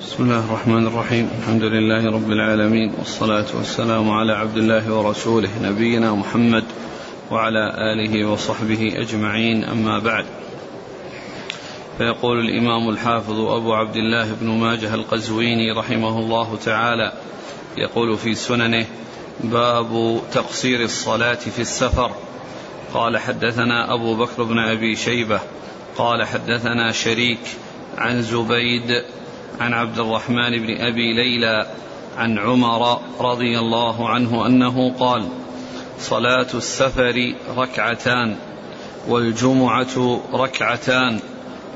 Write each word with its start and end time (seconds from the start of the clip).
بسم 0.00 0.22
الله 0.22 0.44
الرحمن 0.44 0.86
الرحيم. 0.86 1.30
الحمد 1.38 1.62
لله 1.62 2.06
رب 2.06 2.30
العالمين 2.30 2.92
والصلاة 2.98 3.46
والسلام 3.54 4.10
على 4.10 4.32
عبد 4.32 4.56
الله 4.56 4.94
ورسوله 4.94 5.48
نبينا 5.62 6.14
محمد 6.14 6.64
وعلى 7.30 7.92
آله 7.92 8.28
وصحبه 8.28 8.92
أجمعين 8.96 9.64
أما 9.64 9.98
بعد. 9.98 10.26
فيقول 11.98 12.38
الإمام 12.40 12.88
الحافظ 12.88 13.40
أبو 13.40 13.74
عبد 13.74 13.96
الله 13.96 14.32
بن 14.40 14.46
ماجه 14.46 14.94
القزويني 14.94 15.72
رحمه 15.72 16.18
الله 16.18 16.56
تعالى 16.64 17.12
يقول 17.76 18.16
في 18.16 18.34
سننه 18.34 18.86
باب 19.44 20.20
تقصير 20.32 20.80
الصلاة 20.80 21.34
في 21.34 21.58
السفر. 21.58 22.10
قال 22.94 23.18
حدثنا 23.18 23.94
أبو 23.94 24.16
بكر 24.16 24.42
بن 24.42 24.58
أبي 24.58 24.96
شيبة 24.96 25.40
قال 25.96 26.24
حدثنا 26.26 26.92
شريك 26.92 27.40
عن 27.98 28.22
زبيد 28.22 29.02
عن 29.60 29.72
عبد 29.72 29.98
الرحمن 29.98 30.50
بن 30.50 30.76
أبي 30.80 31.12
ليلى 31.12 31.66
عن 32.16 32.38
عمر 32.38 33.00
رضي 33.20 33.58
الله 33.58 34.08
عنه 34.08 34.46
أنه 34.46 34.92
قال 35.00 35.28
صلاة 35.98 36.46
السفر 36.54 37.34
ركعتان 37.56 38.36
والجمعة 39.08 40.20
ركعتان 40.34 41.20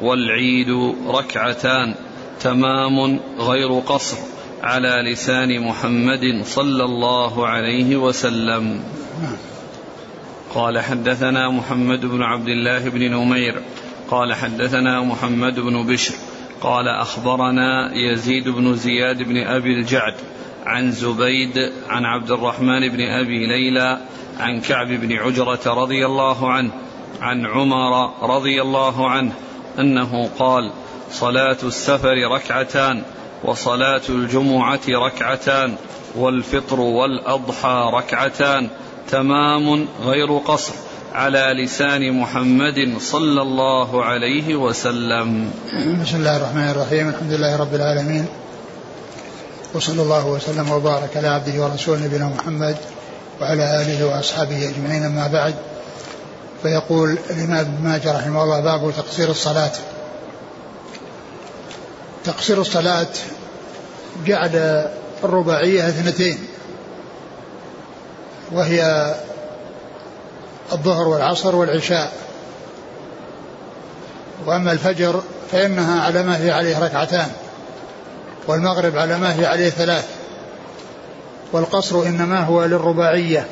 والعيد 0.03 0.95
ركعتان 1.07 1.95
تمام 2.41 3.21
غير 3.39 3.79
قصر 3.79 4.17
على 4.63 5.13
لسان 5.13 5.61
محمد 5.61 6.43
صلى 6.45 6.85
الله 6.85 7.47
عليه 7.47 7.97
وسلم. 7.97 8.83
قال 10.55 10.79
حدثنا 10.79 11.51
محمد 11.51 12.07
بن 12.07 12.23
عبد 12.23 12.49
الله 12.49 12.89
بن 12.89 13.11
نمير 13.11 13.63
قال 14.11 14.35
حدثنا 14.35 15.03
محمد 15.03 15.61
بن 15.61 15.87
بشر 15.87 16.15
قال 16.61 16.89
أخبرنا 16.89 17.91
يزيد 17.95 18.49
بن 18.49 18.75
زياد 18.75 19.23
بن 19.23 19.37
أبي 19.37 19.75
الجعد 19.75 20.15
عن 20.67 20.93
زبيد 20.93 21.73
عن 21.89 22.05
عبد 22.05 22.31
الرحمن 22.31 22.89
بن 22.89 23.01
أبي 23.01 23.47
ليلى 23.47 23.99
عن 24.39 24.61
كعب 24.61 24.87
بن 24.89 25.13
عجرة 25.13 25.61
رضي 25.67 26.07
الله 26.07 26.51
عنه 26.51 26.71
عن 27.21 27.47
عمر 27.47 28.13
رضي 28.23 28.63
الله 28.63 29.11
عنه 29.11 29.33
أنه 29.79 30.31
قال 30.39 30.73
صلاة 31.11 31.59
السفر 31.63 32.15
ركعتان 32.35 33.03
وصلاة 33.45 34.03
الجمعة 34.09 34.81
ركعتان 34.89 35.75
والفطر 36.17 36.81
والأضحى 36.81 37.91
ركعتان 37.95 38.69
تمام 39.09 39.89
غير 40.03 40.37
قصر 40.39 40.90
على 41.15 41.65
لسان 41.65 42.13
محمد 42.13 42.99
صلى 43.01 43.43
الله 43.43 44.05
عليه 44.05 44.55
وسلم. 44.55 45.51
بسم 46.03 46.17
الله 46.17 46.37
الرحمن 46.37 46.69
الرحيم. 46.71 47.09
الحمد 47.09 47.33
لله 47.33 47.57
رب 47.57 47.75
العالمين. 47.75 48.27
وصلى 49.75 50.03
الله 50.03 50.27
وسلم 50.27 50.71
وبارك 50.71 51.17
على 51.17 51.29
عبده 51.29 51.63
ورسوله 51.63 52.05
نبينا 52.07 52.29
محمد 52.29 52.77
وعلى 53.41 53.83
آله 53.83 54.07
وأصحابه 54.07 54.69
أجمعين 54.69 55.05
أما 55.05 55.27
بعد. 55.27 55.55
فيقول 56.63 57.19
الإمام 57.31 57.59
ابن 57.59 57.89
ماجه 57.89 58.19
رحمه 58.19 58.43
الله 58.43 58.61
باب 58.61 58.93
تقصير 58.97 59.31
الصلاة. 59.31 59.73
تقصير 62.25 62.61
الصلاة 62.61 63.13
جعل 64.27 64.87
الرباعية 65.25 65.89
اثنتين 65.89 66.39
وهي 68.53 69.15
الظهر 70.73 71.09
والعصر 71.09 71.57
والعشاء. 71.57 72.13
وأما 74.47 74.73
الفجر 74.73 75.23
فإنها 75.53 76.03
على 76.03 76.23
ما 76.23 76.45
هي 76.45 76.51
عليه 76.51 76.79
ركعتان 76.79 77.29
والمغرب 78.47 78.97
على 78.97 79.19
ما 79.19 79.41
هي 79.41 79.47
عليه 79.47 79.71
ثلاث 79.71 80.09
والقصر 81.53 82.03
إنما 82.03 82.45
هو 82.45 82.65
للرباعية 82.65 83.47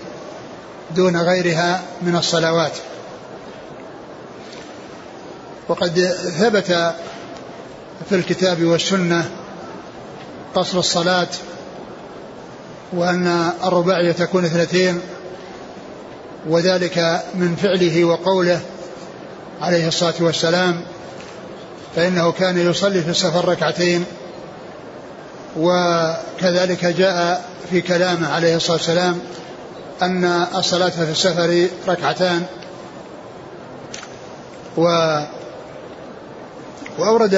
دون 0.96 1.17
غيرها 1.17 1.83
من 2.02 2.17
الصلوات. 2.17 2.73
وقد 5.68 5.98
ثبت 6.39 6.95
في 8.08 8.14
الكتاب 8.14 8.62
والسنة 8.64 9.30
قصر 10.55 10.78
الصلاة 10.78 11.28
وأن 12.92 13.52
الرباعية 13.64 14.12
تكون 14.12 14.45
اثنتين 14.45 15.01
وذلك 16.47 17.23
من 17.35 17.57
فعله 17.57 18.05
وقوله 18.05 18.61
عليه 19.61 19.89
الصلاة 19.89 20.15
والسلام 20.21 20.81
فإنه 21.97 22.33
كان 22.33 22.59
يصلي 22.71 23.03
في 23.03 23.11
السفر 23.11 23.49
ركعتين 23.49 24.05
وكذلك 25.57 26.85
جاء 26.85 27.45
في 27.71 27.81
كلامه 27.81 28.33
عليه 28.35 28.57
الصلاة 28.57 28.77
والسلام 28.77 29.19
أن 30.03 30.25
الصلاة 30.55 30.89
في 30.89 31.11
السفر 31.11 31.69
ركعتان. 31.89 32.47
و 34.77 34.85
وأورد 36.99 37.35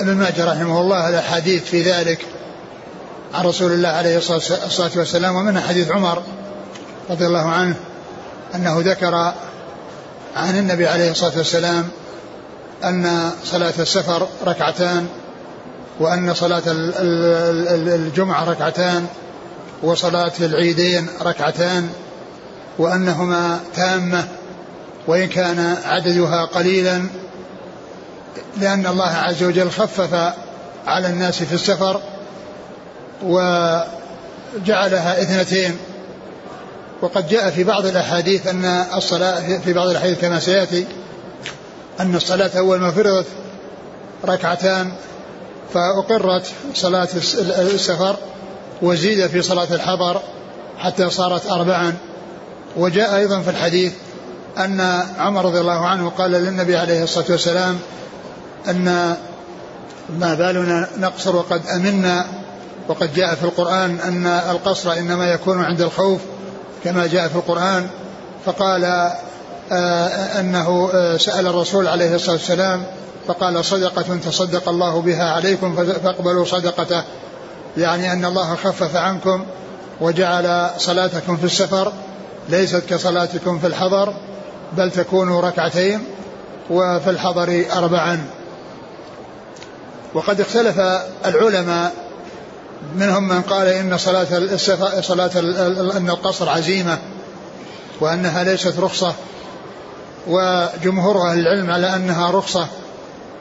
ابن 0.00 0.14
ماجه 0.14 0.44
رحمه 0.44 0.80
الله 0.80 1.08
الأحاديث 1.08 1.64
في 1.64 1.82
ذلك 1.82 2.26
عن 3.34 3.44
رسول 3.44 3.72
الله 3.72 3.88
عليه 3.88 4.16
الصلاة 4.18 4.90
والسلام 4.96 5.36
ومنها 5.36 5.62
حديث 5.62 5.90
عمر 5.90 6.22
رضي 7.12 7.26
الله 7.26 7.48
عنه 7.48 7.74
أنه 8.54 8.80
ذكر 8.80 9.14
عن 10.36 10.58
النبي 10.58 10.86
عليه 10.86 11.10
الصلاة 11.10 11.38
والسلام 11.38 11.88
أن 12.84 13.30
صلاة 13.44 13.72
السفر 13.78 14.28
ركعتان 14.46 15.06
وأن 16.00 16.34
صلاة 16.34 16.62
الجمعة 16.66 18.44
ركعتان 18.44 19.06
وصلاة 19.82 20.32
العيدين 20.40 21.08
ركعتان 21.22 21.90
وأنهما 22.78 23.60
تامة 23.74 24.24
وإن 25.06 25.28
كان 25.28 25.76
عددها 25.84 26.44
قليلا 26.44 27.02
لأن 28.56 28.86
الله 28.86 29.10
عز 29.10 29.42
وجل 29.42 29.70
خفف 29.70 30.32
على 30.86 31.08
الناس 31.08 31.42
في 31.42 31.54
السفر 31.54 32.00
وجعلها 33.22 33.82
اثنتين 35.22 35.78
وقد 37.02 37.28
جاء 37.28 37.50
في 37.50 37.64
بعض 37.64 37.86
الأحاديث 37.86 38.46
أن 38.46 38.64
الصلاة 38.94 39.58
في 39.58 39.72
بعض 39.72 39.88
الأحاديث 39.88 40.20
كما 40.20 40.40
سيأتي 40.40 40.86
أن 42.00 42.14
الصلاة 42.14 42.50
أول 42.58 42.80
ما 42.80 42.90
فرضت 42.90 43.26
ركعتان 44.24 44.92
فأقرت 45.74 46.46
صلاة 46.74 47.08
السفر 47.58 48.16
وزيد 48.82 49.26
في 49.26 49.42
صلاة 49.42 49.74
الحضر 49.74 50.20
حتى 50.78 51.10
صارت 51.10 51.46
أربعا. 51.46 51.94
وجاء 52.76 53.16
أيضا 53.16 53.40
في 53.40 53.50
الحديث 53.50 53.92
أن 54.58 54.80
عمر 55.18 55.44
رضي 55.44 55.60
الله 55.60 55.86
عنه 55.86 56.08
قال 56.10 56.30
للنبي 56.30 56.76
عليه 56.76 57.02
الصلاة 57.02 57.26
والسلام 57.30 57.78
أن 58.68 59.16
ما 60.18 60.34
بالنا 60.34 60.88
نقصر 60.98 61.36
وقد 61.36 61.66
أمنا 61.66 62.26
وقد 62.88 63.14
جاء 63.14 63.34
في 63.34 63.44
القرآن 63.44 64.00
أن 64.00 64.26
القصر 64.26 64.92
إنما 64.92 65.32
يكون 65.32 65.64
عند 65.64 65.80
الخوف 65.80 66.20
كما 66.84 67.06
جاء 67.06 67.28
في 67.28 67.36
القرآن 67.36 67.88
فقال 68.46 68.84
آه، 69.72 70.40
أنه 70.40 70.90
آه، 70.94 71.16
سأل 71.16 71.46
الرسول 71.46 71.88
عليه 71.88 72.14
الصلاة 72.14 72.36
والسلام 72.36 72.82
فقال 73.26 73.64
صدقة 73.64 74.16
تصدق 74.16 74.68
الله 74.68 75.00
بها 75.00 75.30
عليكم 75.30 75.76
فاقبلوا 76.04 76.44
صدقته. 76.44 77.02
يعني 77.76 78.12
أن 78.12 78.24
الله 78.24 78.54
خفف 78.54 78.96
عنكم 78.96 79.44
وجعل 80.00 80.70
صلاتكم 80.78 81.36
في 81.36 81.44
السفر 81.44 81.92
ليست 82.48 82.82
كصلاتكم 82.88 83.58
في 83.58 83.66
الحضر 83.66 84.14
بل 84.72 84.90
تكون 84.90 85.32
ركعتين 85.32 86.04
وفي 86.70 87.10
الحضر 87.10 87.64
أربعا. 87.72 88.26
وقد 90.14 90.40
اختلف 90.40 90.78
العلماء 91.26 92.01
منهم 92.96 93.28
من 93.28 93.42
قال 93.42 93.66
إن 93.66 93.98
صلاة 93.98 94.26
صلاة 95.00 95.30
أن 95.96 96.10
القصر 96.10 96.48
عزيمة 96.48 96.98
وأنها 98.00 98.44
ليست 98.44 98.78
رخصة 98.78 99.14
وجمهور 100.26 101.28
أهل 101.30 101.38
العلم 101.38 101.70
على 101.70 101.96
أنها 101.96 102.30
رخصة 102.30 102.66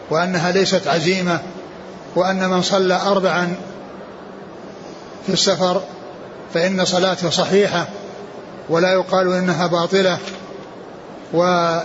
وأنها 0.09 0.51
ليست 0.51 0.88
عزيمة 0.88 1.39
وأن 2.15 2.49
من 2.49 2.61
صلى 2.61 2.93
أربعا 2.93 3.55
في 5.25 5.33
السفر 5.33 5.81
فإن 6.53 6.85
صلاته 6.85 7.29
صحيحة 7.29 7.88
ولا 8.69 8.93
يقال 8.93 9.33
إنها 9.33 9.67
باطلة 9.67 10.17
و 11.33 11.75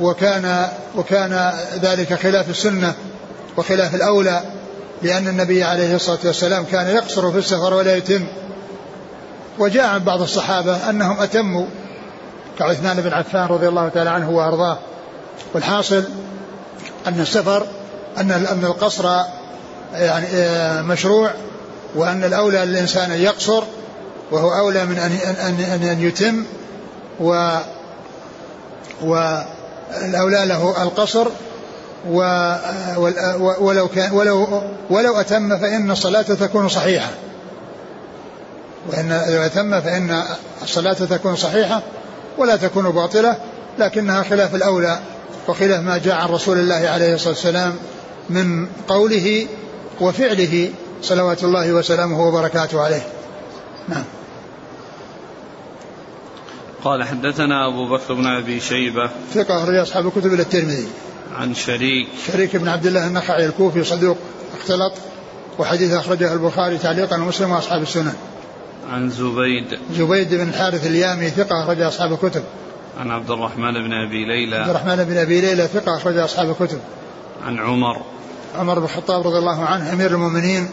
وكان 0.00 0.68
وكان 0.96 1.52
ذلك 1.82 2.14
خلاف 2.14 2.50
السنة 2.50 2.94
وخلاف 3.56 3.94
الأولى 3.94 4.42
لأن 5.02 5.28
النبي 5.28 5.64
عليه 5.64 5.94
الصلاة 5.94 6.18
والسلام 6.24 6.64
كان 6.64 6.86
يقصر 6.86 7.32
في 7.32 7.38
السفر 7.38 7.74
ولا 7.74 7.96
يتم. 7.96 8.26
وجاء 9.58 9.86
عن 9.86 10.04
بعض 10.04 10.22
الصحابة 10.22 10.90
أنهم 10.90 11.20
أتموا 11.20 11.66
كعثمان 12.58 13.00
بن 13.00 13.12
عفان 13.12 13.46
رضي 13.46 13.68
الله 13.68 13.88
تعالى 13.88 14.10
عنه 14.10 14.30
وأرضاه. 14.30 14.78
والحاصل 15.54 16.04
أن 17.06 17.20
السفر 17.20 17.66
أن 18.18 18.30
أن 18.30 18.64
القصر 18.64 19.08
يعني 19.94 20.26
آه، 20.32 20.82
مشروع 20.82 21.30
وأن 21.94 22.24
الأولى 22.24 22.64
للإنسان 22.64 23.10
أن 23.10 23.20
يقصر 23.20 23.62
وهو 24.30 24.52
أولى 24.52 24.84
من 24.84 24.98
أن 24.98 25.12
أن 25.12 25.60
أن, 25.60 25.82
أن 25.82 26.02
يتم. 26.02 26.44
و 27.20 27.58
والأولى 29.02 30.44
له 30.46 30.82
القصر 30.82 31.28
ولو 32.06 33.88
كان 33.88 34.12
ولو 34.12 34.62
ولو 34.90 35.16
أتم 35.16 35.58
فإن 35.58 35.90
الصلاة 35.90 36.22
تكون 36.22 36.68
صحيحة. 36.68 37.10
وإن 38.88 39.08
لو 39.08 39.42
أتم 39.42 39.80
فإن 39.80 40.22
الصلاة 40.62 40.92
تكون 40.92 41.36
صحيحة 41.36 41.82
ولا 42.38 42.56
تكون 42.56 42.90
باطلة 42.90 43.36
لكنها 43.78 44.22
خلاف 44.22 44.54
الأولى 44.54 44.98
وخلاف 45.48 45.80
ما 45.80 45.98
جاء 45.98 46.14
عن 46.14 46.28
رسول 46.28 46.58
الله 46.58 46.88
عليه 46.88 47.14
الصلاة 47.14 47.32
والسلام 47.32 47.74
من 48.30 48.66
قوله 48.88 49.46
وفعله 50.00 50.70
صلوات 51.02 51.44
الله 51.44 51.72
وسلامه 51.72 52.28
وبركاته 52.28 52.80
عليه. 52.80 53.02
نعم. 53.88 54.04
قال 56.84 57.04
حدثنا 57.04 57.68
أبو 57.68 57.88
بكر 57.88 58.14
بن 58.14 58.26
أبي 58.26 58.60
شيبة. 58.60 59.10
ثقة 59.34 59.62
أخرج 59.62 59.74
أصحاب 59.74 60.06
الكتب 60.06 60.34
إلى 60.34 60.42
الترمذي. 60.42 60.88
عن 61.38 61.54
شريك. 61.54 62.08
شريك 62.26 62.56
بن 62.56 62.68
عبد 62.68 62.86
الله 62.86 63.06
النخعي 63.06 63.46
الكوفي 63.46 63.84
صدوق 63.84 64.16
اختلط 64.60 64.92
وحديث 65.58 65.92
أخرجه 65.92 66.32
البخاري 66.32 66.78
تعليقا 66.78 67.16
ومسلم 67.16 67.50
وأصحاب 67.50 67.82
السنن. 67.82 68.14
عن 68.90 69.10
زبيد. 69.10 69.78
زبيد 69.92 70.34
بن 70.34 70.48
الحارث 70.48 70.86
اليامي 70.86 71.30
ثقة 71.30 71.64
أخرج 71.64 71.80
أصحاب 71.80 72.12
الكتب. 72.12 72.42
عن 73.00 73.10
عبد 73.10 73.30
الرحمن 73.30 73.72
بن 73.72 73.92
أبي 73.92 74.24
ليلى. 74.24 74.56
عبد 74.56 74.68
الرحمن 74.68 75.04
بن 75.04 75.16
أبي 75.16 75.40
ليلى 75.40 75.66
ثقة 75.66 75.96
أخرج 75.96 76.16
أصحاب 76.16 76.50
الكتب. 76.50 76.78
عن 77.46 77.58
عمر. 77.58 78.02
عمر 78.58 78.78
بن 78.78 78.84
الخطاب 78.84 79.26
رضي 79.26 79.38
الله 79.38 79.64
عنه 79.64 79.92
أمير 79.92 80.10
المؤمنين 80.10 80.68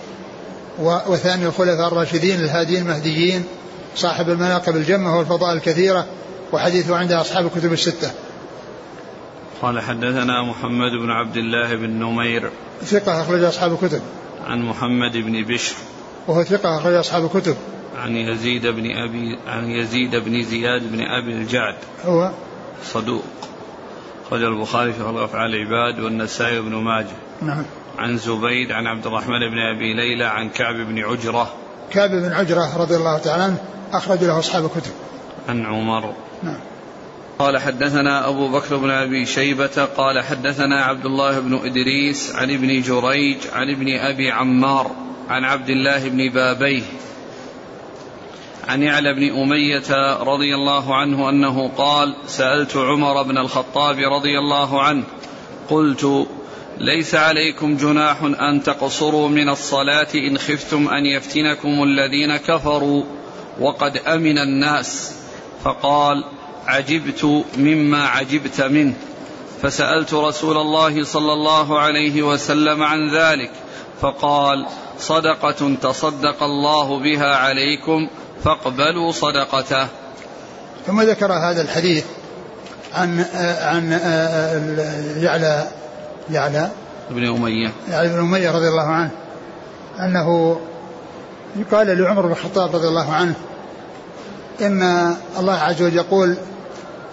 وثاني 1.08 1.46
الخلفاء 1.46 1.88
الراشدين 1.88 2.40
الهاديين 2.40 2.82
المهديين 2.82 3.44
صاحب 3.96 4.30
المناقب 4.30 4.76
الجمة 4.76 5.18
والفضائل 5.18 5.58
الكثيرة 5.58 6.06
وحديثه 6.52 6.96
عند 6.96 7.12
أصحاب 7.12 7.46
الكتب 7.46 7.74
الستة. 7.74 8.12
قال 9.62 9.80
حدثنا 9.80 10.44
محمد 10.44 10.92
بن 10.92 11.12
عبد 11.12 11.38
الله 11.38 11.76
بن 11.76 11.90
نمير 11.90 12.50
ثقة 12.84 13.22
أخرج 13.22 13.44
أصحاب 13.44 13.74
الكتب. 13.74 14.02
عن 14.48 14.62
محمد 14.62 15.18
بن 15.18 15.44
بشر 15.44 15.76
وهو 16.28 16.44
ثقة 16.44 16.78
أخرج 16.78 16.94
أصحاب 16.94 17.26
الكتب. 17.26 17.56
عن 18.04 18.16
يزيد 18.16 18.68
بن 18.68 18.92
أبي 18.92 19.40
عن 19.48 19.70
يزيد 19.70 20.16
بن 20.16 20.44
زياد 20.44 20.92
بن 20.92 21.02
أبي 21.02 21.32
الجعد. 21.32 21.76
هو 22.06 22.32
صدوق. 22.84 23.24
أخرج 24.28 24.44
البخاري 24.44 24.94
في 24.94 25.04
خلق 25.04 25.22
أفعال 25.22 25.56
العباد 25.56 26.00
والنسائي 26.00 26.62
بن 26.62 26.76
ماجه. 26.76 27.16
نعم. 27.42 27.64
عن 27.98 28.18
زبيد 28.18 28.72
عن 28.72 28.88
عبد 28.88 29.08
الرحمن 29.08 29.40
بن 29.40 29.60
أبي 29.60 29.94
ليلى 29.94 30.26
عن 30.26 30.50
كعب 30.50 30.76
بن 30.76 31.00
عجرة. 31.00 31.54
كعب 31.92 32.10
بن 32.10 32.34
عجرة 32.34 32.78
رضي 32.78 32.96
الله 32.96 33.18
تعالى 33.18 33.44
عنه 33.44 33.58
أخرج 33.94 34.24
له 34.24 34.40
أصحاب 34.40 34.66
الكتب. 34.66 34.92
عن 35.50 35.66
عمر. 35.66 36.14
نعم. 36.44 36.60
قال 37.40 37.58
حدثنا 37.58 38.30
أبو 38.30 38.48
بكر 38.48 38.78
بن 38.78 38.90
أبي 38.90 39.26
شيبة 39.26 39.86
قال 39.98 40.24
حدثنا 40.24 40.84
عبد 40.84 41.06
الله 41.06 41.40
بن 41.40 41.60
إدريس 41.64 42.36
عن 42.36 42.52
ابن 42.52 42.82
جريج 42.82 43.38
عن 43.54 43.70
ابن 43.70 43.98
أبي 43.98 44.32
عمار 44.32 44.92
عن 45.30 45.44
عبد 45.44 45.70
الله 45.70 46.10
بن 46.10 46.30
بابيه 46.30 46.84
عن 48.68 48.84
يعلى 48.84 49.14
بن 49.14 49.42
أمية 49.42 50.18
رضي 50.24 50.56
الله 50.56 50.96
عنه 50.96 51.30
أنه 51.30 51.72
قال 51.78 52.16
سألت 52.28 52.78
عمر 52.78 53.24
بن 53.24 53.38
الخطاب 53.38 54.00
رضي 54.00 54.40
الله 54.40 54.82
عنه 54.82 55.04
قلت 55.70 56.28
ليس 56.78 57.16
عليكم 57.16 57.78
جناح 57.78 58.24
أن 58.24 58.64
تقصروا 58.64 59.30
من 59.30 59.50
الصلاة 59.50 60.08
إن 60.16 60.38
خفتم 60.38 60.88
أن 60.88 61.06
يفتنكم 61.06 61.84
الذين 61.84 62.38
كفروا 62.38 63.04
وقد 63.60 63.98
أمن 63.98 64.38
الناس. 64.38 65.16
فقال 65.64 66.24
عجبت 66.68 67.44
مما 67.58 68.06
عجبت 68.06 68.62
منه. 68.62 68.94
فسألت 69.62 70.14
رسول 70.14 70.58
الله 70.58 71.04
صلى 71.04 71.34
الله 71.34 71.80
عليه 71.80 72.24
وسلم 72.24 72.84
عن 72.84 73.00
ذلك 73.16 73.52
فقال 74.02 74.66
صدقة 75.00 75.76
تصدق 75.82 76.44
الله 76.44 77.00
بها 77.00 77.36
عليكم 77.36 78.10
فاقبلوا 78.44 79.12
صدقته. 79.12 79.88
ثم 80.88 81.02
ذكر 81.02 81.34
هذا 81.34 81.62
الحديث 81.62 82.06
عن 82.94 83.26
عن 83.62 83.92
يعلى 85.18 85.68
يعلى 86.32 86.70
ابن 87.12 87.28
أمية. 87.28 87.72
يعلى 87.90 88.10
بن 88.10 88.20
أمية 88.20 88.52
رضي 88.52 88.68
الله 88.68 88.88
عنه 88.88 89.12
أنه 90.00 90.60
قال 91.72 91.98
لعمر 92.02 92.26
بن 92.26 92.32
الخطاب 92.32 92.76
رضي 92.76 92.88
الله 92.88 93.14
عنه 93.14 93.36
إن 94.62 94.82
الله 95.40 95.54
عز 95.54 95.82
وجل 95.82 95.96
يقول 95.96 96.38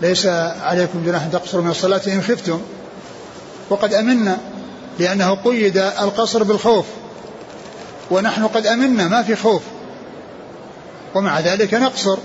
ليس 0.02 0.26
عليكم 0.62 1.04
جناح 1.06 1.26
تقصروا 1.26 1.62
من 1.62 1.70
الصلاة 1.70 2.00
إن 2.06 2.22
خفتم. 2.22 2.60
وقد 3.70 3.94
أمنا 3.94 4.38
لأنه 4.98 5.34
قيد 5.34 5.76
القصر 5.76 6.42
بالخوف. 6.42 6.84
ونحن 8.10 8.46
قد 8.46 8.66
أمنا 8.66 9.08
ما 9.08 9.22
في 9.22 9.36
خوف. 9.36 9.62
ومع 11.14 11.40
ذلك 11.40 11.74
نقصر. 11.74 12.18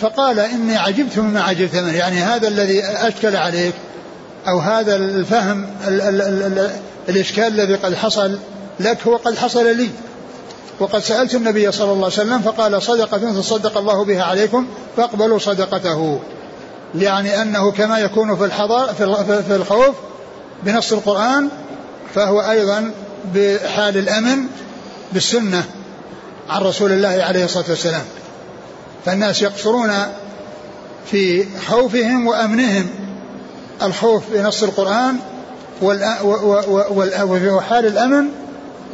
فقال 0.00 0.40
إني 0.40 0.76
عجبت 0.76 1.18
مما 1.18 1.42
عجبت 1.42 1.76
منه. 1.76 1.96
يعني 1.96 2.16
هذا 2.16 2.48
الذي 2.48 2.84
أشكل 2.84 3.36
عليك 3.36 3.74
أو 4.48 4.58
هذا 4.58 4.96
الفهم 4.96 5.66
ال 5.86 6.00
ال 6.00 6.22
ال 6.22 6.70
الإشكال 7.08 7.60
الذي 7.60 7.74
قد 7.74 7.94
حصل 7.94 8.38
لك 8.80 8.98
هو 9.06 9.16
قد 9.16 9.36
حصل 9.36 9.76
لي. 9.76 9.90
وقد 10.80 11.00
سألت 11.00 11.34
النبي 11.34 11.72
صلى 11.72 11.92
الله 11.92 12.04
عليه 12.04 12.14
وسلم 12.14 12.38
فقال 12.38 12.82
صدقة 12.82 13.40
تصدق 13.40 13.78
الله 13.78 14.04
بها 14.04 14.22
عليكم 14.22 14.66
فاقبلوا 14.96 15.38
صدقته. 15.38 16.20
يعني 16.94 17.42
أنه 17.42 17.70
كما 17.70 17.98
يكون 17.98 18.36
في 18.36 18.44
الحضر 18.44 18.94
في 19.42 19.56
الخوف 19.56 19.94
بنص 20.62 20.92
القرآن 20.92 21.48
فهو 22.14 22.40
أيضا 22.40 22.92
بحال 23.34 23.96
الأمن 23.98 24.44
بالسنة 25.12 25.64
عن 26.48 26.62
رسول 26.62 26.92
الله 26.92 27.24
عليه 27.24 27.44
الصلاة 27.44 27.64
والسلام. 27.68 28.04
فالناس 29.04 29.42
يقصرون 29.42 29.92
في 31.10 31.44
خوفهم 31.68 32.26
وأمنهم. 32.26 32.86
الخوف 33.82 34.22
بنص 34.32 34.62
القرآن 34.62 35.16
وفي 37.22 37.60
حال 37.68 37.86
الأمن 37.86 38.28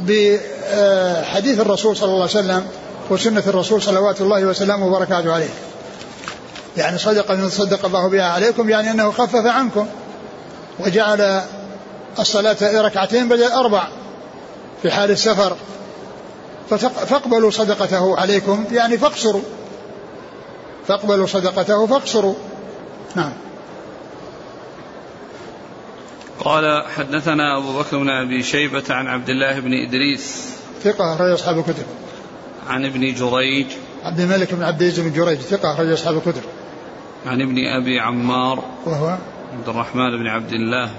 بحديث 0.01 1.61
الرسول 1.61 1.97
صلى 1.97 2.09
الله 2.09 2.21
عليه 2.21 2.25
وسلم 2.25 2.67
وسنة 3.11 3.43
الرسول 3.47 3.83
صلوات 3.83 4.21
الله 4.21 4.45
وسلامه 4.45 4.87
وبركاته 4.87 5.33
عليه. 5.33 5.49
يعني 6.77 6.99
صدقة 6.99 7.49
صدق 7.49 7.85
الله 7.85 8.09
بها 8.09 8.25
عليكم 8.25 8.71
يعني 8.71 8.91
أنه 8.91 9.11
خفف 9.11 9.47
عنكم 9.47 9.87
وجعل 10.81 11.43
الصلاة 12.19 12.57
ركعتين 12.63 13.29
بدل 13.29 13.53
أربع 13.53 13.89
في 14.83 14.91
حال 14.91 15.11
السفر. 15.11 15.57
فاقبلوا 17.07 17.51
صدقته 17.51 18.19
عليكم 18.19 18.65
يعني 18.73 18.99
فاقصروا. 18.99 19.43
فاقبلوا 20.89 21.27
صدقته 21.27 21.87
فاقصروا. 21.87 22.35
نعم. 23.15 23.33
قال 26.45 26.85
حدثنا 26.97 27.59
أبو 27.59 27.79
بكر 27.79 27.99
بن 27.99 28.11
أبي 28.11 28.43
شيبة 28.43 28.85
عن 28.91 29.07
عبد 29.07 29.29
الله 29.29 29.61
بن 29.61 29.73
إدريس 29.73 30.55
ثقة 30.83 31.15
أخرج 31.15 31.31
أصحاب 31.31 31.59
الكتب. 31.59 31.85
عن 32.69 32.85
ابن 32.85 33.15
جريج. 33.15 33.67
عبد 34.03 34.21
الملك 34.21 34.55
بن 34.55 34.63
عبد 34.63 34.83
العزيز 34.83 35.01
بن 35.01 35.13
جريج 35.13 35.39
ثقة 35.39 35.73
أخرج 35.73 35.93
أصحاب 35.93 36.17
الكتب. 36.17 36.43
عن 37.27 37.43
ابن 37.43 37.67
أبي 37.67 38.01
عمار. 38.01 38.65
وهو؟ 38.87 39.19
عبد 39.53 39.69
الرحمن 39.69 40.19
بن 40.19 40.27
عبد 40.27 40.53
الله 40.53 40.91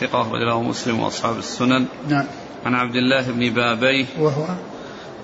ثقة 0.00 0.20
أخرج 0.20 0.40
له 0.48 0.62
مسلم 0.62 1.00
وأصحاب 1.00 1.38
السنن. 1.38 1.86
نعم. 2.08 2.26
عن 2.66 2.74
عبد 2.74 2.96
الله 2.96 3.30
بن 3.30 3.50
بابيه 3.50 4.06
وهو؟ 4.18 4.46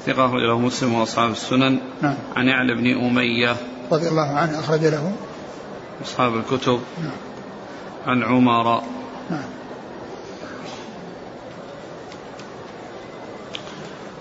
ثقة 0.07 0.27
أخرج 0.27 0.43
له 0.43 0.59
مسلم 0.59 0.95
وأصحاب 0.95 1.31
السنن. 1.31 1.79
نعم. 2.03 2.15
عن 2.37 2.49
يعلى 2.49 2.75
بن 2.75 3.07
أمية. 3.07 3.57
رضي 3.93 4.09
الله 4.09 4.29
عنه 4.37 4.61
أخرج 4.61 4.85
له. 4.85 5.13
أصحاب 6.05 6.37
الكتب. 6.37 6.81
نعم. 7.03 7.13
عن 8.07 8.23
عمر. 8.23 8.83
نعم. 9.31 9.58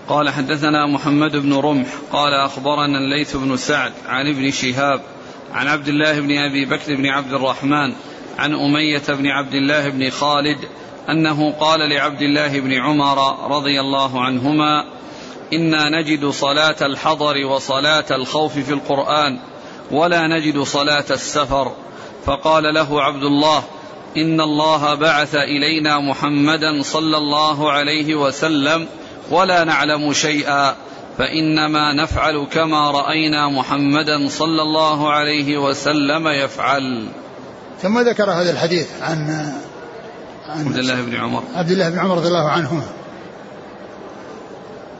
قال 0.08 0.30
حدثنا 0.30 0.86
محمد 0.86 1.36
بن 1.36 1.54
رمح 1.54 1.88
قال 2.12 2.34
أخبرنا 2.34 2.98
الليث 2.98 3.36
بن 3.36 3.56
سعد 3.56 3.92
عن 4.06 4.28
ابن 4.28 4.50
شهاب 4.50 5.00
عن 5.52 5.68
عبد 5.68 5.88
الله 5.88 6.20
بن 6.20 6.38
أبي 6.38 6.64
بكر 6.64 6.94
بن 6.94 7.06
عبد 7.06 7.32
الرحمن 7.32 7.92
عن 8.38 8.54
أمية 8.54 9.02
بن 9.08 9.26
عبد 9.26 9.54
الله 9.54 9.88
بن 9.88 10.10
خالد 10.10 10.58
أنه 11.10 11.52
قال 11.52 11.80
لعبد 11.80 12.22
الله 12.22 12.60
بن 12.60 12.72
عمر 12.72 13.48
رضي 13.56 13.80
الله 13.80 14.20
عنهما 14.24 14.84
إنا 15.52 16.00
نجد 16.00 16.26
صلاة 16.26 16.76
الحضر 16.82 17.46
وصلاة 17.46 18.04
الخوف 18.10 18.58
في 18.58 18.72
القرآن 18.72 19.38
ولا 19.90 20.26
نجد 20.26 20.58
صلاة 20.58 21.04
السفر 21.10 21.72
فقال 22.24 22.74
له 22.74 23.02
عبد 23.02 23.22
الله 23.22 23.62
إن 24.16 24.40
الله 24.40 24.94
بعث 24.94 25.34
إلينا 25.34 25.98
محمدا 25.98 26.82
صلى 26.82 27.16
الله 27.16 27.72
عليه 27.72 28.14
وسلم 28.14 28.88
ولا 29.30 29.64
نعلم 29.64 30.12
شيئا 30.12 30.74
فإنما 31.18 31.92
نفعل 31.92 32.46
كما 32.52 32.90
رأينا 32.90 33.48
محمدا 33.48 34.28
صلى 34.28 34.62
الله 34.62 35.12
عليه 35.12 35.58
وسلم 35.58 36.28
يفعل. 36.28 37.08
ثم 37.82 37.98
ذكر 37.98 38.30
هذا 38.30 38.50
الحديث 38.50 39.02
عن 39.02 39.52
عن 40.46 40.66
عبد 40.66 40.78
الله 40.78 41.02
بن 41.02 41.16
عمر. 41.16 41.42
عبد 41.54 41.70
الله 41.70 41.90
بن 41.90 41.98
عمر 41.98 42.16
رضي 42.16 42.28
الله 42.28 42.48
عنهما. 42.48 42.82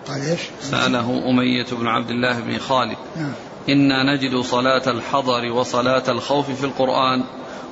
قال 0.08 0.22
إيش؟ 0.22 0.40
سأله 0.62 1.22
أمية 1.30 1.66
بن 1.72 1.86
عبد 1.86 2.10
الله 2.10 2.40
بن 2.40 2.58
خالد. 2.58 2.96
نعم. 3.16 3.32
إنا 3.68 4.14
نجد 4.14 4.40
صلاة 4.40 4.82
الحضر 4.86 5.52
وصلاة 5.52 6.02
الخوف 6.08 6.50
في 6.50 6.64
القرآن 6.64 7.24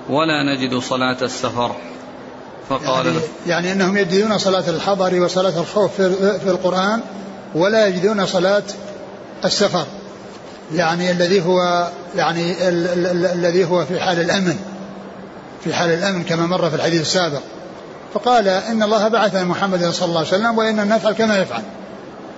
ولا 0.08 0.54
نجد 0.54 0.78
صلاة 0.78 1.16
السفر. 1.22 1.76
فقال 2.68 3.06
يعني, 3.06 3.20
يعني 3.46 3.73
أنهم 3.73 3.96
يجدون 3.96 4.38
صلاة 4.38 4.64
الحضر 4.68 5.20
وصلاة 5.20 5.61
الخوف 5.61 5.94
في 5.96 6.46
القرآن 6.46 7.00
ولا 7.54 7.87
يجدون 7.87 8.26
صلاة 8.26 8.62
السفر. 9.44 9.87
يعني 10.75 11.11
الذي 11.11 11.44
هو 11.44 11.88
يعني 12.16 12.68
الذي 13.32 13.64
هو 13.64 13.85
في 13.85 14.00
حال 14.00 14.20
الأمن. 14.20 14.56
في 15.64 15.75
حال 15.75 15.90
الأمن 15.90 16.25
كما 16.25 16.46
مر 16.46 16.70
في 16.70 16.76
الحديث 16.76 17.00
السابق. 17.00 17.40
فقال 18.14 18.49
إن 18.49 18.82
الله 18.82 19.08
بعث 19.08 19.35
محمد 19.37 19.90
صلى 19.90 20.08
الله 20.08 20.18
عليه 20.18 20.28
وسلم 20.28 20.58
وإن 20.58 20.88
نفعل 20.88 21.12
كما 21.12 21.38
يفعل. 21.38 21.62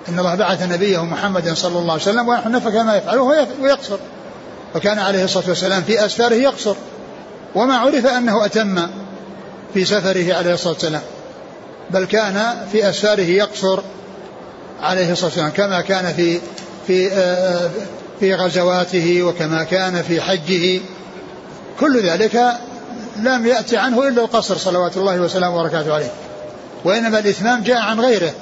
إن 0.08 0.18
الله 0.18 0.34
بعث 0.34 0.62
نبيه 0.62 1.04
محمد 1.04 1.52
صلى 1.54 1.78
الله 1.78 1.92
عليه 1.92 2.02
وسلم 2.02 2.28
ونحن 2.28 2.52
نفعل 2.52 2.72
كما 2.72 2.96
يفعل 2.96 3.18
وهو 3.18 3.46
يقصر 3.62 3.98
وكان 4.74 4.98
عليه 4.98 5.24
الصلاة 5.24 5.48
والسلام 5.48 5.82
في 5.82 6.04
أسفاره 6.06 6.34
يقصر. 6.34 6.74
وما 7.54 7.76
عرف 7.76 8.06
أنه 8.06 8.44
أتم 8.44 8.88
في 9.74 9.84
سفره 9.84 10.34
عليه 10.34 10.54
الصلاة 10.54 10.72
والسلام 10.72 11.02
بل 11.90 12.04
كان 12.04 12.66
في 12.72 12.88
أسفاره 12.88 13.20
يقصر 13.20 13.80
عليه 14.80 15.12
الصلاة 15.12 15.26
والسلام 15.26 15.50
كما 15.50 15.80
كان 15.80 16.12
في 16.12 16.40
في 16.86 17.12
آه، 17.12 17.70
في 18.20 18.34
غزواته 18.34 19.22
وكما 19.22 19.64
كان 19.64 20.02
في 20.02 20.20
حجه. 20.20 20.80
كل 21.80 22.02
ذلك 22.02 22.52
لم 23.16 23.46
يأتي 23.46 23.76
عنه 23.76 24.08
إلا 24.08 24.22
القصر 24.22 24.56
صلوات 24.56 24.96
الله 24.96 25.20
وسلامه 25.20 25.56
وبركاته 25.56 25.94
عليه. 25.94 26.10
وإنما 26.84 27.18
الإتمام 27.18 27.62
جاء 27.62 27.78
عن 27.78 28.00
غيره 28.00 28.32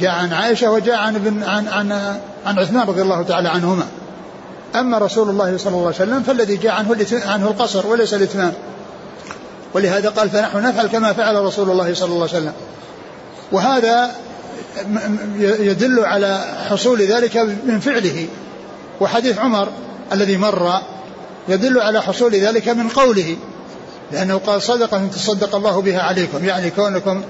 جاء 0.00 0.10
عن 0.10 0.32
عائشة 0.32 0.70
وجاء 0.70 0.96
عن 0.96 1.14
ابن 1.14 1.42
عن 1.42 1.68
عن 1.68 1.92
عن 2.46 2.58
عثمان 2.58 2.88
رضي 2.88 3.02
الله 3.02 3.22
تعالى 3.22 3.48
عنهما. 3.48 3.86
أما 4.74 4.98
رسول 4.98 5.30
الله 5.30 5.56
صلى 5.56 5.72
الله 5.72 5.86
عليه 5.86 5.96
وسلم 5.96 6.22
فالذي 6.22 6.56
جاء 6.56 6.72
عنه 6.72 6.96
عنه 7.12 7.46
القصر 7.46 7.86
وليس 7.86 8.14
الإتمام. 8.14 8.52
ولهذا 9.74 10.08
قال 10.08 10.30
فنحن 10.30 10.62
نفعل 10.62 10.86
كما 10.86 11.12
فعل 11.12 11.36
رسول 11.36 11.70
الله 11.70 11.94
صلى 11.94 12.12
الله 12.12 12.28
عليه 12.28 12.38
وسلم. 12.38 12.52
وهذا 13.52 14.10
يدل 15.40 16.04
على 16.04 16.56
حصول 16.70 17.02
ذلك 17.02 17.36
من 17.36 17.80
فعله. 17.80 18.26
وحديث 19.00 19.38
عمر 19.38 19.68
الذي 20.12 20.36
مر 20.36 20.80
يدل 21.48 21.80
على 21.80 22.02
حصول 22.02 22.34
ذلك 22.34 22.68
من 22.68 22.88
قوله 22.88 23.36
لأنه 24.12 24.40
قال 24.46 24.62
صدقة 24.62 25.06
تصدق 25.06 25.54
الله 25.54 25.82
بها 25.82 26.00
عليكم 26.00 26.44
يعني 26.44 26.70
كونكم 26.70 27.22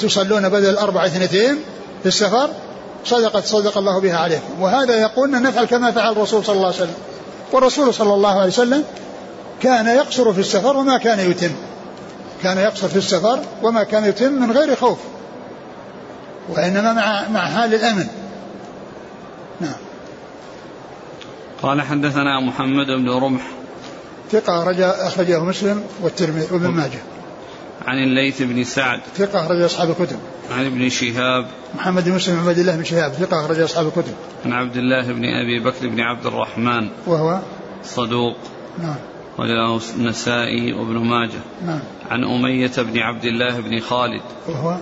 تصلون 0.00 0.48
بدل 0.48 0.70
الأربع 0.70 1.06
اثنتين 1.06 1.58
في 2.02 2.08
السفر 2.08 2.50
صدقة 3.04 3.40
صدق 3.40 3.78
الله 3.78 4.00
بها 4.00 4.16
عليكم. 4.16 4.60
وهذا 4.60 5.00
يقول 5.00 5.30
نفعل 5.42 5.64
كما 5.64 5.90
فعل 5.90 6.12
الرسول 6.12 6.44
صلى 6.44 6.56
الله 6.56 6.66
عليه 6.66 6.76
وسلم. 6.76 6.94
والرسول 7.52 7.94
صلى 7.94 8.14
الله 8.14 8.40
عليه 8.40 8.52
وسلم 8.52 8.84
كان 9.62 9.86
يقصر 9.86 10.32
في 10.32 10.40
السفر 10.40 10.76
وما 10.76 10.98
كان 10.98 11.30
يتم. 11.30 11.52
كان 12.42 12.58
يقصر 12.58 12.88
في 12.88 12.96
السفر 12.96 13.40
وما 13.62 13.82
كان 13.82 14.04
يتم 14.04 14.32
من 14.32 14.52
غير 14.52 14.74
خوف. 14.76 14.98
وإنما 16.48 16.92
مع 16.92 17.28
مع 17.28 17.46
حال 17.46 17.74
الأمن. 17.74 18.06
نعم. 19.60 19.80
قال 21.62 21.82
حدثنا 21.82 22.40
محمد 22.40 22.86
بن 22.86 23.10
رمح. 23.10 23.42
ثقة 24.32 24.62
أخرجه 25.06 25.40
مسلم 25.40 25.84
والترمذي 26.02 26.46
وابن 26.52 26.68
ماجه. 26.68 26.98
عن 27.86 27.98
الليث 27.98 28.42
بن 28.42 28.64
سعد. 28.64 29.00
ثقة 29.16 29.46
أخرج 29.46 29.60
أصحاب 29.60 29.90
الكتب. 29.90 30.18
عن 30.50 30.66
ابن 30.66 30.88
شهاب. 30.88 31.46
محمد 31.74 32.04
بن 32.04 32.12
مسلم 32.12 32.48
عبد 32.48 32.58
الله 32.58 32.76
بن 32.76 32.84
شهاب. 32.84 33.12
ثقة 33.12 33.40
أخرج 33.40 33.60
أصحاب 33.60 33.86
الكتب. 33.86 34.14
عن 34.44 34.52
عبد 34.52 34.76
الله 34.76 35.12
بن 35.12 35.24
أبي 35.24 35.64
بكر 35.64 35.88
بن 35.88 36.00
عبد 36.00 36.26
الرحمن. 36.26 36.88
وهو؟ 37.06 37.38
صدوق. 37.84 38.36
نعم. 38.82 39.11
وله 39.38 39.80
النسائي 39.96 40.72
وابن 40.72 40.98
ماجه. 40.98 41.40
نعم. 41.66 41.80
عن 42.10 42.24
أمية 42.24 42.72
بن 42.78 42.98
عبد 42.98 43.24
الله 43.24 43.60
بن 43.60 43.80
خالد. 43.80 44.22
وهو؟ 44.48 44.76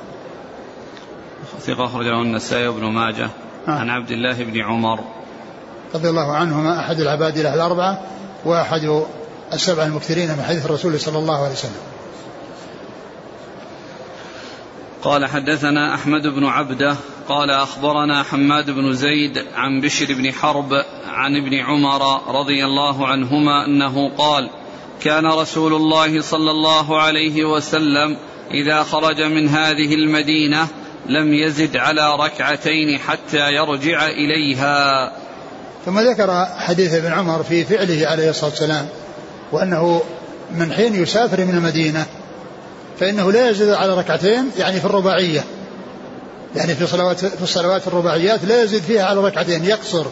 ثقة 1.60 1.84
أخرج 1.84 2.06
له 2.06 2.22
النسائي 2.22 2.68
وابن 2.68 2.84
ماجه. 2.84 3.28
نعم. 3.66 3.78
عن 3.78 3.90
عبد 3.90 4.10
الله 4.10 4.44
بن 4.44 4.60
عمر. 4.60 5.00
رضي 5.94 6.08
الله 6.08 6.32
عنهما 6.32 6.80
أحد 6.80 7.00
العباد 7.00 7.38
الأربعة 7.38 8.02
وأحد 8.44 9.04
السبع 9.52 9.82
المكثرين 9.82 10.28
من 10.28 10.42
حديث 10.42 10.66
الرسول 10.66 11.00
صلى 11.00 11.18
الله 11.18 11.44
عليه 11.44 11.52
وسلم. 11.52 11.89
قال 15.02 15.26
حدثنا 15.26 15.94
أحمد 15.94 16.26
بن 16.26 16.44
عبده 16.44 16.96
قال 17.28 17.50
أخبرنا 17.50 18.22
حماد 18.22 18.70
بن 18.70 18.92
زيد 18.92 19.44
عن 19.54 19.80
بشر 19.80 20.14
بن 20.14 20.32
حرب 20.32 20.72
عن 21.06 21.36
ابن 21.36 21.54
عمر 21.54 22.20
رضي 22.40 22.64
الله 22.64 23.06
عنهما 23.06 23.66
أنه 23.66 24.10
قال 24.18 24.50
كان 25.00 25.26
رسول 25.26 25.74
الله 25.74 26.20
صلى 26.20 26.50
الله 26.50 27.00
عليه 27.00 27.44
وسلم 27.44 28.16
إذا 28.50 28.82
خرج 28.82 29.22
من 29.22 29.48
هذه 29.48 29.94
المدينة 29.94 30.68
لم 31.08 31.34
يزد 31.34 31.76
على 31.76 32.16
ركعتين 32.16 32.98
حتى 32.98 33.52
يرجع 33.52 34.06
إليها. 34.06 35.12
ثم 35.86 36.00
ذكر 36.00 36.46
حديث 36.56 36.94
ابن 36.94 37.12
عمر 37.12 37.42
في 37.42 37.64
فعله 37.64 38.06
عليه 38.06 38.30
الصلاة 38.30 38.50
والسلام 38.50 38.88
وأنه 39.52 40.02
من 40.54 40.72
حين 40.72 40.94
يسافر 41.02 41.44
من 41.44 41.54
المدينة 41.54 42.06
فإنه 43.00 43.32
لا 43.32 43.50
يزيد 43.50 43.68
على 43.68 43.94
ركعتين 43.94 44.50
يعني 44.58 44.80
في 44.80 44.84
الرباعية. 44.84 45.44
يعني 46.56 46.74
في 46.74 46.86
صلوات 46.86 47.24
في 47.24 47.42
الصلوات 47.42 47.86
الرباعيات 47.86 48.44
لا 48.44 48.62
يزيد 48.62 48.82
فيها 48.82 49.04
على 49.04 49.20
ركعتين 49.20 49.64
يقصر 49.64 50.06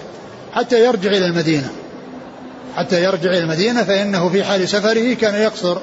حتى 0.52 0.84
يرجع 0.84 1.10
إلى 1.10 1.26
المدينة. 1.26 1.70
حتى 2.76 3.02
يرجع 3.02 3.30
إلى 3.30 3.38
المدينة 3.38 3.84
فإنه 3.84 4.28
في 4.28 4.44
حال 4.44 4.68
سفره 4.68 5.14
كان 5.14 5.34
يقصر 5.34 5.78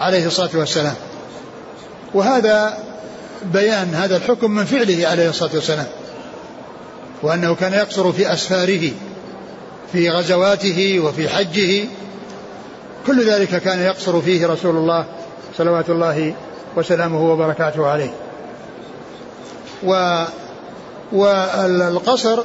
عليه 0.00 0.26
الصلاة 0.26 0.50
والسلام. 0.54 0.94
وهذا 2.14 2.78
بيان 3.44 3.94
هذا 3.94 4.16
الحكم 4.16 4.50
من 4.50 4.64
فعله 4.64 5.08
عليه 5.08 5.28
الصلاة 5.28 5.50
والسلام. 5.54 5.86
وأنه 7.22 7.54
كان 7.54 7.72
يقصر 7.72 8.12
في 8.12 8.32
أسفاره 8.32 8.90
في 9.92 10.10
غزواته 10.10 11.00
وفي 11.00 11.28
حجه. 11.28 11.84
كل 13.06 13.30
ذلك 13.30 13.48
كان 13.48 13.80
يقصر 13.80 14.20
فيه 14.20 14.46
رسول 14.46 14.76
الله 14.76 15.06
صلوات 15.58 15.90
الله 15.90 16.34
وسلامه 16.76 17.32
وبركاته 17.32 17.86
عليه. 17.86 18.10
و 19.86 20.24
والقصر 21.12 22.42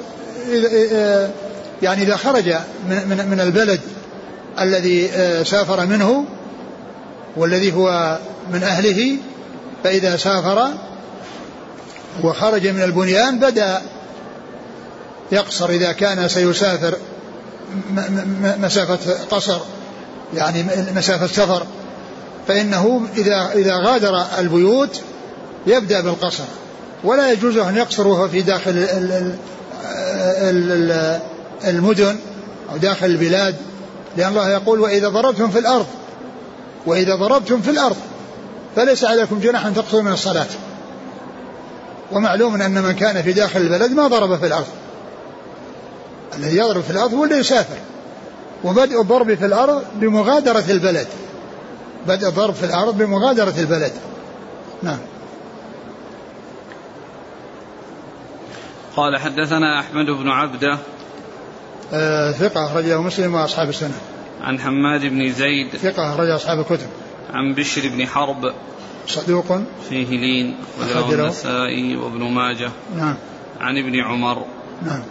يعني 1.82 2.04
إذا 2.04 2.16
خرج 2.16 2.50
من, 2.90 3.08
من, 3.10 3.28
من 3.30 3.40
البلد 3.40 3.82
الذي 4.60 5.08
سافر 5.46 5.86
منه 5.86 6.26
والذي 7.38 7.74
هو 7.74 8.18
من 8.54 8.64
أهله 8.64 9.18
فإذا 9.84 10.18
سافر 10.18 10.68
وخرج 12.24 12.68
من 12.68 12.84
البنيان 12.84 13.40
بدأ 13.40 13.82
يقصر. 15.32 15.70
إذا 15.70 15.92
كان 15.92 16.28
سيسافر 16.28 16.96
مسافة 18.60 19.14
قصر 19.32 19.60
يعني 20.34 20.66
مسافة 20.96 21.28
سفر 21.28 21.66
فإنه 22.48 23.02
إذا 23.18 23.52
إذا 23.56 23.78
غادر 23.78 24.24
البيوت 24.40 25.02
يبدأ 25.68 26.02
بالقصر 26.02 26.44
ولا 27.04 27.32
يجوز 27.32 27.58
أن 27.58 27.76
يقصر 27.78 28.08
وهو 28.08 28.28
في 28.28 28.42
داخل 28.42 28.88
المدن 31.68 32.18
أو 32.72 32.78
داخل 32.78 33.06
البلاد 33.06 33.56
لأن 34.18 34.30
الله 34.30 34.50
يقول 34.50 34.80
وإذا 34.80 35.10
ضربتم 35.10 35.50
في 35.50 35.60
الأرض 35.60 35.86
وإذا 36.86 37.16
ضربتم 37.16 37.62
في 37.62 37.72
الأرض 37.72 37.98
فليس 38.76 39.04
عليكم 39.04 39.40
جناح 39.40 39.66
أن 39.66 39.74
تقصروا 39.74 40.02
من 40.02 40.12
الصلاة. 40.12 40.48
ومعلوم 42.12 42.62
أن 42.62 42.82
من 42.82 42.92
كان 42.92 43.22
في 43.24 43.34
داخل 43.34 43.62
البلد 43.62 43.92
ما 43.92 44.08
ضرب 44.08 44.40
في 44.40 44.46
الأرض. 44.46 44.68
الذي 46.38 46.58
يضرب 46.58 46.84
في 46.84 46.90
الأرض 46.90 47.14
هو 47.14 47.24
اللي 47.24 47.38
يسافر. 47.38 47.78
وبدء 48.64 49.02
الضرب 49.02 49.36
في 49.36 49.46
الأرض 49.46 49.84
بمغادرة 49.96 50.64
البلد. 50.70 51.08
بدء 52.08 52.28
الضرب 52.28 52.54
في 52.54 52.66
الأرض 52.66 52.98
بمغادرة 52.98 53.54
البلد. 53.60 53.92
نعم. 54.84 54.98
قال 58.96 59.18
حدثنا 59.18 59.80
أحمد 59.80 60.06
بن 60.06 60.30
عبدة. 60.30 60.78
آه 61.94 62.32
ثقة 62.32 62.66
أخرجه 62.66 63.02
مسلم 63.02 63.36
وأصحاب 63.36 63.70
السنة. 63.70 63.98
عن 64.42 64.60
حماد 64.60 65.06
بن 65.06 65.34
زيد. 65.34 65.76
ثقة 65.76 66.14
أخرج 66.14 66.30
أصحاب 66.30 66.60
الكتب. 66.60 66.88
عن 67.34 67.54
بشر 67.54 67.90
بن 67.90 68.08
حرب. 68.08 68.54
صدوق. 69.08 69.62
فيه 69.90 70.08
لين. 70.08 70.56
أخرجه. 70.82 71.24
النسائي 71.24 71.96
وابن 71.96 72.24
ماجه. 72.24 72.72
نعم. 72.96 73.16
عن 73.60 73.78
ابن 73.78 74.00
عمر. 74.00 74.46
نعم. 74.86 75.04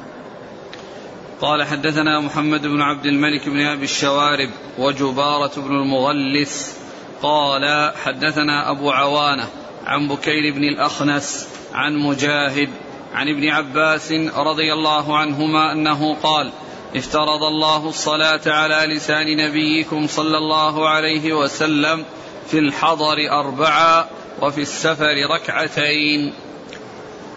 قال 1.40 1.64
حدثنا 1.64 2.20
محمد 2.20 2.62
بن 2.62 2.82
عبد 2.82 3.06
الملك 3.06 3.48
بن 3.48 3.66
أبي 3.66 3.84
الشوارب 3.84 4.50
وجبارة 4.78 5.52
بن 5.56 5.74
المغلس 5.74 6.76
قال 7.22 7.92
حدثنا 8.04 8.70
أبو 8.70 8.90
عوانة 8.90 9.48
عن 9.86 10.08
بكير 10.08 10.54
بن 10.54 10.64
الأخنس 10.64 11.48
عن 11.74 11.96
مجاهد 11.96 12.68
عن 13.14 13.28
ابن 13.28 13.48
عباس 13.48 14.12
رضي 14.36 14.72
الله 14.72 15.18
عنهما 15.18 15.72
أنه 15.72 16.14
قال 16.22 16.50
افترض 16.96 17.42
الله 17.42 17.88
الصلاة 17.88 18.40
على 18.46 18.94
لسان 18.94 19.36
نبيكم 19.36 20.06
صلى 20.06 20.38
الله 20.38 20.88
عليه 20.88 21.32
وسلم 21.32 22.04
في 22.50 22.58
الحضر 22.58 23.30
أربعة 23.30 24.08
وفي 24.42 24.60
السفر 24.60 25.14
ركعتين. 25.34 26.32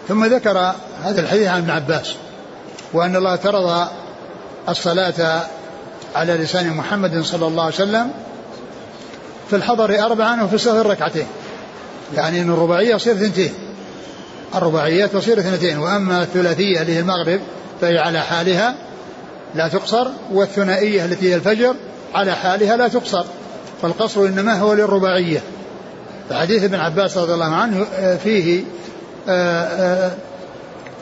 ثم 0.08 0.24
ذكر 0.24 0.74
هذا 1.02 1.22
الحديث 1.22 1.48
عن 1.48 1.58
ابن 1.58 1.70
عباس. 1.70 2.16
وأن 2.92 3.16
الله 3.16 3.34
افترض 3.34 3.88
الصلاة 4.68 5.42
على 6.14 6.34
لسان 6.34 6.70
محمد 6.70 7.22
صلى 7.22 7.46
الله 7.46 7.62
عليه 7.62 7.74
وسلم 7.74 8.10
في 9.50 9.56
الحضر 9.56 10.04
أربعا 10.04 10.42
وفي 10.42 10.54
السفر 10.54 10.86
ركعتين. 10.86 11.26
يعني 12.16 12.40
أن 12.40 12.50
الرباعية 12.50 12.96
تصير 12.96 13.14
ثنتين 13.14 13.52
الرباعية 14.54 15.06
تصير 15.06 15.38
اثنتين. 15.38 15.78
وأما 15.78 16.22
الثلاثية 16.22 16.82
اللي 16.82 16.94
هي 16.94 17.00
المغرب 17.00 17.40
فهي 17.80 17.98
على 17.98 18.20
حالها 18.20 18.74
لا 19.54 19.68
تقصر 19.68 20.08
والثنائية 20.32 21.04
التي 21.04 21.30
هي 21.30 21.34
الفجر 21.34 21.74
على 22.14 22.34
حالها 22.34 22.76
لا 22.76 22.88
تقصر. 22.88 23.24
فالقصر 23.82 24.20
إنما 24.20 24.60
هو 24.60 24.74
للرباعية. 24.74 25.40
فحديث 26.30 26.64
ابن 26.64 26.74
عباس 26.74 27.18
رضي 27.18 27.34
الله 27.34 27.54
عنه 27.54 27.86
آه، 27.94 28.16
فيه 28.16 28.64
آه، 29.28 29.64
آه، 29.64 30.12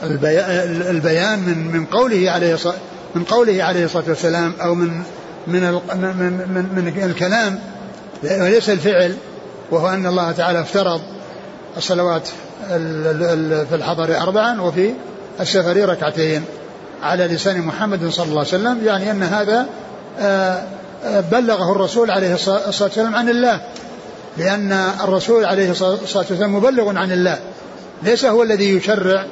البيان 0.02 1.38
من 1.38 1.72
من 1.72 1.84
قوله 1.84 2.30
عليه 2.30 2.56
من 3.14 3.24
قوله 3.24 3.64
عليه 3.64 3.84
الصلاة 3.84 4.04
والسلام 4.08 4.52
أو 4.62 4.74
من 4.74 5.02
من 5.46 5.72
من 5.72 6.46
من, 6.74 6.92
من 6.94 7.02
الكلام 7.10 7.58
وليس 8.22 8.70
الفعل 8.70 9.16
وهو 9.70 9.88
أن 9.88 10.06
الله 10.06 10.32
تعالى 10.32 10.60
افترض 10.60 11.00
الصلوات 11.76 12.28
في 13.68 13.74
الحضر 13.74 14.20
اربعا 14.20 14.60
وفي 14.60 14.94
السفر 15.40 15.88
ركعتين 15.88 16.44
على 17.02 17.26
لسان 17.26 17.60
محمد 17.60 18.08
صلى 18.08 18.26
الله 18.26 18.38
عليه 18.38 18.48
وسلم 18.48 18.86
يعني 18.86 19.10
أن 19.10 19.22
هذا 19.22 19.66
آه، 20.20 20.62
آه، 21.04 21.20
بلغه 21.20 21.72
الرسول 21.72 22.10
عليه 22.10 22.34
الصلاة 22.34 22.66
والسلام 22.66 23.14
عن 23.14 23.28
الله 23.28 23.60
لأن 24.36 24.72
الرسول 25.04 25.44
عليه 25.44 25.70
الصلاة 25.70 25.98
والسلام 26.14 26.54
مبلغ 26.54 26.98
عن 26.98 27.12
الله 27.12 27.38
ليس 28.02 28.24
هو 28.24 28.42
الذي 28.42 28.76
يشرع 28.76 29.26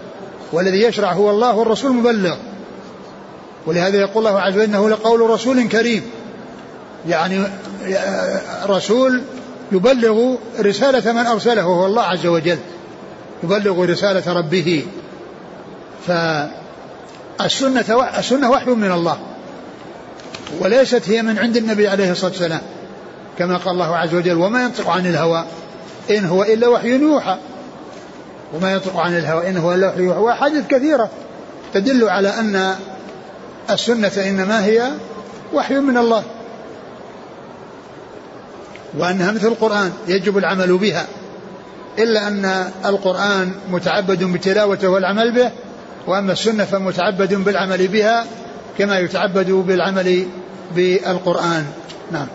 والذي 0.52 0.82
يشرع 0.82 1.12
هو 1.12 1.30
الله 1.30 1.56
والرسول 1.56 1.92
مبلغ. 1.92 2.36
ولهذا 3.66 4.00
يقول 4.00 4.26
الله 4.26 4.40
عز 4.40 4.52
وجل 4.52 4.62
إنه 4.62 4.90
لقول 4.90 5.30
رسول 5.30 5.68
كريم. 5.68 6.02
يعني 7.08 7.46
آه، 7.86 8.66
رسول 8.66 9.22
يبلغ 9.72 10.34
رسالة 10.60 11.12
من 11.12 11.26
أرسله 11.26 11.66
وهو 11.66 11.86
الله 11.86 12.02
عز 12.02 12.26
وجل. 12.26 12.58
يبلغ 13.42 13.84
رسالة 13.84 14.32
ربه. 14.32 14.86
فالسنة 16.06 18.08
السنة 18.18 18.50
وحي 18.50 18.70
من 18.70 18.92
الله. 18.92 19.18
وليست 20.60 21.08
هي 21.08 21.22
من 21.22 21.38
عند 21.38 21.56
النبي 21.56 21.88
عليه 21.88 22.12
الصلاة 22.12 22.30
والسلام. 22.30 22.62
كما 23.38 23.56
قال 23.56 23.74
الله 23.74 23.96
عز 23.96 24.14
وجل 24.14 24.36
وما 24.36 24.62
ينطق 24.62 24.90
عن 24.90 25.06
الهوى 25.06 25.44
إن 26.10 26.24
هو 26.24 26.42
إلا 26.42 26.68
وحي 26.68 26.88
يوحى. 26.88 27.36
وما 28.54 28.72
ينطق 28.72 28.96
عن 28.96 29.16
الهوى 29.16 29.48
إن 29.48 29.56
هو 29.56 29.74
إلا 29.74 29.94
يوحى 29.96 30.18
وأحاديث 30.18 30.66
كثيرة 30.66 31.10
تدل 31.74 32.08
على 32.08 32.28
أن 32.28 32.74
السنة 33.70 34.12
إنما 34.16 34.64
هي 34.64 34.90
وحي 35.54 35.74
من 35.74 35.96
الله 35.96 36.22
وأنها 38.98 39.32
مثل 39.32 39.46
القرآن 39.46 39.92
يجب 40.08 40.38
العمل 40.38 40.76
بها. 40.76 41.06
إلا 41.98 42.28
أن 42.28 42.70
القرآن 42.84 43.52
متعبد 43.70 44.24
بتلاوته 44.24 44.88
والعمل 44.88 45.32
به 45.32 45.50
وأما 46.06 46.32
السنة 46.32 46.64
فمتعبد 46.64 47.34
بالعمل 47.34 47.88
بها 47.88 48.26
كما 48.78 48.98
يتعبد 48.98 49.50
بالعمل 49.50 50.26
بالقرآن. 50.76 51.66
نعم. 52.12 52.26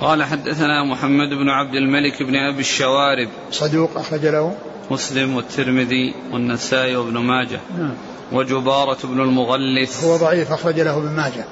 قال 0.00 0.24
حدثنا 0.24 0.84
محمد 0.84 1.28
بن 1.28 1.48
عبد 1.48 1.74
الملك 1.74 2.22
بن 2.22 2.36
أبي 2.36 2.60
الشوارب. 2.60 3.28
صدوق 3.50 3.98
أخرج 3.98 4.26
له. 4.26 4.56
مسلم 4.90 5.36
والترمذي 5.36 6.14
والنسائي 6.32 6.96
وابن 6.96 7.18
ماجه. 7.18 7.60
نعم. 7.78 7.94
وجبارة 8.32 8.98
بن 9.04 9.20
المغلس. 9.20 10.04
هو 10.04 10.16
ضعيف 10.16 10.52
أخرج 10.52 10.80
له 10.80 10.96
ابن 10.96 11.10
ماجه. 11.10 11.44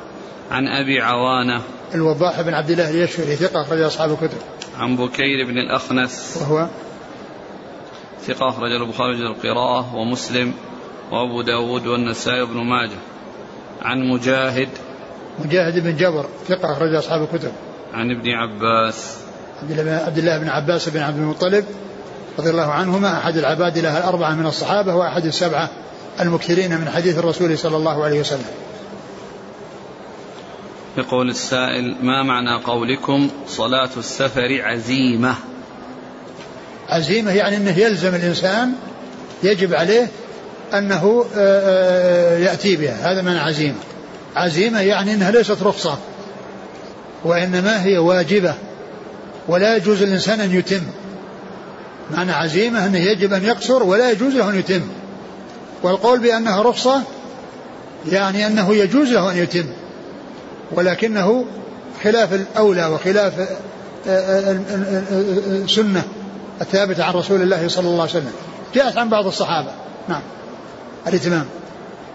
عن 0.51 0.69
أبي 0.69 1.01
عوانة. 1.01 1.63
الوضاح 1.95 2.41
بن 2.41 2.55
عبد 2.55 2.71
الله 2.71 2.91
اليشفري 2.91 3.37
ثقة 3.37 3.63
أخرج 3.63 3.81
أصحاب 3.81 4.13
الكتب. 4.13 4.39
عن 4.79 4.97
بكير 4.97 5.47
بن 5.47 5.59
الأخنس. 5.59 6.39
وهو؟ 6.41 6.67
ثقة 8.27 8.49
أخرج 8.49 8.73
البخاري 8.73 9.17
القراءة 9.17 9.95
ومسلم 9.95 10.53
وأبو 11.11 11.43
داود 11.43 11.87
والنسائي 11.87 12.43
وابن 12.43 12.57
ماجه. 12.57 12.99
عن 13.83 13.99
مجاهد. 14.09 14.69
مجاهد 15.45 15.83
بن 15.83 15.97
جبر 15.97 16.27
ثقة 16.49 16.73
أخرج 16.73 16.95
أصحاب 16.95 17.23
الكتب. 17.23 17.53
عن 17.93 18.11
ابن 18.11 18.31
عباس. 18.31 19.17
عبد 20.07 20.19
الله 20.19 20.39
بن 20.39 20.49
عباس 20.49 20.89
بن 20.89 21.01
عبد 21.01 21.19
المطلب 21.19 21.65
رضي 22.39 22.51
الله 22.51 22.73
عنهما 22.73 23.19
أحد 23.19 23.37
العباد 23.37 23.79
له 23.79 23.99
الأربعة 23.99 24.35
من 24.35 24.47
الصحابة 24.47 24.95
وأحد 24.95 25.25
السبعة 25.25 25.71
المكثرين 26.21 26.81
من 26.81 26.89
حديث 26.89 27.19
الرسول 27.19 27.59
صلى 27.59 27.77
الله 27.77 28.05
عليه 28.05 28.21
وسلم. 28.21 28.45
يقول 30.99 31.31
السائل 31.31 31.97
ما 32.03 32.23
معنى 32.23 32.63
قولكم 32.65 33.31
صلاة 33.47 33.91
السفر 33.97 34.63
عزيمة؟ 34.63 35.35
عزيمة 36.89 37.33
يعني 37.33 37.57
أنه 37.57 37.79
يلزم 37.79 38.15
الإنسان 38.15 38.73
يجب 39.43 39.75
عليه 39.75 40.09
أنه 40.75 41.25
آه، 41.37 42.37
آه، 42.37 42.39
يأتي 42.39 42.77
بها. 42.77 43.13
هذا 43.13 43.23
معنى 43.23 43.39
عزيمة. 43.39 43.79
عزيمة 44.37 44.81
يعني 44.81 45.15
أنها 45.15 45.31
ليست 45.31 45.63
رخصة. 45.63 45.99
وإنما 47.25 47.85
هي 47.85 47.99
واجبة. 47.99 48.55
ولا 49.49 49.77
يجوز 49.77 50.03
للإنسان 50.03 50.41
أن 50.41 50.55
يتم. 50.55 50.83
معنى 52.11 52.33
عزيمة 52.33 52.87
أنه 52.87 52.99
يجب 52.99 53.33
أن 53.33 53.45
يقصر 53.45 53.83
ولا 53.83 54.11
يجوز 54.11 54.35
له 54.35 54.51
أن 54.51 54.59
يتم. 54.59 54.83
والقول 55.83 56.21
بأنها 56.21 56.63
رخصة 56.63 57.03
يعني 58.13 58.47
أنه 58.47 58.75
يجوز 58.75 59.09
له 59.09 59.31
أن 59.31 59.37
يتم. 59.37 59.67
ولكنه 60.73 61.45
خلاف 62.05 62.33
الأولى 62.35 62.87
وخلاف 62.87 63.33
السنة 64.07 65.99
آه، 65.99 66.63
الثابتة 66.63 67.05
عن 67.05 67.15
رسول 67.15 67.43
الله 67.43 67.69
صلى 67.69 67.89
الله 67.89 68.01
عليه 68.01 68.11
وسلم. 68.11 68.33
جاءت 68.75 68.99
عن 68.99 69.09
بعض 69.09 69.27
الصحابة. 69.27 69.71
نعم. 70.09 70.23
الإتمام. 71.07 71.47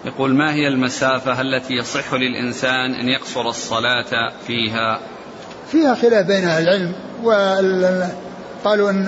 يقول 0.08 0.36
ما 0.36 0.54
هي 0.54 0.68
المسافة 0.68 1.42
التي 1.42 1.74
يصح 1.74 2.14
للإنسان 2.14 2.94
أن 2.94 3.10
يقصر 3.10 3.50
الصلاة 3.50 4.32
فيها؟ 4.48 5.00
فيها 5.72 5.96
خلاف 5.96 6.26
بين 6.26 6.48
أهل 6.48 6.64
العلم 6.64 6.94
وقالوا 7.24 8.90
أن 8.90 9.08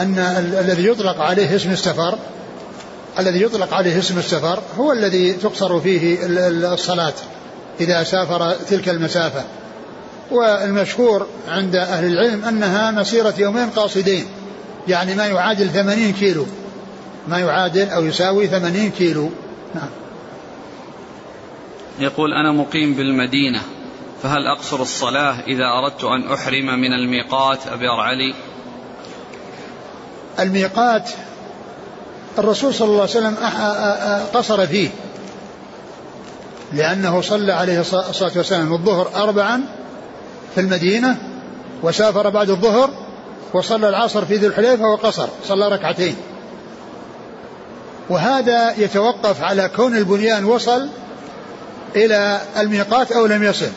أن 0.00 0.18
الذي 0.60 0.86
يطلق 0.86 1.20
عليه 1.20 1.56
اسم 1.56 1.70
السفر 1.70 2.18
الذي 3.18 3.42
يطلق 3.42 3.74
عليه 3.74 3.98
اسم 3.98 4.18
السفر 4.18 4.62
هو 4.78 4.92
الذي 4.92 5.32
تقصر 5.32 5.80
فيه 5.80 6.18
الصلاة 6.72 7.12
إذا 7.80 8.02
سافر 8.02 8.52
تلك 8.52 8.88
المسافة. 8.88 9.44
والمشهور 10.30 11.26
عند 11.48 11.76
أهل 11.76 12.04
العلم 12.04 12.44
أنها 12.44 12.90
مسيرة 12.90 13.34
يومين 13.38 13.70
قاصدين 13.70 14.26
يعني 14.88 15.14
ما 15.14 15.26
يعادل 15.26 15.70
ثمانين 15.70 16.12
كيلو 16.12 16.46
ما 17.28 17.38
يعادل 17.38 17.88
أو 17.88 18.04
يساوي 18.04 18.46
ثمانين 18.46 18.90
كيلو. 18.90 19.30
نعم. 19.74 19.88
يقول 22.00 22.32
أنا 22.32 22.52
مقيم 22.52 22.94
بالمدينة 22.94 23.60
فهل 24.22 24.46
أقصر 24.46 24.82
الصلاة 24.82 25.40
إذا 25.46 25.64
أردت 25.64 26.04
أن 26.04 26.32
أحرم 26.32 26.66
من 26.66 26.92
الميقات 26.92 27.66
أبي 27.66 27.88
علي 27.88 28.34
الميقات 30.38 31.10
الرسول 32.38 32.74
صلى 32.74 32.88
الله 32.88 33.00
عليه 33.00 33.10
وسلم 33.10 33.36
قصر 34.34 34.66
فيه 34.66 34.88
لأنه 36.72 37.20
صلى 37.20 37.52
عليه 37.52 37.80
الصلاة 37.80 38.32
والسلام 38.36 38.72
الظهر 38.72 39.10
أربعا 39.14 39.64
في 40.54 40.60
المدينة 40.60 41.16
وسافر 41.82 42.30
بعد 42.30 42.50
الظهر 42.50 42.90
وصلى 43.54 43.88
العصر 43.88 44.24
في 44.24 44.36
ذي 44.36 44.46
الحليفة 44.46 44.84
وقصر 44.84 45.28
صلى 45.48 45.68
ركعتين. 45.68 46.16
وهذا 48.08 48.74
يتوقف 48.78 49.42
على 49.42 49.70
كون 49.76 49.96
البنيان 49.96 50.44
وصل 50.44 50.88
إلى 51.96 52.40
الميقات 52.58 53.12
أو 53.12 53.26
لم 53.26 53.42
يصل. 53.42 53.70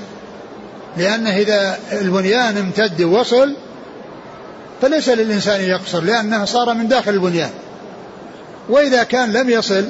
لأنه 0.98 1.38
إذا 1.38 1.80
البنيان 1.92 2.58
امتد 2.58 3.02
ووصل 3.02 3.54
فليس 4.82 5.10
للإنسان 5.10 5.62
يقصر 5.62 6.02
لأنه 6.02 6.46
صار 6.46 6.74
من 6.74 6.88
داخل 6.88 7.12
البنيان. 7.12 7.52
وإذا 8.70 9.04
كان 9.04 9.34
لم 9.34 9.50
يصل 9.50 9.86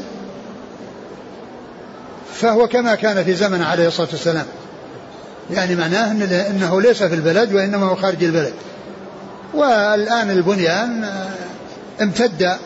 فهو 2.34 2.68
كما 2.68 2.96
كان 2.96 3.24
في 3.24 3.34
زمن 3.34 3.62
عليه 3.62 3.88
الصلاة 3.88 4.10
والسلام. 4.12 4.46
يعني 5.54 5.76
معناه 5.76 6.12
أنه 6.50 6.82
ليس 6.82 7.04
في 7.04 7.16
البلد 7.16 7.54
وإنما 7.54 7.86
هو 7.86 7.96
خارج 7.96 8.24
البلد. 8.24 8.54
والآن 9.54 10.32
البنيان 10.32 11.04
آه، 11.04 11.30
امتد 12.04 12.58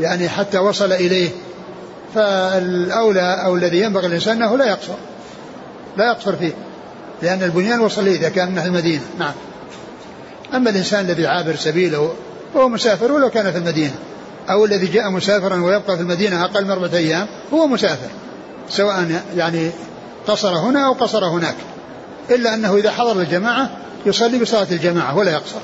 يعني 0.00 0.28
حتى 0.28 0.58
وصل 0.58 0.92
إليه. 0.92 1.30
فالأولى 2.14 3.42
أو 3.44 3.56
الذي 3.56 3.80
ينبغي 3.80 4.06
الإنسان 4.06 4.42
أنه 4.42 4.56
لا 4.56 4.64
يقصر. 4.64 4.94
لا 5.96 6.04
يقصر 6.04 6.36
فيه. 6.36 6.52
لأن 7.22 7.42
البنيان 7.42 7.80
وصل 7.80 8.06
إذا 8.06 8.28
كان 8.28 8.50
من 8.50 8.58
المدينة. 8.58 9.02
نعم. 9.18 9.32
أما 10.54 10.70
الإنسان 10.70 11.04
الذي 11.04 11.26
عابر 11.26 11.56
سبيله 11.56 12.14
هو 12.56 12.68
مسافر 12.68 13.12
ولو 13.12 13.30
كان 13.30 13.52
في 13.52 13.58
المدينة. 13.58 13.94
أو 14.50 14.64
الذي 14.64 14.86
جاء 14.86 15.10
مسافرا 15.10 15.62
ويبقى 15.62 15.96
في 15.96 16.02
المدينة 16.02 16.44
أقل 16.44 16.64
من 16.64 16.70
أربعة 16.70 16.94
أيام 16.94 17.26
هو 17.52 17.66
مسافر. 17.66 18.08
سواء 18.68 19.22
يعني 19.36 19.70
قصر 20.26 20.56
هنا 20.56 20.86
أو 20.86 20.92
قصر 20.92 21.24
هناك. 21.24 21.56
إلا 22.30 22.54
أنه 22.54 22.76
إذا 22.76 22.90
حضر 22.90 23.20
الجماعة 23.20 23.70
يصلي 24.06 24.38
بصلاة 24.38 24.66
الجماعة 24.70 25.16
ولا 25.16 25.32
يقصر. 25.32 25.60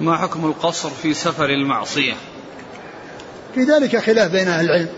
ما 0.00 0.16
حكم 0.16 0.44
القصر 0.44 0.90
في 0.90 1.14
سفر 1.14 1.44
المعصية؟ 1.44 2.14
في 3.54 3.62
ذلك 3.62 3.96
خلاف 3.96 4.30
بين 4.30 4.48
أهل 4.48 4.64
العلم 4.64 4.88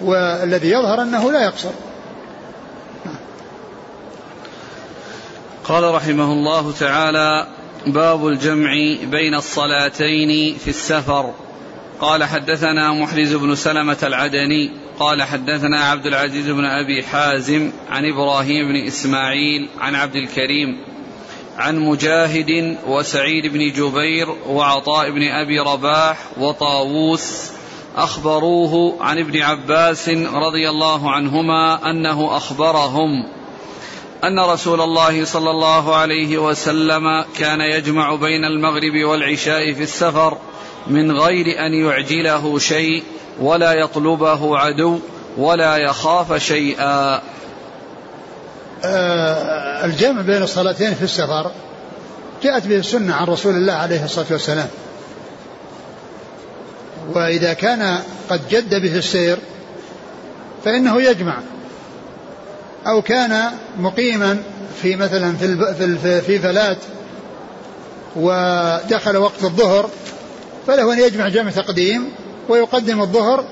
والذي 0.00 0.68
يظهر 0.70 1.02
أنه 1.02 1.32
لا 1.32 1.44
يقصر. 1.44 1.70
قال 5.64 5.94
رحمه 5.94 6.32
الله 6.32 6.72
تعالى 6.72 7.46
باب 7.86 8.26
الجمع 8.26 8.72
بين 9.02 9.34
الصلاتين 9.34 10.58
في 10.58 10.68
السفر. 10.68 11.34
قال 12.00 12.24
حدثنا 12.24 12.92
محرز 12.92 13.34
بن 13.34 13.54
سلمة 13.54 13.98
العدني 14.02 14.70
قال 14.98 15.22
حدثنا 15.22 15.84
عبد 15.84 16.06
العزيز 16.06 16.50
بن 16.50 16.64
أبي 16.64 17.02
حازم 17.02 17.72
عن 17.90 18.04
إبراهيم 18.04 18.68
بن 18.68 18.86
إسماعيل 18.86 19.68
عن 19.78 19.94
عبد 19.94 20.16
الكريم 20.16 20.78
عن 21.60 21.78
مجاهد 21.78 22.76
وسعيد 22.86 23.46
بن 23.52 23.72
جبير 23.72 24.28
وعطاء 24.48 25.10
بن 25.10 25.22
أبي 25.22 25.60
رباح 25.60 26.18
وطاووس 26.38 27.50
أخبروه 27.96 28.96
عن 29.00 29.18
ابن 29.18 29.42
عباس 29.42 30.08
رضي 30.08 30.68
الله 30.70 31.10
عنهما 31.10 31.90
أنه 31.90 32.36
أخبرهم 32.36 33.10
أن 34.24 34.40
رسول 34.40 34.80
الله 34.80 35.24
صلى 35.24 35.50
الله 35.50 35.96
عليه 35.96 36.38
وسلم 36.38 37.24
كان 37.38 37.60
يجمع 37.60 38.14
بين 38.14 38.44
المغرب 38.44 39.04
والعشاء 39.04 39.72
في 39.72 39.82
السفر 39.82 40.38
من 40.86 41.18
غير 41.18 41.66
أن 41.66 41.74
يعجله 41.74 42.58
شيء 42.58 43.02
ولا 43.40 43.72
يطلبه 43.72 44.58
عدو 44.58 44.98
ولا 45.36 45.76
يخاف 45.76 46.42
شيئا. 46.42 47.22
الجمع 49.84 50.20
بين 50.20 50.42
الصلاتين 50.42 50.94
في 50.94 51.02
السفر 51.02 51.50
جاءت 52.42 52.66
به 52.66 52.76
السنة 52.76 53.14
عن 53.14 53.26
رسول 53.26 53.54
الله 53.54 53.72
عليه 53.72 54.04
الصلاة 54.04 54.26
والسلام. 54.30 54.68
وإذا 57.14 57.52
كان 57.52 57.98
قد 58.30 58.48
جد 58.48 58.74
به 58.74 58.96
السير 58.96 59.38
فإنه 60.64 61.02
يجمع. 61.02 61.38
أو 62.86 63.02
كان 63.02 63.50
مقيما 63.78 64.42
في 64.82 64.96
مثلا 64.96 65.36
في 65.36 65.74
في 66.02 66.20
في 66.20 66.38
فلات 66.38 66.78
ودخل 68.16 69.16
وقت 69.16 69.44
الظهر 69.44 69.90
فله 70.66 70.92
أن 70.92 70.98
يجمع 70.98 71.28
جمع 71.28 71.50
تقديم 71.50 72.12
ويقدم 72.48 73.00
الظهر 73.00 73.44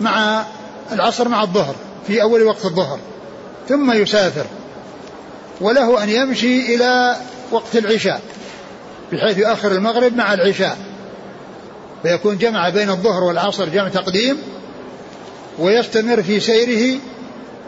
مع 0.00 0.44
العصر 0.92 1.28
مع 1.28 1.42
الظهر 1.42 1.74
في 2.06 2.22
أول 2.22 2.42
وقت 2.42 2.64
الظهر. 2.64 2.98
ثم 3.68 3.92
يسافر. 3.92 4.46
وله 5.60 6.02
أن 6.02 6.08
يمشي 6.08 6.74
إلى 6.74 7.16
وقت 7.50 7.76
العشاء 7.76 8.20
بحيث 9.12 9.38
يؤخر 9.38 9.72
المغرب 9.72 10.16
مع 10.16 10.34
العشاء. 10.34 10.78
فيكون 12.02 12.38
جمع 12.38 12.68
بين 12.68 12.90
الظهر 12.90 13.24
والعصر 13.24 13.68
جمع 13.68 13.88
تقديم 13.88 14.38
ويستمر 15.58 16.22
في 16.22 16.40
سيره 16.40 16.98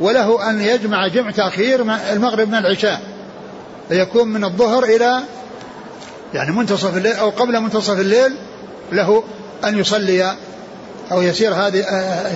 وله 0.01 0.51
أن 0.51 0.61
يجمع 0.61 1.09
جمع 1.09 1.31
تأخير 1.31 1.83
المغرب 2.13 2.49
مع 2.49 2.59
العشاء. 2.59 3.01
فيكون 3.89 4.29
من 4.29 4.45
الظهر 4.45 4.85
إلى 4.85 5.23
يعني 6.35 6.53
منتصف 6.53 6.97
الليل 6.97 7.13
أو 7.13 7.31
قبل 7.31 7.61
منتصف 7.61 8.01
الليل 8.01 8.37
له 8.93 9.25
أن 9.65 9.79
يصلي 9.79 10.35
أو 11.13 11.23
يسير 11.23 11.55
هذه 11.55 11.77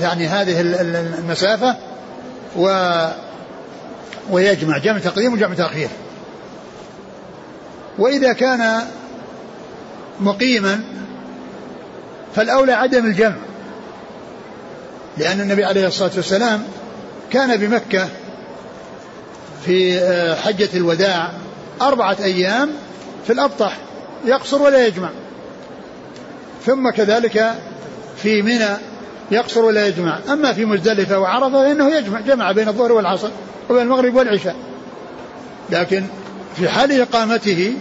يعني 0.02 0.26
هذه 0.26 0.60
المسافة 0.60 1.76
و 2.56 2.68
ويجمع 4.30 4.78
جمع 4.78 4.98
تقديم 4.98 5.32
وجمع 5.32 5.54
تأخير. 5.54 5.88
وإذا 7.98 8.32
كان 8.32 8.82
مقيما 10.20 10.80
فالأولى 12.36 12.72
عدم 12.72 13.06
الجمع 13.06 13.36
لأن 15.18 15.40
النبي 15.40 15.64
عليه 15.64 15.86
الصلاة 15.86 16.10
والسلام 16.16 16.62
كان 17.30 17.56
بمكة 17.56 18.08
في 19.64 19.98
آه، 19.98 20.34
حجة 20.34 20.68
الوداع 20.74 21.32
أربعة 21.82 22.16
أيام 22.22 22.70
في 23.26 23.32
الأبطح 23.32 23.78
يقصر 24.24 24.62
ولا 24.62 24.86
يجمع. 24.86 25.10
ثم 26.66 26.90
كذلك 26.90 27.54
في 28.22 28.42
منى 28.42 28.76
يقصر 29.30 29.64
ولا 29.64 29.86
يجمع. 29.86 30.18
أما 30.28 30.52
في 30.52 30.64
مزدلفة 30.64 31.18
وعرفة 31.18 31.62
فإنه 31.62 31.96
يجمع 31.96 32.20
جمع 32.20 32.52
بين 32.52 32.68
الظهر 32.68 32.92
والعصر 32.92 33.28
وبين 33.70 33.82
المغرب 33.82 34.14
والعشاء. 34.14 34.56
لكن 35.70 36.04
في 36.56 36.68
حال 36.68 37.00
إقامته 37.00 37.72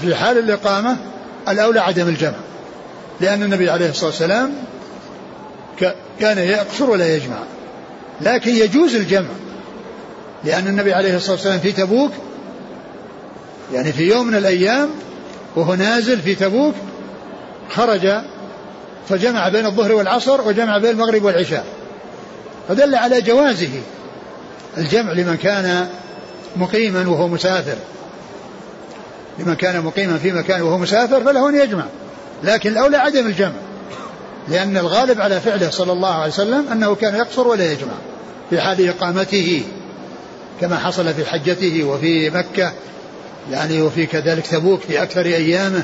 في 0.00 0.14
حال 0.14 0.38
الإقامة 0.38 0.96
الأولى 1.48 1.80
عدم 1.80 2.08
الجمع. 2.08 2.36
لأن 3.20 3.42
النبي 3.42 3.70
عليه 3.70 3.90
الصلاة 3.90 4.10
والسلام 4.10 4.52
كان 6.20 6.38
يقصر 6.38 6.90
ولا 6.90 7.16
يجمع. 7.16 7.38
لكن 8.20 8.50
يجوز 8.50 8.94
الجمع. 8.94 9.28
لأن 10.44 10.66
النبي 10.66 10.92
عليه 10.92 11.16
الصلاة 11.16 11.32
والسلام 11.32 11.58
في 11.58 11.72
تبوك 11.72 12.12
يعني 13.72 13.92
في 13.92 14.08
يوم 14.10 14.26
من 14.26 14.34
الأيام 14.34 14.88
وهو 15.56 15.74
نازل 15.74 16.20
في 16.20 16.34
تبوك 16.34 16.74
خرج 17.70 18.06
فجمع 19.08 19.48
بين 19.48 19.66
الظهر 19.66 19.92
والعصر 19.92 20.40
وجمع 20.48 20.78
بين 20.78 20.90
المغرب 20.90 21.24
والعشاء. 21.24 21.64
فدل 22.68 22.94
على 22.94 23.20
جوازه 23.20 23.80
الجمع 24.78 25.12
لمن 25.12 25.36
كان 25.36 25.88
مقيما 26.56 27.08
وهو 27.08 27.28
مسافر. 27.28 27.76
لمن 29.38 29.54
كان 29.54 29.84
مقيما 29.84 30.18
في 30.18 30.32
مكان 30.32 30.62
وهو 30.62 30.78
مسافر 30.78 31.24
فله 31.24 31.48
أن 31.48 31.54
يجمع. 31.54 31.84
لكن 32.44 32.70
الأولى 32.70 32.96
عدم 32.96 33.26
الجمع. 33.26 33.52
لأن 34.48 34.76
الغالب 34.76 35.20
على 35.20 35.40
فعله 35.40 35.70
صلى 35.70 35.92
الله 35.92 36.14
عليه 36.14 36.32
وسلم 36.32 36.64
أنه 36.72 36.94
كان 36.94 37.14
يقصر 37.14 37.48
ولا 37.48 37.72
يجمع 37.72 37.92
في 38.50 38.60
حال 38.60 38.88
إقامته 38.88 39.62
كما 40.60 40.78
حصل 40.78 41.14
في 41.14 41.24
حجته 41.24 41.84
وفي 41.84 42.30
مكة 42.30 42.72
يعني 43.50 43.82
وفي 43.82 44.06
كذلك 44.06 44.46
تبوك 44.46 44.80
في 44.80 45.02
أكثر 45.02 45.26
أيامه. 45.26 45.82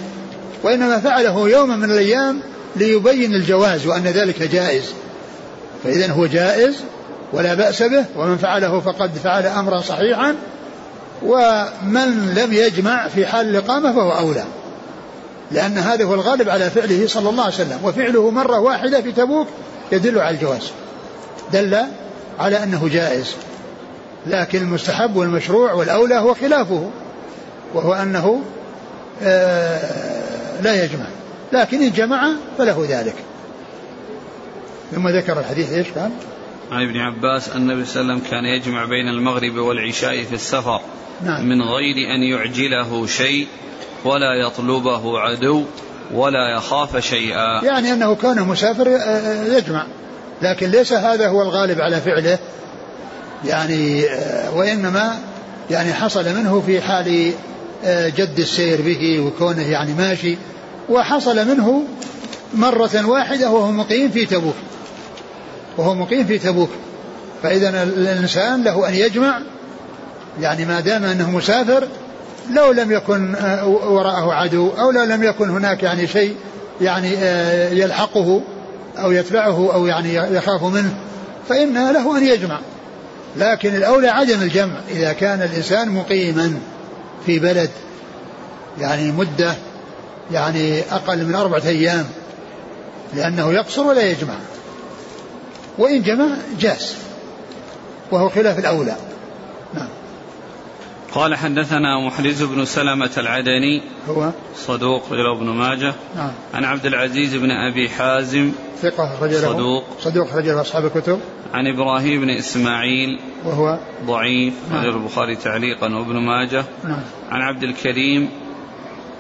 وإنما 0.63 1.01
فعله 1.01 1.49
يوما 1.49 1.77
من 1.77 1.91
الأيام 1.91 2.41
ليبين 2.77 3.35
الجواز 3.35 3.87
وأن 3.87 4.03
ذلك 4.03 4.43
جائز. 4.43 4.93
فإذا 5.85 6.13
هو 6.13 6.27
جائز 6.27 6.77
ولا 7.33 7.55
بأس 7.55 7.83
به 7.83 8.05
ومن 8.17 8.37
فعله 8.37 8.81
فقد 8.81 9.11
فعل 9.25 9.47
أمرا 9.47 9.81
صحيحا 9.81 10.35
ومن 11.23 12.35
لم 12.37 12.53
يجمع 12.53 13.09
في 13.09 13.27
حال 13.27 13.49
الإقامة 13.49 13.93
فهو 13.93 14.11
أولى. 14.11 14.45
لأن 15.51 15.79
هذا 15.79 16.05
هو 16.05 16.15
الغالب 16.15 16.49
على 16.49 16.71
فعله 16.71 17.07
صلى 17.07 17.29
الله 17.29 17.45
عليه 17.45 17.55
وسلم 17.55 17.79
وفعله 17.85 18.31
مرة 18.31 18.59
واحدة 18.59 19.01
في 19.01 19.13
تبوك 19.13 19.47
يدل 19.93 20.19
على 20.19 20.37
الجواز. 20.37 20.71
دل 21.53 21.79
على 22.39 22.63
أنه 22.63 22.89
جائز. 22.93 23.35
لكن 24.27 24.59
المستحب 24.59 25.17
والمشروع 25.17 25.73
والأولى 25.73 26.15
هو 26.15 26.35
خلافه 26.35 26.91
وهو 27.75 27.95
أنه 27.95 28.43
آه، 29.23 30.61
لا 30.63 30.85
يجمع. 30.85 31.07
لكن 31.53 31.83
إن 31.83 31.93
جمع 31.93 32.33
فله 32.59 32.87
ذلك. 32.89 33.15
ثم 34.93 35.09
ذكر 35.09 35.41
الحديث 35.41 35.73
إيش 35.73 35.87
كان؟ 35.95 36.11
عن 36.73 36.83
ابن 36.83 36.97
عباس 36.97 37.49
أن 37.49 37.71
النبي 37.71 37.85
صلى 37.85 38.01
الله 38.01 38.13
عليه 38.13 38.23
وسلم 38.23 38.31
كان 38.31 38.45
يجمع 38.45 38.85
بين 38.85 39.09
المغرب 39.09 39.55
والعشاء 39.55 40.23
في 40.23 40.35
السفر 40.35 40.81
نعم. 41.25 41.49
من 41.49 41.63
غير 41.63 41.95
أن 42.15 42.23
يعجله 42.23 43.07
شيء 43.07 43.47
ولا 44.05 44.35
يطلبه 44.47 45.21
عدو 45.21 45.65
ولا 46.15 46.57
يخاف 46.57 46.97
شيئا. 46.97 47.65
يعني 47.65 47.93
أنه 47.93 48.15
كان 48.15 48.43
مسافر 48.43 48.89
آه، 48.89 48.99
آه، 48.99 49.57
يجمع. 49.57 49.87
لكن 50.43 50.71
ليس 50.71 50.93
هذا 50.93 51.29
هو 51.29 51.43
الغالب 51.43 51.81
على 51.81 52.01
فعله. 52.01 52.39
يعني 53.45 54.05
آه، 54.05 54.57
وإنما 54.57 55.19
يعني 55.71 55.93
حصل 55.93 56.35
منه 56.35 56.63
في 56.67 56.81
حال 56.81 57.33
جد 57.87 58.39
السير 58.39 58.83
به 58.83 59.21
وكونه 59.21 59.63
يعني 59.63 59.95
ماشي. 59.95 60.37
وحصل 60.93 61.49
منه 61.49 61.85
مرة 62.55 63.07
واحدة 63.07 63.51
وهو 63.51 63.73
مقيم 63.73 64.11
في 64.11 64.27
تبوك. 64.27 64.55
وهو 65.77 65.95
مقيم 65.95 66.27
في 66.27 66.39
تبوك. 66.39 66.71
فإذا 67.43 67.83
الإنسان 67.83 68.65
له 68.65 68.89
أن 68.89 68.95
يجمع 68.95 69.41
يعني 70.41 70.65
ما 70.65 70.81
دام 70.81 71.05
أنه 71.05 71.31
مسافر 71.31 71.89
لو 72.51 72.73
لم 72.73 72.93
يكن 72.93 73.35
آه، 73.35 73.67
وراءه 73.67 74.33
عدو 74.33 74.69
أو 74.69 74.91
لو 74.91 75.05
لم 75.05 75.23
يكن 75.23 75.51
هناك 75.51 75.83
يعني 75.83 76.07
شيء 76.07 76.37
يعني 76.81 77.17
آه، 77.19 77.71
يلحقه 77.71 78.43
أو 78.99 79.13
يتبعه 79.13 79.75
أو 79.75 79.87
يعني 79.87 80.15
يخاف 80.15 80.63
منه 80.63 80.95
فإن 81.49 81.91
له 81.93 82.19
أن 82.19 82.27
يجمع. 82.27 82.59
لكن 83.37 83.75
الأولى 83.75 84.09
عدم 84.09 84.43
الجمع. 84.43 84.75
إذا 84.91 85.13
كان 85.13 85.43
الإنسان 85.43 85.89
مقيما 85.89 86.59
في 87.27 87.39
بلد 87.39 87.71
يعني 88.81 89.13
مدة 89.13 89.55
يعني 90.31 90.81
أقل 90.81 91.27
من 91.27 91.35
أربعة 91.35 91.63
أيام 91.67 92.07
لأنه 93.15 93.53
يقصر 93.53 93.83
ولا 93.83 94.11
يجمع. 94.11 94.35
وإن 95.79 96.03
جمع 96.03 96.27
جاز 96.61 96.97
وهو 98.11 98.29
خلاف 98.29 98.59
الأولى. 98.59 98.97
نعم. 99.75 99.89
قال 101.13 101.35
حدثنا 101.35 102.07
محرز 102.07 102.43
بن 102.43 102.65
سلمة 102.65 103.11
العدني 103.19 103.83
هو؟ 104.09 104.31
صدوق 104.57 105.13
رجل 105.13 105.27
ابن 105.37 105.47
ماجه. 105.47 105.95
نعم. 106.17 106.31
عن 106.55 106.65
عبد 106.65 106.87
العزيز 106.87 107.35
بن 107.35 107.51
أبي 107.51 107.89
حازم 107.89 108.53
ثقة 108.83 109.11
رجله 109.23 109.53
صدوق. 109.53 109.85
صدوق 110.01 110.37
رجل 110.37 110.61
أصحاب 110.61 110.85
الكتب. 110.85 111.21
عن 111.55 111.67
إبراهيم 111.67 112.21
بن 112.21 112.31
إسماعيل 112.31 113.21
وهو؟ 113.45 113.79
ضعيف 114.07 114.55
نعم. 114.71 114.81
رجل 114.81 114.97
البخاري 114.97 115.37
تعليقا 115.37 115.95
وابن 115.95 116.17
ماجه. 116.17 116.65
نعم. 116.85 117.03
عن 117.31 117.41
عبد 117.41 117.63
الكريم 117.63 118.29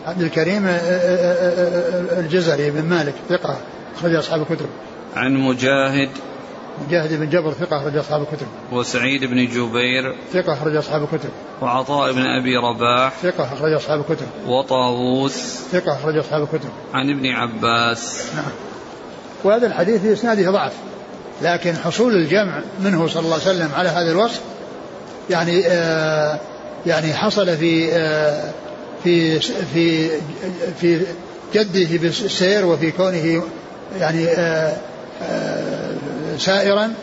عبد 0.07 0.23
الكريم 0.23 0.67
آه، 0.67 0.71
آه، 0.71 2.17
آه، 2.17 2.21
الجزري 2.21 2.71
بن 2.71 2.83
مالك 2.83 3.15
ثقة 3.29 3.57
أخرج 3.99 4.15
أصحاب 4.15 4.43
الكتب. 4.43 4.67
عن 5.17 5.35
مجاهد. 5.35 6.09
مجاهد 6.89 7.13
بن 7.13 7.31
جبر 7.31 7.53
ثقة 7.53 7.77
أخرج 7.77 7.97
أصحاب 7.97 8.23
الكتب. 8.23 8.47
وسعيد 8.73 9.25
بن 9.25 9.47
جبير. 9.47 10.15
ثقة 10.33 10.53
أخرج 10.53 10.77
أصحاب 10.77 11.03
الكتب. 11.03 11.31
وعطاء 11.61 12.13
بن 12.13 12.23
أبي 12.23 12.57
رباح. 12.57 13.13
ثقة 13.23 13.53
أخرج 13.53 13.73
أصحاب 13.73 14.01
الكتب. 14.01 14.27
وطاووس. 14.47 15.37
ثقة 15.73 15.93
أخرج 15.93 16.17
أصحاب 16.17 16.43
الكتب. 16.43 16.71
عن 16.95 17.11
ابن 17.11 17.27
عباس. 17.27 18.27
نعم. 18.37 18.53
وهذا 19.45 19.67
الحديث 19.67 20.01
في 20.01 20.13
إسناده 20.13 20.51
ضعف 20.51 20.73
لكن 21.43 21.77
حصول 21.77 22.15
الجمع 22.15 22.61
منه 22.81 23.09
صلى 23.09 23.23
الله 23.23 23.35
عليه 23.35 23.45
وسلم 23.45 23.71
على 23.75 23.89
هذا 23.89 24.11
الوصف 24.11 24.41
يعني 25.31 25.67
آه 25.67 26.39
يعني 26.87 27.15
حصل 27.15 27.57
في 27.57 27.93
آه 27.93 28.51
في 29.05 29.41
في 29.75 30.11
في 30.81 31.07
جده 31.55 31.99
بالسير 31.99 32.67
وفي 32.67 32.91
كونه 32.91 33.43
يعني 33.99 34.27
آه 34.29 34.77
آه 35.23 35.95
سائرا 36.39 36.95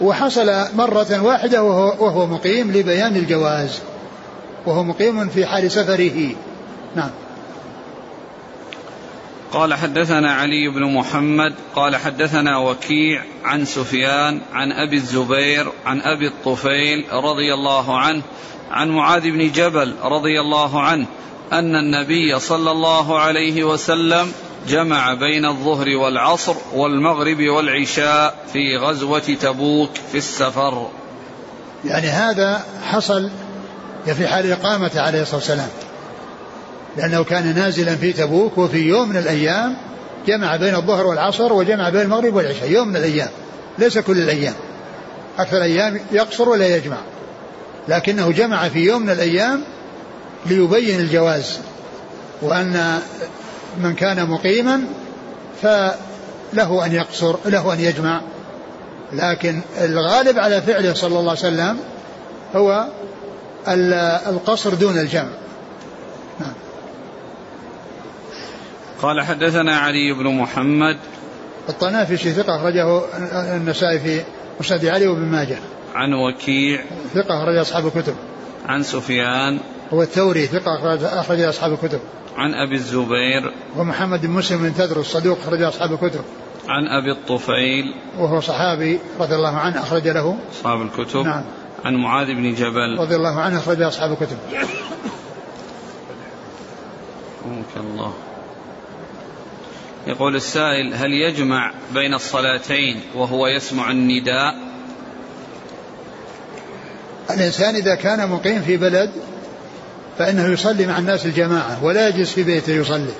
وحصل 0.00 0.50
مرة 0.74 1.22
واحدة 1.22 1.62
وهو, 1.62 2.06
وهو 2.06 2.26
مقيم 2.26 2.72
لبيان 2.72 3.16
الجواز 3.16 3.80
وهو 4.66 4.84
مقيم 4.84 5.28
في 5.28 5.46
حال 5.46 5.70
سفره. 5.70 6.30
نعم. 6.96 7.10
قال 9.52 9.74
حدثنا 9.74 10.32
علي 10.32 10.68
بن 10.68 10.84
محمد 10.94 11.54
قال 11.76 11.96
حدثنا 11.96 12.58
وكيع 12.58 13.24
عن 13.44 13.64
سفيان 13.64 14.40
عن 14.52 14.72
أبي 14.72 14.96
الزبير 14.96 15.72
عن 15.86 16.00
أبي 16.00 16.26
الطفيل 16.26 17.04
رضي 17.12 17.54
الله 17.54 17.98
عنه 17.98 18.22
عن 18.70 18.88
معاذ 18.88 19.22
بن 19.22 19.52
جبل 19.52 19.94
رضي 20.02 20.40
الله 20.40 20.82
عنه 20.82 21.06
أن 21.52 21.76
النبي 21.76 22.38
صلى 22.38 22.70
الله 22.70 23.20
عليه 23.20 23.64
وسلم 23.64 24.32
جمع 24.68 25.14
بين 25.14 25.44
الظهر 25.44 25.88
والعصر 25.88 26.54
والمغرب 26.74 27.40
والعشاء 27.40 28.34
في 28.52 28.76
غزوة 28.76 29.18
تبوك 29.18 29.90
في 30.12 30.18
السفر. 30.18 30.88
يعني 31.84 32.06
هذا 32.06 32.64
حصل 32.84 33.30
في 34.06 34.28
حال 34.28 34.52
إقامته 34.52 35.00
عليه 35.00 35.22
الصلاة 35.22 35.36
والسلام. 35.36 35.68
لأنه 36.96 37.24
كان 37.24 37.54
نازلا 37.54 37.96
في 37.96 38.12
تبوك 38.12 38.58
وفي 38.58 38.78
يوم 38.78 39.08
من 39.08 39.16
الأيام 39.16 39.76
جمع 40.26 40.56
بين 40.56 40.74
الظهر 40.74 41.06
والعصر 41.06 41.52
وجمع 41.52 41.88
بين 41.88 42.00
المغرب 42.00 42.34
والعشاء. 42.34 42.70
يوم 42.70 42.88
من 42.88 42.96
الأيام 42.96 43.28
ليس 43.78 43.98
كل 43.98 44.18
الأيام. 44.18 44.54
أكثر 45.38 45.56
الأيام 45.56 46.00
يقصر 46.12 46.48
ولا 46.48 46.76
يجمع. 46.76 46.98
لكنه 47.88 48.30
جمع 48.30 48.68
في 48.68 48.78
يوم 48.78 49.02
من 49.02 49.10
الأيام 49.10 49.62
ليبين 50.46 51.00
الجواز 51.00 51.60
وأن 52.42 53.00
من 53.78 53.94
كان 53.94 54.30
مقيما 54.30 54.84
فله 55.62 56.86
أن 56.86 56.92
يقصر 56.92 57.36
له 57.46 57.72
أن 57.72 57.80
يجمع. 57.80 58.20
لكن 59.12 59.60
الغالب 59.80 60.38
على 60.38 60.62
فعله 60.62 60.94
صلى 60.94 61.18
الله 61.18 61.30
عليه 61.30 61.40
وسلم 61.40 61.78
هو 62.54 62.86
القصر 64.28 64.74
دون 64.74 64.98
الجمع. 64.98 65.28
قال 69.02 69.24
حدثنا 69.24 69.78
علي 69.78 70.12
بن 70.12 70.34
محمد. 70.34 70.96
الطنافسي 71.68 72.32
ثقة 72.32 72.56
أخرجه 72.56 73.00
النسائي 73.56 73.98
في 73.98 74.22
مسند 74.60 74.86
علي 74.86 75.06
وابن 75.06 75.22
ماجه. 75.22 75.58
عن 75.94 76.14
وكيع. 76.14 76.84
ثقة 77.14 77.42
أخرج 77.42 77.56
أصحاب 77.56 77.86
الكتب. 77.86 78.14
عن 78.66 78.82
سفيان. 78.82 79.60
هو 79.92 80.02
الثوري 80.02 80.46
ثقة 80.46 80.74
أخرج, 81.20 81.40
أصحاب 81.40 81.72
الكتب. 81.72 82.00
عن 82.36 82.54
أبي 82.54 82.74
الزبير. 82.74 83.52
ومحمد 83.76 84.26
بن 84.26 84.30
مسلم 84.30 84.58
بن 84.58 84.74
تدرس 84.74 85.06
صدوق 85.06 85.38
أخرج 85.46 85.62
أصحاب 85.62 85.92
الكتب. 85.92 86.24
عن 86.68 86.86
أبي 86.86 87.12
الطفيل. 87.12 87.94
وهو 88.18 88.40
صحابي 88.40 88.98
رضي 89.20 89.34
الله 89.34 89.56
عنه 89.56 89.80
أخرج 89.80 90.08
له. 90.08 90.38
أصحاب 90.52 90.82
الكتب. 90.82 91.24
نعم. 91.24 91.44
عن 91.84 91.94
معاذ 91.94 92.26
بن 92.26 92.54
جبل. 92.54 92.98
رضي 92.98 93.16
الله 93.16 93.40
عنه 93.40 93.58
أخرج 93.58 93.82
أصحاب 93.82 94.12
الكتب. 94.12 94.38
رحمك 97.44 97.76
الله. 97.76 98.12
يقول 100.06 100.36
السائل 100.36 100.94
هل 100.94 101.12
يجمع 101.12 101.72
بين 101.94 102.14
الصلاتين 102.14 103.00
وهو 103.14 103.46
يسمع 103.46 103.90
النداء؟ 103.90 104.54
الإنسان 107.30 107.74
إذا 107.74 107.94
كان 107.94 108.30
مقيم 108.30 108.62
في 108.62 108.76
بلد 108.76 109.10
فإنه 110.18 110.52
يصلي 110.52 110.86
مع 110.86 110.98
الناس 110.98 111.26
الجماعة 111.26 111.84
ولا 111.84 112.08
يجلس 112.08 112.32
في 112.32 112.42
بيته 112.42 112.72
يصلي. 112.72 113.12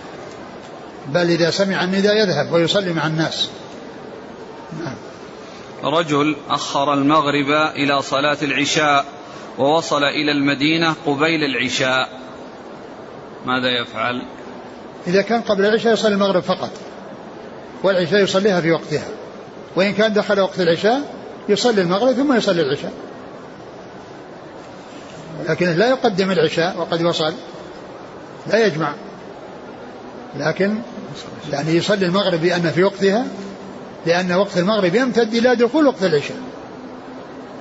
بل 1.09 1.31
إذا 1.31 1.51
سمع 1.51 1.85
النداء 1.85 2.17
يذهب 2.17 2.53
ويصلي 2.53 2.93
مع 2.93 3.07
الناس. 3.07 3.51
نعم. 4.85 4.95
رجل 5.85 6.37
أخر 6.51 6.95
المغرب 6.95 7.51
إلى 7.77 8.03
صلاة 8.03 8.37
العشاء 8.43 9.05
ووصل 9.59 10.05
إلى 10.05 10.33
المدينة 10.33 10.95
قبيل 11.07 11.45
العشاء. 11.45 12.09
ماذا 13.47 13.69
يفعل؟ 13.69 14.23
إذا 15.07 15.23
كان 15.23 15.41
قبل 15.41 15.65
العشاء 15.65 15.93
يصلي 15.93 16.15
المغرب 16.15 16.43
فقط 16.43 16.71
والعشاء 17.83 18.23
يصليها 18.23 18.61
في 18.61 18.71
وقتها. 18.71 19.09
وإن 19.77 19.93
كان 19.93 20.13
دخل 20.13 20.41
وقت 20.41 20.61
العشاء 20.61 21.15
يصلي 21.49 21.83
المغرب 21.83 22.13
ثم 22.13 22.37
يصلي 22.37 22.63
العشاء. 22.63 22.93
لكن 25.46 25.66
لا 25.66 25.88
يقدم 25.88 26.31
العشاء 26.31 26.79
وقد 26.79 27.03
وصل. 27.03 27.35
لا 28.46 28.66
يجمع. 28.66 28.94
لكن 30.37 30.79
يعني 31.53 31.70
يصلي 31.70 32.07
المغرب 32.07 32.44
لأن 32.44 32.70
في 32.70 32.85
وقتها 32.85 33.27
لأن 34.07 34.33
وقت 34.33 34.57
المغرب 34.57 34.94
يمتد 34.94 35.35
إلى 35.35 35.57
دخول 35.57 35.87
وقت 35.87 36.03
العشاء. 36.03 36.37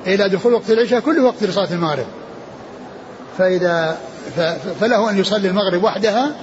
إلى 0.08 0.30
دخول 0.30 0.54
وقت 0.54 0.70
العشاء 0.70 1.00
كل 1.00 1.20
وقت 1.20 1.44
لصلاة 1.44 1.72
المغرب. 1.72 2.06
فإذا 3.38 3.98
فله 4.80 5.10
أن 5.10 5.18
يصلي 5.18 5.48
المغرب 5.48 5.84
وحدها 5.84 6.36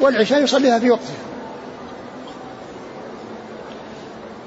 والعشاء 0.00 0.42
يصليها 0.42 0.78
في 0.78 0.90
وقتها. 0.90 1.16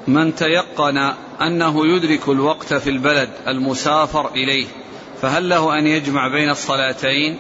من 0.08 0.36
تيقن 0.36 0.98
أنه 1.41 1.88
يدرك 1.88 2.30
الوقت 2.30 2.74
في 2.74 2.89
البلد 2.89 3.30
المسافر 3.48 4.32
إليه 4.32 4.67
فهل 5.24 5.50
له 5.50 5.80
أن 5.80 5.88
يجمع 5.88 6.28
بين 6.28 6.50
الصلاتين؟ 6.50 7.40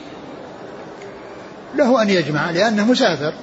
له 1.75 2.01
أن 2.01 2.09
يجمع 2.09 2.51
لأنه 2.51 2.85
مسافر. 2.85 3.33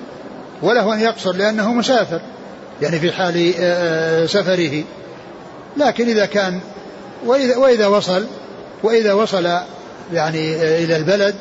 وله 0.63 0.95
أن 0.95 1.01
يقصر 1.01 1.33
لأنه 1.33 1.73
مسافر 1.73 2.21
يعني 2.83 3.01
في 3.01 3.13
حال 3.13 3.55
آه، 3.59 4.23
آه، 4.23 4.27
سفره. 4.27 4.85
لكن 5.77 6.09
إذا 6.09 6.27
كان 6.27 6.61
وإذا, 7.27 7.57
وإذا 7.57 7.87
وصل 7.87 8.27
وإذا 8.83 9.13
وصل 9.13 9.45
يعني 10.13 10.55
آه، 10.55 10.85
إلى 10.85 10.97
البلد 10.97 11.35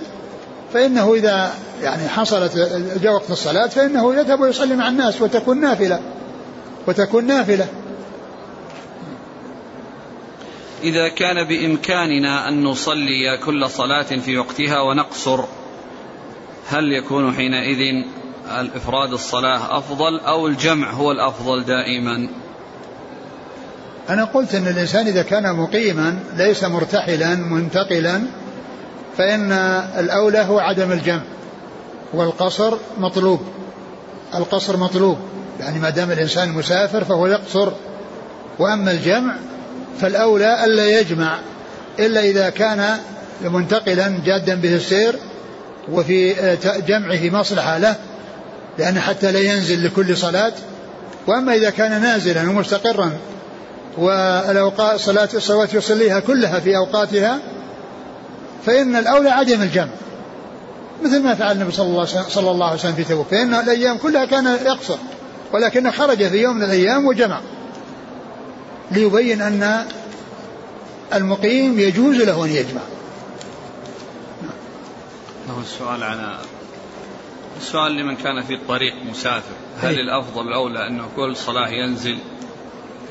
فإنه 0.73 1.13
إذا 1.13 1.53
يعني 1.83 2.09
حصلت 2.09 2.57
جاء 3.01 3.13
وقت 3.13 3.31
الصلاة 3.31 3.67
فإنه 3.67 4.15
يذهب 4.15 4.39
ويصلي 4.39 4.75
مع 4.75 4.89
الناس 4.89 5.21
وتكون 5.21 5.61
نافلة 5.61 5.99
وتكون 6.87 7.27
نافلة. 7.27 7.67
إذا 10.83 11.07
كان 11.07 11.43
بإمكاننا 11.43 12.49
أن 12.49 12.63
نصلي 12.63 13.37
كل 13.45 13.69
صلاة 13.69 14.03
في 14.03 14.37
وقتها 14.37 14.81
ونقصر 14.81 15.43
هل 16.69 16.93
يكون 16.93 17.33
حينئذ 17.33 18.05
الإفراد 18.59 19.13
الصلاة 19.13 19.77
أفضل 19.77 20.19
أو 20.19 20.47
الجمع 20.47 20.91
هو 20.91 21.11
الأفضل 21.11 21.63
دائما؟ 21.63 22.27
أنا 24.09 24.23
قلت 24.23 24.55
أن 24.55 24.67
الإنسان 24.67 25.07
إذا 25.07 25.23
كان 25.23 25.55
مقيما 25.55 26.19
ليس 26.37 26.63
مرتحلا 26.63 27.35
منتقلا 27.35 28.21
فإن 29.17 29.51
الأولى 29.99 30.39
هو 30.39 30.59
عدم 30.59 30.91
الجمع 30.91 31.23
والقصر 32.13 32.77
مطلوب. 32.97 33.39
القصر 34.35 34.77
مطلوب 34.77 35.17
يعني 35.59 35.79
ما 35.79 35.89
دام 35.89 36.11
الإنسان 36.11 36.49
مسافر 36.49 37.03
فهو 37.03 37.27
يقصر. 37.27 37.71
وأما 38.59 38.91
الجمع 38.91 39.35
فالأولى 40.01 40.65
ألا 40.65 40.99
يجمع 40.99 41.39
إلا 41.99 42.21
إذا 42.21 42.49
كان 42.49 42.97
منتقلا 43.41 44.19
جادا 44.25 44.55
به 44.55 44.75
السير 44.75 45.15
وفي 45.91 46.33
جمعه 46.87 47.39
مصلحة 47.39 47.77
له 47.77 47.95
لأن 48.77 48.99
حتى 48.99 49.31
لا 49.31 49.39
ينزل 49.39 49.85
لكل 49.85 50.17
صلاة. 50.17 50.51
وأما 51.27 51.53
إذا 51.55 51.69
كان 51.69 52.01
نازلا 52.01 52.49
ومستقرا 52.49 53.11
والأوقات 53.97 54.99
صلاة 54.99 55.29
الصلوات 55.33 55.73
يصليها 55.73 56.19
كلها 56.19 56.59
في 56.59 56.77
أوقاتها 56.77 57.39
فإن 58.65 58.95
الأولى 58.95 59.29
عدم 59.29 59.61
الجمع. 59.61 59.89
مثل 61.03 61.23
ما 61.23 61.35
فعل 61.35 61.55
النبي 61.55 61.71
صلى 61.71 61.85
الله, 61.85 62.05
صلى 62.05 62.51
الله 62.51 62.65
عليه 62.65 62.75
وسلم 62.75 62.93
في 62.93 63.03
تبوك 63.03 63.27
فإن 63.27 63.53
الأيام 63.53 63.97
كلها 63.97 64.25
كان 64.25 64.45
يقصر 64.65 64.97
ولكنه 65.53 65.91
خرج 65.91 66.27
في 66.27 66.37
يوم 66.37 66.55
من 66.55 66.63
الأيام 66.63 67.05
وجمع. 67.05 67.41
ليبين 68.91 69.41
أن 69.41 69.85
المقيم 71.13 71.79
يجوز 71.79 72.15
له 72.15 72.45
أن 72.45 72.49
يجمع. 72.49 72.81
له 75.47 75.59
السؤال 75.61 76.03
عن 76.03 76.35
السؤال 77.61 77.91
لمن 77.91 78.15
كان 78.15 78.43
في 78.43 78.53
الطريق 78.53 78.93
مسافر. 79.09 79.53
هل 79.81 79.95
أي. 79.95 80.01
الأفضل 80.01 80.47
الأولى 80.47 80.87
أنه 80.87 81.07
كل 81.15 81.35
صلاة 81.35 81.69
ينزل. 81.69 82.17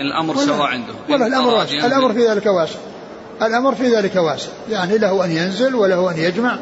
الأمر 0.01 0.37
سواء 0.37 0.63
عنده. 0.63 0.95
ولا 1.09 1.27
الأمر 1.27 1.55
واسع. 1.55 1.87
الأمر 1.87 2.13
في 2.13 2.29
ذلك 2.29 2.47
واسع. 2.47 2.79
الأمر 3.43 3.75
في 3.75 3.97
ذلك 3.97 4.17
واسع. 4.17 4.51
يعني 4.71 4.99
له 4.99 5.25
أن 5.25 5.31
ينزل 5.31 5.75
وله 5.75 6.11
أن 6.11 6.19
يجمع 6.19 6.59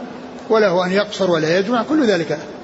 وله 0.49 0.87
أن 0.87 0.93
يقصر 0.93 1.31
ولا 1.31 1.59
يجمع 1.59 1.83
كل 1.83 2.07
ذلك 2.07 2.31
له 2.31 2.56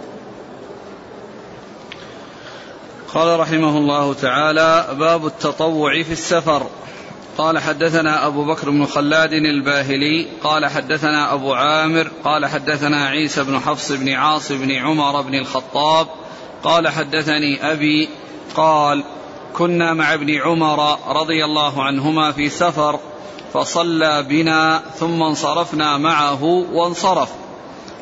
قال 3.15 3.41
رحمه 3.41 3.79
الله 3.79 4.15
تعالى 4.15 4.87
باب 4.99 5.27
التطوع 5.27 6.03
في 6.03 6.13
السفر. 6.13 6.67
قال 7.39 7.59
حدثنا 7.59 8.27
أبو 8.27 8.45
بكر 8.45 8.71
بن 8.71 8.87
خلاد 8.87 9.33
الباهلي 9.33 10.27
قال 10.43 10.67
حدثنا 10.67 11.35
أبو 11.35 11.53
عامر 11.53 12.11
قال 12.25 12.47
حدثنا 12.47 13.07
عيسى 13.07 13.45
بن 13.45 13.61
حفص 13.61 13.93
بن 13.93 14.09
عاص 14.09 14.53
بن 14.53 14.73
عمر 14.73 15.21
بن 15.21 15.35
الخطاب 15.35 16.07
قال 16.65 16.89
حدثني 16.89 17.73
أبي 17.73 18.09
قال 18.55 19.05
كنا 19.55 19.95
مع 19.95 20.15
ابن 20.15 20.41
عمر 20.41 20.99
رضي 21.09 21.45
الله 21.45 21.83
عنهما 21.83 22.33
في 22.33 22.49
سفر 22.49 23.01
فصلى 23.53 24.23
بنا 24.23 24.83
ثم 24.95 25.23
انصرفنا 25.23 25.99
معه 25.99 26.45
وانصرف. 26.73 27.31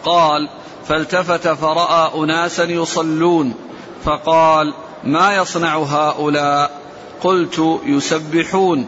قال 0.05 0.49
فالتفت 0.85 1.49
فرأى 1.49 2.11
أناسا 2.15 2.65
يصلون 2.65 3.55
فقال 4.05 4.75
ما 5.05 5.37
يصنع 5.37 5.77
هؤلاء؟ 5.77 6.71
قلت 7.23 7.81
يسبحون. 7.87 8.87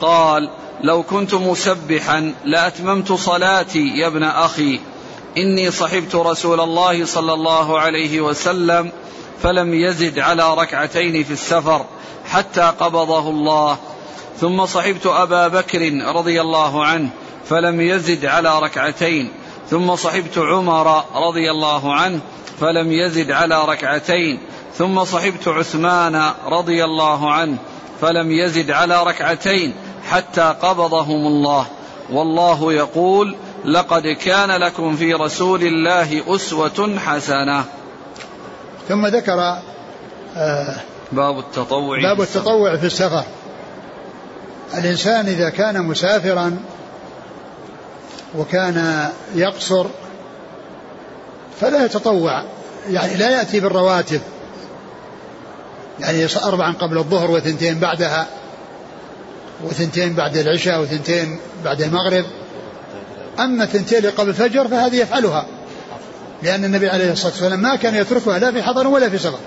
قال 0.00 0.50
لو 0.82 1.02
كنت 1.02 1.34
مسبحا 1.34 2.34
لأتممت 2.44 3.12
صلاتي 3.12 3.88
يا 3.88 4.06
ابن 4.06 4.22
أخي. 4.22 4.80
إني 5.36 5.70
صحبت 5.70 6.14
رسول 6.14 6.60
الله 6.60 7.04
صلى 7.04 7.32
الله 7.32 7.80
عليه 7.80 8.20
وسلم 8.20 8.92
فلم 9.42 9.74
يزد 9.74 10.18
على 10.18 10.54
ركعتين 10.54 11.24
في 11.24 11.32
السفر 11.32 11.84
حتى 12.30 12.72
قبضه 12.80 13.28
الله. 13.28 13.78
ثم 14.40 14.66
صحبت 14.66 15.06
أبا 15.06 15.48
بكر 15.48 15.92
رضي 16.14 16.40
الله 16.40 16.84
عنه 16.84 17.08
فلم 17.48 17.80
يزد 17.80 18.24
على 18.24 18.58
ركعتين. 18.58 19.32
ثم 19.70 19.96
صحبت 19.96 20.38
عمر 20.38 21.04
رضي 21.14 21.50
الله 21.50 21.94
عنه 21.94 22.20
فلم 22.60 22.92
يزد 22.92 23.30
على 23.30 23.64
ركعتين. 23.64 24.40
ثم 24.78 25.04
صحبت 25.04 25.48
عثمان 25.48 26.32
رضي 26.46 26.84
الله 26.84 27.32
عنه 27.32 27.56
فلم 28.00 28.32
يزد 28.32 28.70
على 28.70 29.02
ركعتين 29.02 29.74
حتى 30.10 30.54
قبضهم 30.62 31.26
الله. 31.26 31.66
والله 32.10 32.72
يقول 32.72 33.36
لقد 33.64 34.02
كان 34.06 34.50
لكم 34.50 34.96
في 34.96 35.14
رسول 35.14 35.62
الله 35.62 36.34
أسوة 36.34 36.98
حسنة. 37.06 37.64
ثم 38.88 39.06
ذكر 39.06 39.58
آه 40.36 40.76
باب 41.12 41.38
التطوع 41.38 42.02
باب 42.02 42.20
التطوع 42.20 42.76
في 42.76 42.86
السفر. 42.86 43.24
الإنسان 44.74 45.26
إذا 45.26 45.50
كان 45.50 45.82
مسافرا 45.82 46.58
وكان 48.38 49.08
يقصر 49.34 49.86
فلا 51.60 51.84
يتطوع 51.84 52.44
يعني 52.90 53.16
لا 53.16 53.30
يأتي 53.30 53.60
بالرواتب. 53.60 54.20
يعني 56.00 56.26
أربعا 56.44 56.72
قبل 56.72 56.98
الظهر 56.98 57.30
وثنتين 57.30 57.78
بعدها 57.78 58.26
وثنتين 59.64 60.14
بعد 60.14 60.36
العشاء 60.36 60.80
وثنتين 60.80 61.40
بعد 61.64 61.82
المغرب. 61.82 62.24
أما 63.38 63.66
ثنتين 63.66 64.06
قبل 64.06 64.28
الفجر 64.28 64.68
فهذه 64.68 64.96
يفعلها 64.96 65.46
لأن 66.42 66.64
النبي 66.64 66.88
عليه 66.88 67.12
الصلاة 67.12 67.32
والسلام 67.32 67.60
ما 67.60 67.76
كان 67.76 67.94
يتركها 67.94 68.38
لا 68.38 68.52
في 68.52 68.62
حضر 68.62 68.86
ولا 68.86 69.08
في 69.08 69.18
سفر. 69.18 69.38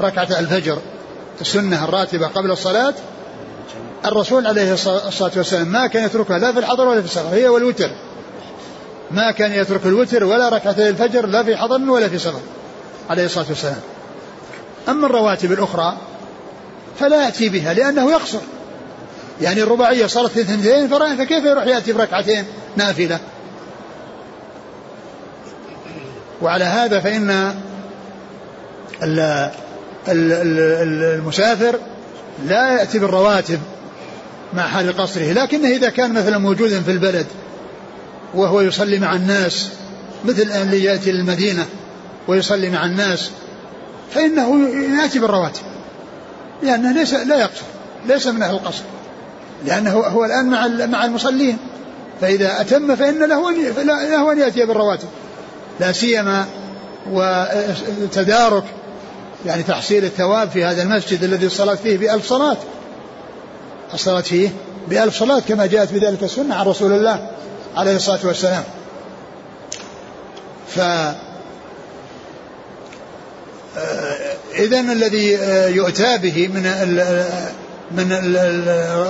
ركعة 0.00 0.38
الفجر 0.38 0.78
السنة 1.40 1.84
الراتبة 1.84 2.26
قبل 2.26 2.50
الصلاة 2.50 2.94
الرسول 4.04 4.46
عليه 4.46 4.72
الصلاة 4.72 5.32
والسلام 5.36 5.68
ما 5.68 5.86
كان 5.86 6.04
يتركها 6.04 6.38
لا 6.38 6.52
في 6.52 6.58
الحضر 6.58 6.88
ولا 6.88 7.00
في 7.00 7.06
السفر 7.06 7.34
هي 7.34 7.48
والوتر. 7.48 7.90
ما 9.10 9.30
كان 9.30 9.52
يترك 9.52 9.86
الوتر 9.86 10.24
ولا 10.24 10.48
ركعتي 10.48 10.88
الفجر 10.88 11.26
لا 11.26 11.42
في 11.42 11.56
حضر 11.56 11.90
ولا 11.90 12.08
في 12.08 12.18
سفر 12.18 12.40
عليه 13.10 13.24
الصلاة 13.24 13.46
والسلام. 13.48 13.80
أما 14.88 15.06
الرواتب 15.06 15.52
الأخرى 15.52 15.96
فلا 17.00 17.24
يأتي 17.24 17.48
بها 17.48 17.74
لأنه 17.74 18.10
يقصر. 18.10 18.40
يعني 19.40 19.62
الرباعية 19.62 20.06
صارت 20.06 20.38
اثنتين 20.38 20.88
فكيف 21.16 21.44
يروح 21.44 21.66
يأتي 21.66 21.92
بركعتين؟ 21.92 22.44
نافلة. 22.76 23.18
وعلى 26.42 26.64
هذا 26.64 27.00
فإن 27.00 27.54
المسافر 30.08 31.78
لا 32.46 32.72
يأتي 32.72 32.98
بالرواتب 32.98 33.60
مع 34.54 34.62
حال 34.62 34.96
قصره. 34.96 35.32
لكنه 35.32 35.68
إذا 35.68 35.88
كان 35.88 36.12
مثلا 36.12 36.38
موجودا 36.38 36.80
في 36.80 36.90
البلد 36.90 37.26
وهو 38.34 38.60
يصلي 38.60 38.98
مع 38.98 39.16
الناس 39.16 39.68
مثل 40.24 40.42
اللي 40.42 40.84
يأتي 40.84 41.12
للمدينة 41.12 41.66
ويصلي 42.28 42.70
مع 42.70 42.86
الناس 42.86 43.30
فإنه 44.14 44.68
يأتي 45.02 45.18
بالرواتب. 45.18 45.62
لأنه 46.62 46.92
ليس 46.92 47.14
لا 47.14 47.36
يقصر. 47.36 47.64
ليس 48.06 48.26
من 48.26 48.42
أهل 48.42 48.54
القصر. 48.54 48.82
لأنه 49.64 49.92
هو 49.92 50.24
الآن 50.24 50.46
مع 50.46 50.66
مع 50.86 51.04
المصلين. 51.04 51.58
فإذا 52.20 52.60
أتم 52.60 52.96
فإن 52.96 53.24
له 53.24 53.50
له 53.82 54.32
أن 54.32 54.38
يأتي 54.38 54.66
بالرواتب. 54.66 55.08
لا 55.80 55.92
سيما 55.92 56.46
وتدارك 57.12 58.64
يعني 59.46 59.62
تحصيل 59.62 60.04
الثواب 60.04 60.50
في 60.50 60.64
هذا 60.64 60.82
المسجد 60.82 61.24
الذي 61.24 61.46
الصلاة 61.46 61.74
فيه 61.74 61.98
بألف 61.98 62.26
صلاة. 62.26 62.56
الصلاة 63.94 64.20
فيه 64.20 64.48
بألف 64.88 65.18
صلاة 65.18 65.40
كما 65.40 65.66
جاءت 65.66 65.92
بذلك 65.92 66.22
السنة 66.22 66.54
عن 66.54 66.66
رسول 66.66 66.92
الله 66.92 67.30
عليه 67.76 67.96
الصلاة 67.96 68.20
والسلام. 68.24 68.62
ف 70.68 70.80
إذا 74.54 74.80
الذي 74.80 75.36
آه، 75.36 75.68
يؤتى 75.68 76.18
به 76.18 76.48
من 76.48 76.62
من 77.90 78.12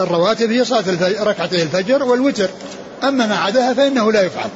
الرواتب 0.02 0.50
هي 0.50 0.64
صلاة 0.64 0.84
ركعتي 1.22 1.62
الفجر 1.62 2.02
والوتر. 2.02 2.50
أما 3.04 3.26
ما 3.26 3.36
عداها 3.36 3.74
فإنه 3.74 4.12
لا 4.12 4.22
يفعل. 4.22 4.50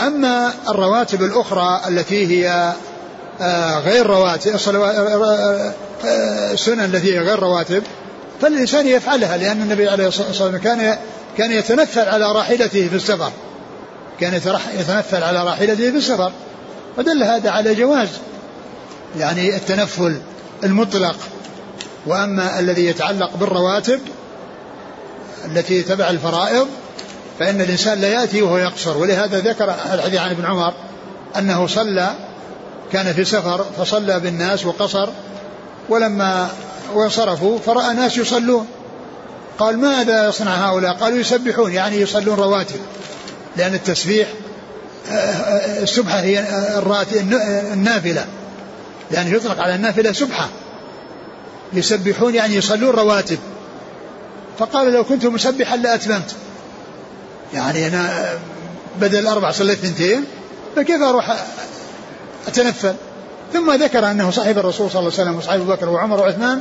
أما 0.00 0.52
الرواتب 0.68 1.22
الأخرى 1.22 1.80
التي 1.88 2.26
هي 2.26 2.72
آه، 3.40 3.78
غير 3.78 4.06
رواتب 4.06 4.54
السنن 6.52 6.80
التي 6.80 7.14
هي 7.14 7.18
غير 7.18 7.38
رواتب 7.38 7.82
فالإنسان 8.42 8.86
يفعلها 8.86 9.36
لأن 9.36 9.62
النبي 9.62 9.88
عليه 9.88 10.08
الصلاة 10.08 10.26
والسلام 10.26 10.56
كان 10.56 10.98
كان 11.38 11.52
يتنفل 11.52 12.08
على 12.08 12.32
راحلته 12.32 12.88
في 12.88 12.96
السفر. 12.96 13.32
كان 14.20 14.34
يتنفل 14.78 15.22
على 15.22 15.44
راحلته 15.44 15.90
في 15.90 15.96
السفر. 15.96 16.32
فدل 16.96 17.22
هذا 17.22 17.50
على 17.50 17.74
جواز 17.74 18.08
يعني 19.18 19.56
التنفل 19.56 20.20
المطلق. 20.64 21.16
وأما 22.06 22.58
الذي 22.58 22.86
يتعلق 22.86 23.36
بالرواتب 23.36 24.00
التي 25.44 25.82
تبع 25.82 26.10
الفرائض 26.10 26.68
فإن 27.38 27.60
الإنسان 27.60 28.00
لا 28.00 28.08
يأتي 28.08 28.42
وهو 28.42 28.58
يقصر. 28.58 28.98
ولهذا 28.98 29.38
ذكر 29.38 29.74
الحديث 29.92 30.20
عن 30.20 30.30
ابن 30.30 30.44
عمر 30.44 30.74
أنه 31.38 31.66
صلى 31.66 32.10
كان 32.92 33.12
في 33.12 33.24
سفر 33.24 33.66
فصلى 33.78 34.20
بالناس 34.20 34.66
وقصر. 34.66 35.08
ولما 35.88 36.48
وانصرفوا 36.94 37.58
فرأى 37.58 37.94
ناس 37.94 38.16
يصلون. 38.16 38.66
قال 39.58 39.78
ماذا 39.78 40.28
يصنع 40.28 40.70
هؤلاء؟ 40.70 40.92
قالوا 40.92 41.18
يسبحون. 41.18 41.72
يعني 41.72 41.96
يصلون 41.96 42.38
رواتب. 42.38 42.80
لأن 43.56 43.74
التسبيح 43.74 44.28
السبحة 45.82 46.20
هي 46.20 46.44
النافلة. 47.72 48.26
يعني 49.12 49.32
يطلق 49.32 49.60
على 49.60 49.74
النافلة 49.74 50.12
سبحة. 50.12 50.48
يسبحون 51.72 52.34
يعني 52.34 52.54
يصلون 52.54 52.90
رواتب. 52.90 53.38
فقال 54.58 54.92
لو 54.92 55.04
كنت 55.04 55.26
مسبحا 55.26 55.76
لأتممت. 55.76 56.34
يعني 57.54 57.86
أنا 57.86 58.28
بدل 59.00 59.26
أربع 59.26 59.50
صليت 59.50 59.84
اثنتين 59.84 60.24
فكيف 60.76 61.02
أروح 61.02 61.36
أتنفل؟ 62.48 62.94
ثم 63.52 63.72
ذكر 63.72 64.10
أنه 64.10 64.30
صاحب 64.30 64.58
الرسول 64.58 64.90
صلى 64.90 65.00
الله 65.00 65.12
عليه 65.12 65.22
وسلم 65.22 65.36
وصاحب 65.36 65.60
بكر 65.66 65.88
وعمر 65.88 66.20
وعثمان 66.20 66.60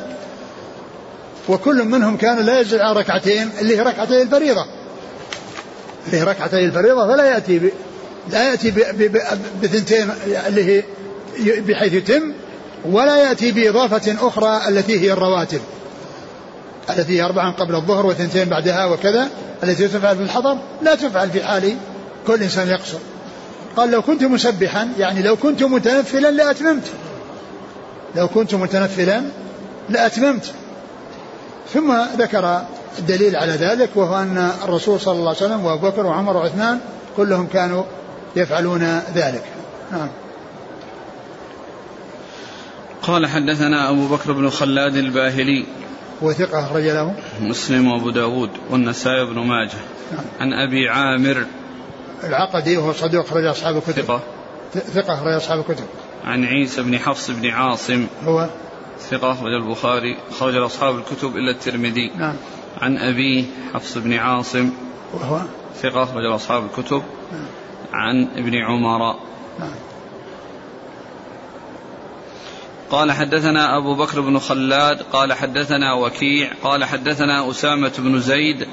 وكل 1.50 1.84
منهم 1.84 2.18
كان 2.18 2.40
لا 2.40 2.60
يزيد 2.60 2.80
على 2.80 3.00
ركعتين 3.00 3.50
اللي 3.60 3.78
هي 3.78 3.82
ركعتي 3.82 4.22
الفريضة. 4.22 4.66
اللي 6.08 6.18
هي 6.18 6.24
ركعتي 6.24 6.66
الفريضة 6.66 7.08
فلا 7.08 7.26
يأتي 7.26 7.60
ب... 7.60 7.72
لا 8.30 8.50
يأتي 8.50 8.72
بثنتين 9.64 10.10
اللي 10.48 10.64
هي 10.64 10.84
بحيث 11.40 11.94
يتم 11.94 12.34
ولا 12.86 13.18
يأتي 13.18 13.52
بإضافة 13.52 14.28
أخرى 14.28 14.62
التي 14.68 15.00
هي 15.00 15.14
الرواتب 15.14 15.62
التي 16.90 17.18
هي 17.18 17.26
أربعا 17.26 17.52
قبل 17.52 17.76
الظهر 17.76 18.06
وثنتين 18.06 18.50
بعدها 18.50 18.86
وكذا 18.86 19.30
التي 19.64 19.88
تفعل 19.88 20.18
في 20.18 20.24
الحضر 20.24 20.58
لا 20.82 20.96
تفعل 20.96 21.30
في 21.30 21.44
حال 21.44 21.76
كل 22.28 22.44
إنسان 22.44 22.68
يقصر. 22.68 22.98
قال 23.78 23.92
لو 23.92 24.02
كنت 24.02 24.24
مسبحا 24.24 24.90
يعني 25.00 25.22
لو 25.22 25.36
كنت 25.36 25.64
متنفلا 25.64 26.32
لأتممت. 26.32 26.84
لو 28.16 28.28
كنت 28.28 28.56
متنفلا 28.56 29.22
لأتممت. 29.90 30.46
ثم 31.74 31.94
ذكر 32.18 32.62
الدليل 33.00 33.36
على 33.36 33.52
ذلك 33.52 33.90
وهو 33.96 34.16
أن 34.16 34.52
الرسول 34.64 35.00
صلى 35.00 35.14
الله 35.14 35.28
عليه 35.28 35.38
وسلم 35.38 35.66
وأبو 35.66 35.90
بكر 35.90 36.06
وعمر 36.06 36.38
وعثمان 36.38 36.80
كلهم 37.18 37.48
كانوا 37.54 37.84
يفعلون 38.36 39.02
ذلك. 39.16 39.44
نعم. 39.92 40.08
قال 43.10 43.28
حدثنا 43.28 43.90
أبو 43.90 44.08
بكر 44.08 44.32
بن 44.32 44.50
خلاد 44.50 44.96
الباهلي. 44.96 45.66
وثقة 46.22 46.66
أخرج 46.66 46.84
له؟ 46.84 47.16
مسلم 47.42 47.88
وأبو 47.88 48.10
داود 48.10 48.50
والنسائي 48.70 49.26
بن 49.26 49.40
ماجه. 49.40 49.78
نعم. 50.12 50.26
عن 50.40 50.54
أبي 50.54 50.90
عامر. 50.90 51.46
العقدي 52.24 52.78
وهو 52.78 52.94
صدوق 52.94 53.26
أخرج 53.26 53.46
أصحاب 53.46 53.78
الكتب. 53.78 54.04
ثقة. 54.04 54.22
ثقة 54.74 55.14
أخرج 55.14 55.34
أصحاب 55.34 55.60
الكتب. 55.60 55.86
عن 56.26 56.46
عيسى 56.46 56.82
بن 56.82 57.00
حفص 57.00 57.32
بن 57.32 57.50
عاصم. 57.50 58.08
هو؟ 58.26 58.50
ثقة 59.10 59.32
أخرج 59.32 59.54
البخاري. 59.54 60.18
خرج 60.40 60.56
أصحاب 60.56 60.96
الكتب 60.98 61.36
إلا 61.36 61.52
الترمذي. 61.52 62.12
نعم. 62.18 62.36
عن 62.82 62.98
أبيه 62.98 63.44
حفص 63.74 63.98
بن 63.98 64.14
عاصم. 64.14 64.72
وهو 65.14 65.42
ثقة 65.82 66.04
أخرج 66.04 66.26
أصحاب 66.26 66.64
الكتب. 66.66 67.04
نعم. 67.32 67.46
عن 67.94 68.28
ابن 68.36 68.56
عمر. 68.56 69.16
نعم. 69.60 69.89
قال 72.92 73.12
حدثنا 73.12 73.78
أبو 73.78 73.96
بكر 73.96 74.22
بن 74.22 74.40
خلاد 74.40 75.02
قال 75.02 75.34
حدثنا 75.34 75.94
وكيع 75.94 76.52
قال 76.64 76.86
حدثنا 76.86 77.50
أسامة 77.52 77.92
بن 77.98 78.20
زيد 78.20 78.68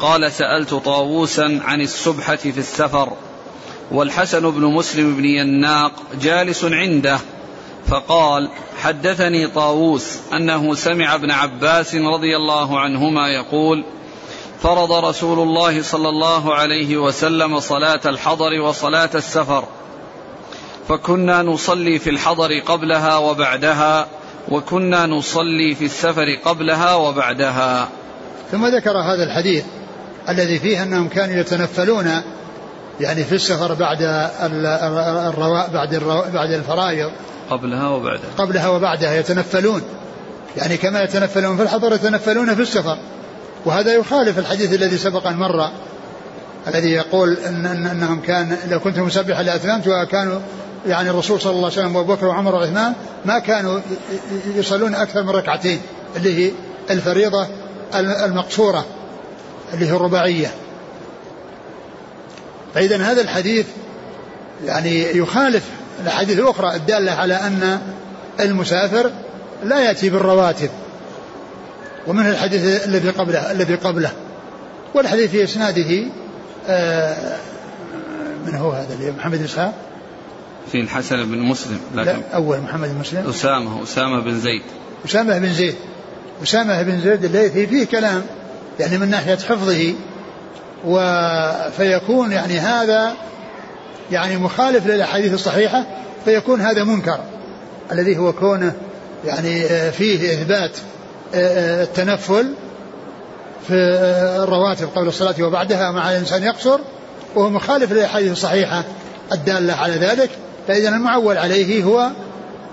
قال 0.00 0.32
سألت 0.32 0.74
طاووسا 0.74 1.60
عن 1.64 1.80
السبحة 1.80 2.36
في 2.36 2.58
السفر 2.58 3.12
والحسن 3.90 4.50
بن 4.50 4.64
مسلم 4.64 5.16
بن 5.16 5.24
يناق 5.24 5.92
جالس 6.20 6.64
عنده 6.64 7.18
فقال 7.86 8.48
حدثني 8.82 9.46
طاووس 9.46 10.18
أنه 10.32 10.74
سمع 10.74 11.14
ابن 11.14 11.30
عباس 11.30 11.94
رضي 11.94 12.36
الله 12.36 12.80
عنهما 12.80 13.28
يقول 13.28 13.84
فرض 14.62 14.92
رسول 14.92 15.38
الله 15.38 15.82
صلى 15.82 16.08
الله 16.08 16.54
عليه 16.54 16.96
وسلم 16.96 17.60
صلاة 17.60 18.00
الحضر 18.06 18.60
وصلاة 18.60 19.10
السفر 19.14 19.64
فكنا 20.88 21.42
نصلي 21.42 21.98
في 21.98 22.10
الحضر 22.10 22.48
قبلها 22.66 23.16
وبعدها 23.16 24.06
وكنا 24.48 25.06
نصلي 25.06 25.74
في 25.74 25.84
السفر 25.84 26.26
قبلها 26.44 26.94
وبعدها. 26.94 27.88
ثم 28.52 28.66
ذكر 28.66 28.98
هذا 28.98 29.24
الحديث 29.24 29.64
الذي 30.28 30.58
فيه 30.58 30.82
أنهم 30.82 31.08
كانوا 31.08 31.40
يتنفلون 31.40 32.22
يعني 33.00 33.24
في 33.24 33.34
السفر 33.34 33.74
بعد 33.74 33.98
الرواء 35.28 35.70
بعد 35.70 35.94
الرواء 35.94 36.30
بعد 36.30 36.50
الفرائض. 36.50 37.10
قبلها 37.50 37.88
وبعدها. 37.88 38.30
قبلها 38.38 38.68
وبعدها 38.68 39.14
يتنفلون. 39.14 39.82
يعني 40.56 40.76
كما 40.76 41.02
يتنفلون 41.02 41.56
في 41.56 41.62
الحضر 41.62 41.94
يتنفلون 41.94 42.54
في 42.54 42.62
السفر. 42.62 42.98
وهذا 43.64 43.94
يخالف 43.94 44.38
الحديث 44.38 44.72
الذي 44.72 44.98
سبق 44.98 45.26
أن 45.26 45.36
مر 45.36 45.70
الذي 46.68 46.90
يقول 46.90 47.36
إن, 47.48 47.66
إن 47.66 47.86
إنهم 47.86 48.20
كان 48.20 48.56
لو 48.68 48.80
كنت 48.80 48.98
مسبحا 48.98 49.42
لأتممت 49.42 49.88
وكانوا 49.88 50.40
يعني 50.86 51.10
الرسول 51.10 51.40
صلى 51.40 51.50
الله 51.52 51.64
عليه 51.64 51.80
وسلم 51.80 51.96
وأبو 51.96 52.14
بكر 52.14 52.26
وعمر 52.26 52.54
وعثمان 52.54 52.92
ما 53.24 53.38
كانوا 53.38 53.80
يصلون 54.56 54.94
أكثر 54.94 55.22
من 55.22 55.30
ركعتين 55.30 55.80
اللي 56.16 56.46
هي 56.46 56.52
الفريضة 56.90 57.46
المقصورة 57.94 58.86
اللي 59.74 59.86
هي 59.86 59.96
الرباعية. 59.96 60.50
فإذا 62.74 62.96
هذا 62.96 63.20
الحديث 63.20 63.66
يعني 64.66 65.16
يخالف 65.16 65.62
الأحاديث 66.02 66.38
الأخرى 66.38 66.76
الدالة 66.76 67.12
على 67.12 67.34
أن 67.34 67.80
المسافر 68.40 69.10
لا 69.64 69.80
يأتي 69.80 70.10
بالرواتب 70.10 70.70
ومن 72.06 72.26
الحديث 72.26 72.86
الذي 72.86 73.10
قبله 73.10 73.52
الذي 73.52 73.74
قبله 73.74 74.10
والحديث 74.94 75.30
في 75.30 75.44
إسناده 75.44 76.04
آه، 76.68 77.36
من 78.46 78.54
هو 78.54 78.70
هذا 78.70 78.94
اللي 78.94 79.10
محمد 79.10 79.42
إسحاق؟ 79.42 79.89
في 80.72 80.80
الحسن 80.80 81.24
بن 81.24 81.38
مسلم 81.38 81.80
لكن 81.94 82.10
لا 82.10 82.34
أول 82.34 82.60
محمد 82.60 82.88
بن 82.88 83.00
مسلم. 83.00 83.28
أسامة 83.28 83.82
أسامة 83.82 84.20
بن 84.20 84.40
زيد. 84.40 84.62
أسامة 85.04 85.38
بن 85.38 85.52
زيد. 85.52 85.74
أسامة 86.42 86.82
بن 86.82 87.00
زيد 87.00 87.24
الليثي 87.24 87.66
فيه 87.66 87.86
كلام 87.86 88.22
يعني 88.80 88.98
من 88.98 89.10
ناحية 89.10 89.36
حفظه 89.36 89.94
و 90.84 90.98
فيكون 91.76 92.32
يعني 92.32 92.58
هذا 92.58 93.12
يعني 94.12 94.36
مخالف 94.36 94.86
للأحاديث 94.86 95.34
الصحيحة 95.34 95.86
فيكون 96.24 96.60
هذا 96.60 96.84
منكر 96.84 97.18
الذي 97.92 98.18
هو 98.18 98.32
كونه 98.32 98.72
يعني 99.24 99.64
آه، 99.64 99.90
فيه 99.90 100.32
إثبات 100.32 100.70
آه، 101.34 101.82
التنفل 101.82 102.54
في 103.68 103.74
الرواتب 104.42 104.88
قبل 104.96 105.08
الصلاة 105.08 105.42
وبعدها 105.42 105.90
مع 105.90 106.10
الإنسان 106.10 106.42
يقصر 106.42 106.80
وهو 107.34 107.50
مخالف 107.50 107.92
للأحاديث 107.92 108.32
الصحيحة 108.32 108.84
الدالة 109.32 109.74
على 109.74 109.94
ذلك. 109.94 110.30
فإذا 110.68 110.88
المعول 110.88 111.38
عليه 111.38 111.84
هو 111.84 112.10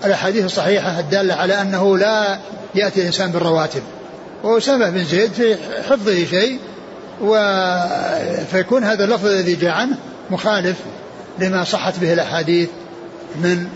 الأحاديث 0.05 0.45
الصحيحة 0.45 0.99
الدالة 0.99 1.33
على 1.33 1.61
أنه 1.61 1.97
لا 1.97 2.39
يأتي 2.75 3.01
الإنسان 3.01 3.31
بالرواتب. 3.31 3.81
وأسامة 4.43 4.89
بن 4.89 5.03
زيد 5.03 5.31
في 5.31 5.55
حفظه 5.89 6.25
شيء 6.25 6.59
و 7.21 7.38
فيكون 8.51 8.83
هذا 8.83 9.03
اللفظ 9.03 9.25
الذي 9.25 9.55
جاء 9.55 9.71
عنه 9.71 9.97
مخالف 10.29 10.77
لما 11.39 11.63
صحت 11.63 11.99
به 11.99 12.13
الأحاديث 12.13 12.69
من 13.35 13.67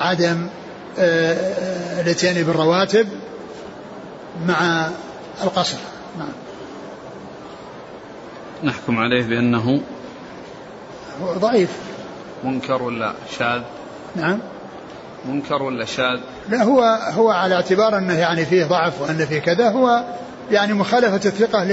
عدم 0.00 0.46
آه، 0.98 2.00
الاتيان 2.00 2.42
بالرواتب 2.42 3.08
مع 4.46 4.88
القصر. 5.42 5.76
نعم. 6.18 6.32
نحكم 8.64 8.98
عليه 8.98 9.24
بأنه 9.24 9.80
ضعيف. 11.38 11.70
منكر 12.44 12.82
ولا 12.82 13.12
شاذ؟ 13.38 13.62
نعم. 14.16 14.38
منكر 15.28 15.62
ولا 15.62 15.84
شاذ؟ 15.84 16.20
لا 16.48 16.62
هو 16.62 16.82
هو 17.14 17.30
على 17.30 17.54
اعتبار 17.54 17.98
أنه 17.98 18.18
يعني 18.18 18.46
فيه 18.46 18.64
ضعف 18.64 19.00
وأن 19.00 19.26
فيه 19.26 19.38
كذا 19.38 19.68
هو 19.68 20.04
يعني 20.50 20.72
مخالفة 20.72 21.28
الثقة 21.28 21.64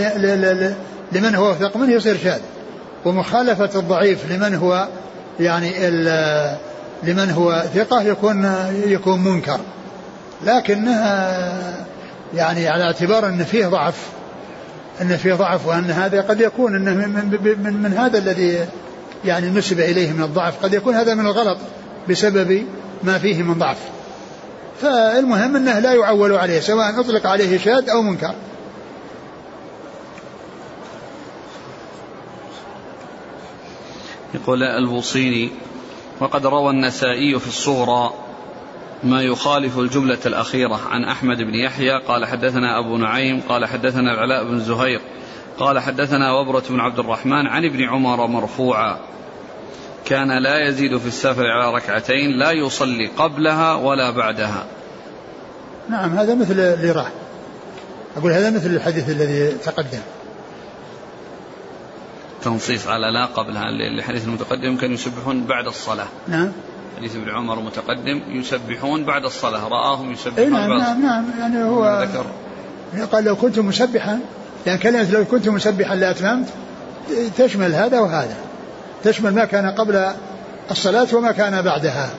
لمن 1.11 1.35
هو 1.35 1.53
ثق 1.53 1.77
منه 1.77 1.93
يصير 1.93 2.17
شاذ. 2.17 2.39
ومخالفة 3.05 3.79
الضعيف 3.79 4.31
لمن 4.31 4.55
هو 4.55 4.87
يعني 5.39 5.89
لمن 7.03 7.31
هو 7.31 7.63
ثقة 7.75 8.01
يكون 8.01 8.53
يكون 8.85 9.23
منكر. 9.23 9.59
لكنها 10.43 11.77
يعني 12.35 12.67
على 12.67 12.83
اعتبار 12.83 13.27
أن 13.27 13.43
فيه 13.43 13.67
ضعف 13.67 13.95
أن 15.01 15.17
فيه 15.17 15.33
ضعف 15.33 15.67
وأن 15.67 15.91
هذا 15.91 16.21
قد 16.21 16.41
يكون 16.41 16.75
أنه 16.75 16.93
من, 16.93 17.09
من, 17.09 17.57
من, 17.63 17.73
من 17.73 17.93
هذا 17.93 18.17
الذي 18.17 18.65
يعني 19.25 19.49
نسب 19.49 19.79
إليه 19.79 20.11
من 20.11 20.23
الضعف. 20.23 20.63
قد 20.63 20.73
يكون 20.73 20.95
هذا 20.95 21.15
من 21.15 21.25
الغلط 21.25 21.57
بسبب 22.09 22.65
ما 23.03 23.17
فيه 23.17 23.43
من 23.43 23.53
ضعف. 23.53 23.77
فالمهم 24.81 25.55
أنه 25.55 25.79
لا 25.79 25.93
يعول 25.93 26.31
عليه 26.31 26.59
سواء 26.59 26.99
أطلق 26.99 27.27
عليه 27.27 27.57
شاذ 27.57 27.89
أو 27.89 28.01
منكر. 28.01 28.33
يقول 34.33 34.63
البوصيني 34.63 35.49
وقد 36.19 36.45
روى 36.45 36.69
النسائي 36.69 37.39
في 37.39 37.47
الصغرى 37.47 38.13
ما 39.03 39.21
يخالف 39.21 39.79
الجملة 39.79 40.19
الأخيرة 40.25 40.79
عن 40.89 41.03
أحمد 41.03 41.37
بن 41.37 41.55
يحيى 41.55 41.99
قال 42.07 42.25
حدثنا 42.25 42.79
أبو 42.79 42.97
نعيم 42.97 43.41
قال 43.49 43.65
حدثنا 43.65 44.13
العلاء 44.13 44.43
بن 44.43 44.59
زهير 44.59 45.01
قال 45.59 45.79
حدثنا 45.79 46.31
وبرة 46.31 46.63
بن 46.69 46.79
عبد 46.79 46.99
الرحمن 46.99 47.47
عن 47.47 47.65
ابن 47.65 47.83
عمر 47.83 48.27
مرفوعا. 48.27 48.97
كان 50.05 50.43
لا 50.43 50.67
يزيد 50.67 50.97
في 50.97 51.07
السفر 51.07 51.47
على 51.47 51.73
ركعتين 51.75 52.31
لا 52.31 52.51
يصلي 52.51 53.07
قبلها 53.07 53.75
ولا 53.75 54.11
بعدها. 54.11 54.65
نعم 55.89 56.17
هذا 56.17 56.35
مثل 56.35 56.59
اللي 56.59 56.91
راح 56.91 57.11
أقول 58.17 58.31
هذا 58.31 58.49
مثل 58.49 58.69
الحديث 58.69 59.09
الذي 59.09 59.51
تقدم. 59.51 60.01
تنصيص 62.43 62.87
على 62.87 63.07
لا 63.11 63.25
قبلها 63.25 63.69
الحديث 63.69 64.25
المتقدم 64.25 64.77
كانوا 64.77 64.95
يسبحون 64.95 65.43
بعد 65.43 65.67
الصلاة. 65.67 66.07
نعم. 66.27 66.51
حديث 66.97 67.15
ابن 67.15 67.29
عمر 67.29 67.59
متقدم 67.59 68.21
يسبحون 68.27 69.03
بعد 69.03 69.25
الصلاة. 69.25 69.67
رآهم 69.67 70.11
يسبحون 70.11 70.51
نعم 70.51 70.69
بعد 70.69 70.79
نعم 70.79 71.01
نعم 71.01 71.25
يعني 71.39 71.63
هو 71.63 72.03
ذكر؟ 72.03 72.25
قال 73.11 73.23
لو 73.23 73.35
كنت 73.35 73.59
مسبحا 73.59 74.19
يعني 74.65 74.79
كلمة 74.79 75.11
لو 75.11 75.25
كنت 75.25 75.49
مسبحا 75.49 75.95
لأتممت 75.95 76.47
تشمل 77.37 77.73
هذا 77.73 77.99
وهذا. 77.99 78.35
تشمل 79.03 79.33
ما 79.33 79.45
كان 79.45 79.65
قبل 79.65 80.11
الصلاة 80.71 81.07
وما 81.13 81.31
كان 81.31 81.61
بعدها. 81.61 82.09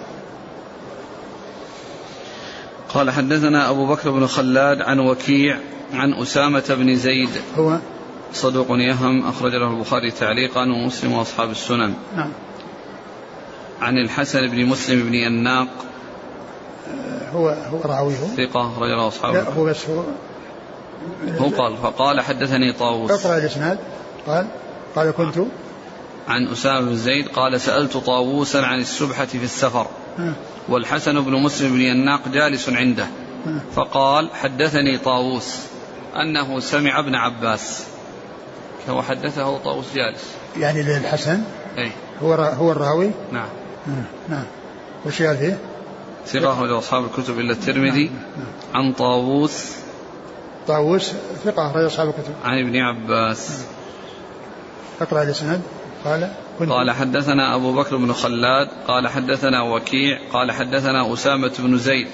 قال 2.89 3.11
حدثنا 3.11 3.71
أبو 3.71 3.87
بكر 3.87 4.11
بن 4.11 4.27
خلاد 4.27 4.83
عن 4.83 4.99
وكيع 4.99 5.59
عن 5.93 6.15
أسامة 6.15 6.65
بن 6.69 6.97
زيد. 6.97 7.31
هو؟ 7.59 7.79
صدوق 8.33 8.67
يهم 8.71 9.29
أخرج 9.29 9.53
له 9.53 9.71
البخاري 9.71 10.11
تعليقا 10.11 10.61
ومسلم 10.61 11.13
وأصحاب 11.13 11.51
السنن. 11.51 11.95
نعم. 12.17 12.31
عن 13.81 13.99
الحسن 13.99 14.47
بن 14.49 14.67
مسلم 14.67 15.03
بن 15.03 15.15
يناق. 15.15 15.69
هو 17.33 17.49
هو 17.49 17.81
راويه. 17.85 18.17
ثقة 18.37 18.67
أخرج 18.67 18.89
له 18.89 19.09
أصحاب 19.09 19.35
لا 19.35 19.51
هو 19.51 19.65
بس 19.65 19.89
هو 19.89 20.03
هو 21.39 21.49
قال 21.49 21.77
فقال 21.77 22.21
حدثني 22.21 22.73
طاووس. 22.73 23.11
اقرأ 23.11 23.39
الإسناد 23.39 23.79
قال 24.27 24.47
قال 24.97 25.11
كنت. 25.11 25.39
عن 26.29 26.49
أسامة 26.49 26.81
بن 26.81 26.97
زيد 26.97 27.29
قال 27.29 27.61
سألت 27.61 27.97
طاووسا 27.97 28.59
عن 28.59 28.81
السبحة 28.81 29.25
في 29.25 29.45
السفر. 29.45 29.87
والحسن 30.69 31.21
بن 31.21 31.33
مسلم 31.33 31.73
بن 31.73 31.81
يناق 31.81 32.29
جالس 32.29 32.69
عنده. 32.69 33.07
فقال 33.75 34.31
حدثني 34.35 34.99
طاووس 34.99 35.59
أنه 36.17 36.61
سمع 36.61 36.99
ابن 36.99 37.15
عباس. 37.15 37.85
هو 38.89 39.03
حدثه 39.03 39.59
طاووس 39.59 39.85
جالس. 39.95 40.31
يعني 40.59 40.83
للحسن؟ 40.83 41.43
أي. 41.79 41.91
هو 42.23 42.33
هو 42.33 42.73
الراوي؟ 42.73 43.11
نعم. 43.33 43.49
نعم 44.29 44.45
وش 45.07 45.23
قال 45.23 45.37
فيه؟ 45.37 45.59
ثقة 46.27 46.79
أصحاب 46.79 47.05
الكتب 47.05 47.39
إلا 47.39 47.53
الترمذي. 47.53 48.11
عن 48.75 48.93
طاووس 48.93 49.82
طاووس 50.69 51.13
ثقة 51.45 51.71
أخرج 51.71 51.85
أصحاب 51.85 52.09
الكتب. 52.09 52.35
عن 52.45 52.59
ابن 52.59 52.77
عباس. 52.77 53.65
اقرأ 55.01 55.23
الإسناد. 55.23 55.61
قال 56.05 56.33
كنت. 56.59 56.71
قال 56.71 56.91
حدثنا 56.91 57.57
أبو 57.57 57.73
بكر 57.73 57.97
بن 57.97 58.13
خلاد. 58.13 58.69
قال 58.89 59.09
حدثنا 59.09 59.63
وكيع. 59.63 60.19
قال 60.33 60.53
حدثنا 60.53 61.15
أسامة 61.15 61.53
بن 61.59 61.79
زيد. 61.79 62.07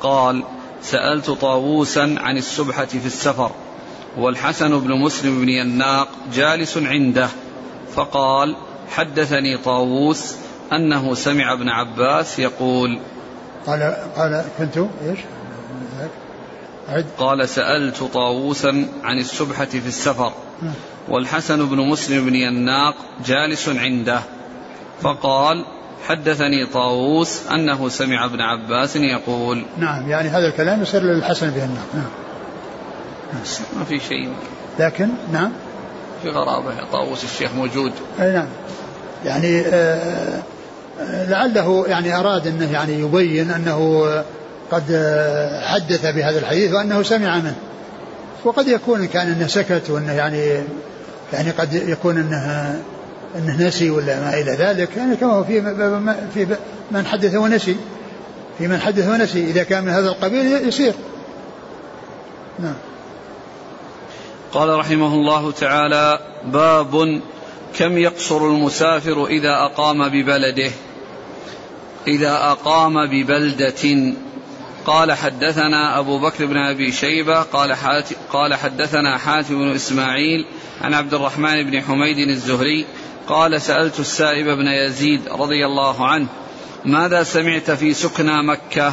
قال 0.00 0.44
سألت 0.82 1.30
طاووسا 1.30 2.14
عن 2.18 2.36
السبحة 2.36 2.84
في 2.84 3.06
السفر 3.06 3.50
والحسن 4.18 4.80
بن 4.80 4.92
مسلم 5.00 5.40
بن 5.40 5.48
يناق 5.48 6.08
جالس 6.34 6.78
عنده. 6.78 7.28
فقال 7.94 8.56
حدثني 8.90 9.58
طاووس 9.58 10.36
أنه 10.72 11.14
سمع 11.14 11.52
ابن 11.52 11.68
عباس 11.68 12.38
يقول. 12.38 12.98
قال 13.66 13.96
قال 14.16 14.44
كنت 14.58 14.76
إيش؟ 14.78 15.18
عد. 16.88 17.06
قال 17.18 17.48
سألت 17.48 18.02
طاووسا 18.02 18.86
عن 19.04 19.18
السبحة 19.18 19.64
في 19.64 19.86
السفر. 19.88 20.32
آه. 20.62 20.72
والحسن 21.08 21.66
بن 21.68 21.76
مسلم 21.76 22.26
بن 22.26 22.34
يناق 22.34 22.94
جالس 23.26 23.68
عنده. 23.68 24.20
فقال 25.02 25.64
حدثني 26.08 26.66
طاووس 26.66 27.46
أنه 27.46 27.88
سمع 27.88 28.24
ابن 28.24 28.40
عباس 28.40 28.96
يقول. 28.96 29.64
نعم 29.78 30.10
يعني 30.10 30.28
هذا 30.28 30.48
الكلام 30.48 30.82
يصير 30.82 31.02
للحسن 31.02 31.50
بن 31.50 31.60
النار 31.60 31.84
نعم. 31.94 32.10
ما 33.78 33.84
في 33.84 34.00
شيء 34.00 34.32
لكن 34.78 35.08
نعم. 35.32 35.52
في 36.22 36.30
غرابة 36.30 36.74
طاووس 36.92 37.24
الشيخ 37.24 37.54
موجود. 37.54 37.92
أي 38.20 38.32
نعم. 38.32 38.48
يعني 39.24 39.60
آه، 39.60 40.42
آه، 41.00 41.30
لعله 41.30 41.84
يعني 41.86 42.16
أراد 42.16 42.46
إنه 42.46 42.72
يعني 42.72 42.92
يبين 42.92 43.50
أنه 43.50 44.04
قد 44.70 44.84
آه، 44.90 45.66
حدث 45.66 46.06
بهذا 46.06 46.38
الحديث 46.38 46.72
وأنه 46.72 47.02
سمع 47.02 47.38
منه. 47.38 47.56
وقد 48.44 48.68
يكون 48.68 49.06
كان 49.06 49.26
إنه 49.26 49.46
سكت 49.46 49.90
وإنه 49.90 50.12
يعني 50.12 50.62
يعني 51.32 51.50
قد 51.50 51.74
يكون 51.74 52.18
انه 52.18 52.82
إنه 53.38 53.66
نسي 53.66 53.90
ولا 53.90 54.20
ما 54.20 54.40
إلى 54.40 54.52
ذلك. 54.52 54.96
يعني 54.96 55.16
كما 55.16 55.32
هو 55.32 55.44
في 55.44 55.62
في 56.34 56.46
من 56.90 57.06
حدث 57.06 57.34
ونسي. 57.34 57.76
في 58.58 58.68
من 58.68 58.80
حدث 58.80 59.08
ونسي. 59.08 59.44
إذا 59.44 59.62
كان 59.62 59.84
من 59.84 59.90
هذا 59.90 60.08
القبيل 60.08 60.68
يصير. 60.68 60.94
نعم. 62.58 62.74
قال 64.52 64.78
رحمه 64.78 65.14
الله 65.14 65.52
تعالى 65.52 66.18
باب 66.44 67.20
كم 67.78 67.98
يقصر 67.98 68.46
المسافر 68.46 69.26
إذا 69.26 69.50
أقام 69.50 70.08
ببلده؟ 70.08 70.70
إذا 72.06 72.32
أقام 72.32 72.94
ببلدة 73.06 74.14
قال 74.86 75.12
حدثنا 75.12 75.98
أبو 75.98 76.18
بكر 76.18 76.46
بن 76.46 76.56
أبي 76.56 76.92
شيبة 76.92 77.42
قال, 77.42 77.76
قال 78.32 78.54
حدثنا 78.54 79.18
حاتم 79.18 79.54
بن 79.54 79.74
إسماعيل 79.74 80.46
عن 80.82 80.94
عبد 80.94 81.14
الرحمن 81.14 81.70
بن 81.70 81.80
حميد 81.80 82.28
الزهري 82.28 82.86
قال 83.28 83.60
سألت 83.60 84.00
السائب 84.00 84.46
بن 84.46 84.66
يزيد 84.66 85.28
رضي 85.28 85.66
الله 85.66 86.06
عنه 86.06 86.26
ماذا 86.84 87.22
سمعت 87.22 87.70
في 87.70 87.94
سكنى 87.94 88.42
مكة؟ 88.42 88.92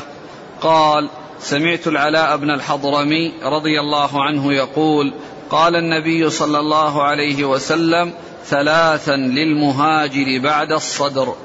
قال 0.61 1.09
سمعت 1.39 1.87
العلاء 1.87 2.37
بن 2.37 2.49
الحضرمي 2.49 3.33
رضي 3.43 3.79
الله 3.79 4.23
عنه 4.23 4.53
يقول 4.53 5.13
قال 5.49 5.75
النبي 5.75 6.29
صلى 6.29 6.59
الله 6.59 7.03
عليه 7.03 7.45
وسلم 7.45 8.13
ثلاثا 8.45 9.15
للمهاجر 9.15 10.39
بعد 10.43 10.71
الصدر. 10.71 11.35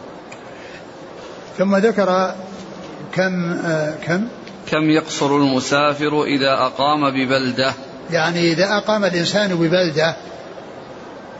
ثم 1.58 1.76
ذكر 1.76 2.34
كم 3.16 3.52
آه 3.52 3.94
كم؟ 4.06 4.28
كم 4.66 4.90
يقصر 4.90 5.36
المسافر 5.36 6.24
إذا 6.24 6.52
أقام 6.52 7.10
ببلدة؟ 7.10 7.72
يعني 8.10 8.52
إذا 8.52 8.76
أقام 8.76 9.04
الإنسان 9.04 9.54
ببلدة 9.54 10.16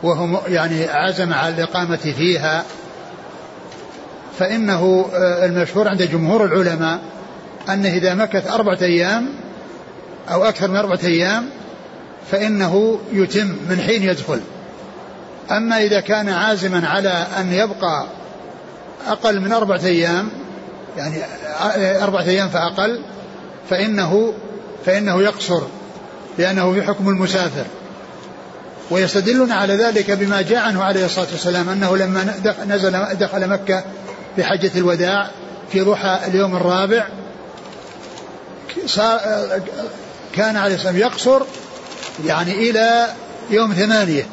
وهو 0.03 0.41
يعني 0.47 0.85
عزم 0.85 1.33
على 1.33 1.55
الإقامة 1.55 2.13
فيها 2.17 2.63
فإنه 4.39 5.05
آه 5.13 5.45
المشهور 5.45 5.87
عند 5.87 6.01
جمهور 6.01 6.45
العلماء 6.45 6.99
أنه 7.69 7.89
إذا 7.89 8.13
مكث 8.13 8.51
أربعة 8.51 8.77
أيام 8.81 9.29
أو 10.31 10.43
أكثر 10.43 10.67
من 10.67 10.75
أربعة 10.75 10.99
أيام 11.03 11.49
فإنه 12.31 12.99
يتم 13.13 13.47
من 13.69 13.81
حين 13.87 14.03
يدخل. 14.03 14.41
أما 15.51 15.77
إذا 15.77 15.99
كان 15.99 16.29
عازما 16.29 16.87
على 16.87 17.27
أن 17.39 17.53
يبقى 17.53 18.05
أقل 19.07 19.39
من 19.39 19.51
أربعة 19.51 19.81
أيام 19.85 20.29
يعني 20.97 21.23
أربعة 22.03 22.21
أيام 22.21 22.49
فأقل 22.49 23.01
فإنه 23.69 24.33
فإنه 24.85 25.21
يقصر 25.21 25.61
لأنه 26.37 26.73
في 26.73 26.81
حكم 26.81 27.09
المسافر. 27.09 27.65
ويستدلون 28.91 29.51
على 29.51 29.75
ذلك 29.75 30.11
بما 30.11 30.41
جاء 30.41 30.59
عنه 30.59 30.83
عليه 30.83 31.05
الصلاة 31.05 31.27
والسلام 31.31 31.69
أنه 31.69 31.97
لما 31.97 32.33
نزل 32.67 33.05
دخل 33.19 33.47
مكة 33.47 33.83
في 34.35 34.43
حجة 34.43 34.71
الوداع 34.75 35.29
في 35.71 35.81
ضحى 35.81 36.19
اليوم 36.27 36.55
الرابع 36.55 37.07
كان 40.35 40.57
عليه 40.57 40.75
الصلاة 40.75 40.93
يقصر 40.93 41.41
يعني 42.25 42.69
إلى 42.69 43.07
يوم 43.49 43.73
ثمانية. 43.73 44.25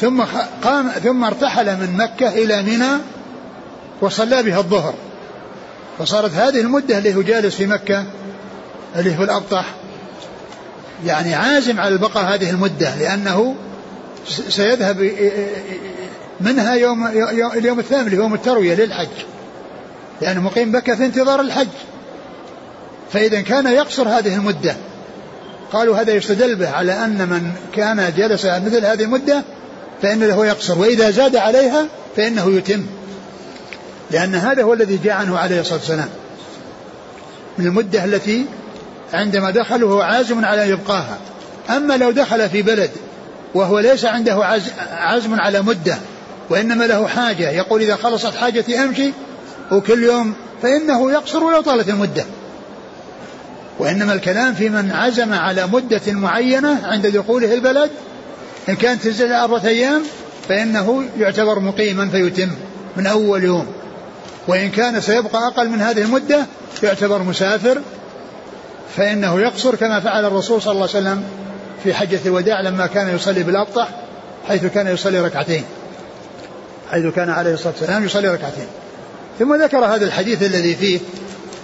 ثم 0.00 0.22
قام 0.62 0.88
ثم 0.88 1.24
ارتحل 1.24 1.76
من 1.76 1.96
مكة 1.96 2.28
إلى 2.28 2.62
منى 2.62 2.98
وصلى 4.00 4.42
بها 4.42 4.58
الظهر. 4.58 4.94
فصارت 5.98 6.34
هذه 6.34 6.60
المدة 6.60 6.98
اللي 6.98 7.14
هو 7.14 7.22
جالس 7.22 7.54
في 7.54 7.66
مكة 7.66 8.04
اللي 8.96 9.18
هو 9.18 9.22
الأبطح 9.22 9.74
يعني 11.06 11.34
عازم 11.34 11.80
على 11.80 11.94
البقاء 11.94 12.24
هذه 12.24 12.50
المدة 12.50 12.94
لأنه 12.96 13.54
سيذهب 14.48 15.10
منها 16.40 16.74
يوم 16.74 17.06
اليوم 17.56 17.78
الثامن 17.78 18.06
اللي 18.06 18.16
هو 18.16 18.22
يوم 18.22 18.34
التروية 18.34 18.74
للحج. 18.74 19.08
لأنه 20.20 20.40
مقيم 20.40 20.74
مكة 20.74 20.94
في 20.94 21.04
انتظار 21.04 21.40
الحج. 21.40 21.68
فإذا 23.12 23.40
كان 23.40 23.66
يقصر 23.66 24.08
هذه 24.08 24.36
المدة. 24.36 24.76
قالوا 25.72 25.96
هذا 25.96 26.12
يستدل 26.12 26.56
به 26.56 26.70
على 26.70 27.04
أن 27.04 27.28
من 27.28 27.52
كان 27.76 28.12
جلس 28.16 28.44
مثل 28.44 28.84
هذه 28.84 29.02
المدة 29.02 29.42
فإن 30.02 30.24
له 30.24 30.46
يقصر. 30.46 30.78
وإذا 30.78 31.10
زاد 31.10 31.36
عليها 31.36 31.86
فإنه 32.16 32.50
يتم. 32.56 32.86
لأن 34.12 34.34
هذا 34.34 34.62
هو 34.62 34.72
الذي 34.72 34.96
جاء 35.04 35.12
عنه 35.12 35.38
عليه 35.38 35.60
الصلاة 35.60 35.78
والسلام. 35.78 36.08
من 37.58 37.66
المدة 37.66 38.04
التي 38.04 38.46
عندما 39.12 39.50
دخل 39.50 39.84
وهو 39.84 40.00
عازم 40.00 40.44
على 40.44 40.64
أن 40.64 40.68
يبقاها. 40.68 41.18
أما 41.70 41.96
لو 41.96 42.10
دخل 42.10 42.48
في 42.48 42.62
بلد 42.62 42.90
وهو 43.54 43.78
ليس 43.78 44.04
عنده 44.04 44.60
عزم 44.90 45.40
على 45.40 45.62
مدة 45.62 45.98
وإنما 46.50 46.84
له 46.84 47.06
حاجة 47.06 47.50
يقول 47.50 47.82
إذا 47.82 47.96
خلصت 47.96 48.34
حاجتي 48.34 48.78
أمشي 48.78 49.12
وكل 49.72 50.02
يوم 50.02 50.34
فإنه 50.62 51.12
يقصر 51.12 51.44
ولو 51.44 51.60
طالت 51.60 51.88
المدة. 51.88 52.24
وإنما 53.78 54.12
الكلام 54.12 54.54
في 54.54 54.68
من 54.68 54.92
عزم 54.92 55.32
على 55.32 55.66
مدة 55.66 56.00
معينة 56.12 56.86
عند 56.86 57.06
دخوله 57.06 57.54
البلد 57.54 57.90
إن 58.68 58.74
كانت 58.76 59.02
تزيد 59.02 59.30
أربعة 59.30 59.66
أيام 59.66 60.02
فإنه 60.48 61.04
يعتبر 61.18 61.60
مقيما 61.60 62.08
فيتم 62.08 62.50
من 62.96 63.06
أول 63.06 63.44
يوم. 63.44 63.66
وإن 64.48 64.70
كان 64.70 65.00
سيبقى 65.00 65.46
أقل 65.46 65.68
من 65.68 65.80
هذه 65.80 66.02
المدة 66.02 66.46
يعتبر 66.82 67.22
مسافر 67.22 67.80
فإنه 68.96 69.40
يقصر 69.40 69.74
كما 69.74 70.00
فعل 70.00 70.24
الرسول 70.24 70.62
صلى 70.62 70.72
الله 70.72 70.88
عليه 70.94 70.98
وسلم 70.98 71.22
في 71.84 71.94
حجة 71.94 72.20
الوداع 72.26 72.60
لما 72.60 72.86
كان 72.86 73.14
يصلي 73.14 73.42
بالأبطح 73.42 73.88
حيث 74.48 74.66
كان 74.66 74.86
يصلي 74.86 75.20
ركعتين 75.20 75.64
حيث 76.90 77.06
كان 77.06 77.30
عليه 77.30 77.54
الصلاة 77.54 77.72
والسلام 77.80 78.04
يصلي 78.04 78.28
ركعتين. 78.28 78.66
ثم 79.38 79.62
ذكر 79.62 79.84
هذا 79.84 80.04
الحديث 80.04 80.42
الذي 80.42 80.74
فيه 80.74 81.00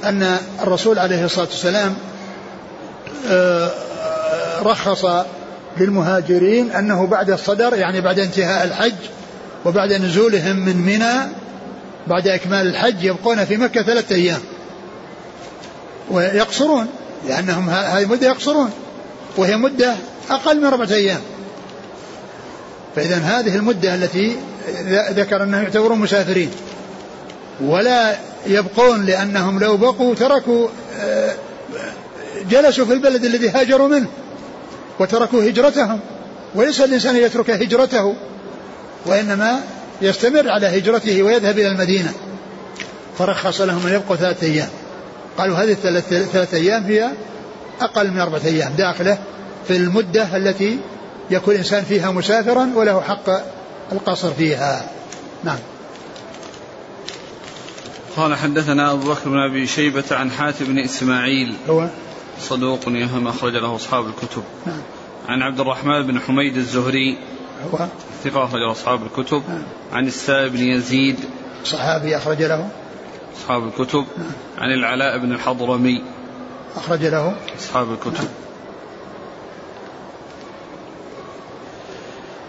أن 0.04 0.36
الرسول 0.62 0.98
عليه 0.98 1.24
الصلاة 1.24 1.46
والسلام 1.46 1.94
آه، 3.28 3.70
رخص 4.62 5.06
للمهاجرين 5.76 6.70
أنه 6.70 7.06
بعد 7.06 7.30
الصدر 7.30 7.74
يعني 7.74 8.00
بعد 8.00 8.18
انتهاء 8.18 8.64
الحج 8.64 8.94
وبعد 9.64 9.92
نزولهم 9.92 10.56
من 10.56 10.76
منى 10.76 11.45
بعد 12.07 12.28
إكمال 12.28 12.66
الحج 12.66 13.04
يبقون 13.04 13.44
في 13.44 13.57
مكة 13.57 13.82
ثلاثة 13.82 14.14
أيام. 14.14 14.40
ويقصرون 16.11 16.86
لأنهم 17.28 17.70
هذه 17.70 18.07
مدة 18.07 18.26
يقصرون 18.26 18.70
وهي 19.36 19.57
مدة 19.57 19.94
أقل 20.30 20.61
من 20.61 20.64
أربعة 20.64 20.92
أيام. 20.92 21.20
فإذا 22.96 23.16
هذه 23.16 23.57
المدة 23.57 23.94
التي 23.94 24.36
ذكر 25.11 25.42
أنهم 25.42 25.62
يعتبرون 25.62 25.98
مسافرين. 25.98 26.50
ولا 27.61 28.16
يبقون 28.46 29.04
لأنهم 29.07 29.61
لو 29.61 29.76
بقوا 29.76 30.14
تركوا 30.14 30.68
آه، 31.00 31.34
جلسوا 32.50 32.84
في 32.84 32.92
البلد 32.92 33.24
الذي 33.24 33.48
هاجروا 33.50 33.88
منه 33.88 34.09
وتركوا 35.00 35.42
هجرتهم. 35.42 36.00
وليس 36.54 36.80
الإنسان 36.80 37.16
يترك 37.16 37.50
هجرته 37.50 38.14
وإنما 39.07 39.61
يستمر 40.03 40.51
على 40.51 40.78
هجرته 40.78 41.22
ويذهب 41.22 41.59
إلى 41.59 41.68
المدينة. 41.68 42.12
فرخص 43.18 43.61
لهم 43.61 43.86
أن 43.86 43.94
يبقوا 43.94 44.16
ثلاثة 44.16 44.47
أيام. 44.47 44.68
قالوا 45.38 45.57
هذه 45.57 45.72
الثلاثة 45.72 46.57
أيام 46.57 46.84
هي 46.84 47.11
أقل 47.80 48.11
من 48.11 48.20
أربعة 48.20 48.40
أيام 48.44 48.72
داخلة 48.72 49.18
في 49.68 49.76
المدة 49.76 50.36
التي 50.36 50.78
يكون 51.30 51.55
الإنسان 51.55 51.84
فيها 51.84 52.11
مسافرا 52.11 52.70
وله 52.74 53.01
حق 53.01 53.30
القصر 53.92 54.32
فيها. 54.32 54.90
نعم. 55.44 55.59
قال 58.16 58.34
حدثنا 58.34 58.92
أبو 58.92 59.11
بكر 59.11 59.28
بن 59.28 59.38
أبي 59.38 59.66
شيبة 59.66 60.05
عن 60.11 60.30
حاتم 60.30 60.64
بن 60.64 60.78
إسماعيل. 60.78 61.55
هو؟ 61.68 61.86
صدوق 62.40 62.80
يهم 62.86 63.28
أخرج 63.28 63.53
له 63.53 63.76
أصحاب 63.76 64.07
الكتب. 64.07 64.42
نعم. 64.66 64.80
عن 65.28 65.42
عبد 65.42 65.61
الرحمن 65.61 66.07
بن 66.07 66.20
حميد 66.20 66.57
الزهري 66.57 67.18
هو 67.74 67.86
ثقة 68.24 68.44
أخرج 68.44 68.61
له 68.61 68.72
أصحاب 68.72 69.00
الكتب. 69.02 69.42
نعم. 69.48 69.62
عن 69.92 70.07
السائب 70.07 70.52
بن 70.52 70.59
يزيد. 70.59 71.16
صحابي 71.64 72.16
أخرج 72.16 72.42
له؟ 72.42 72.68
أصحاب 73.36 73.66
الكتب. 73.66 74.04
نعم. 74.18 74.32
عن 74.59 74.72
العلاء 74.72 75.18
بن 75.18 75.32
الحضرمي. 75.32 76.02
أخرج 76.76 77.04
له؟ 77.04 77.34
أصحاب 77.59 77.92
الكتب. 77.92 78.14
نعم. 78.14 78.46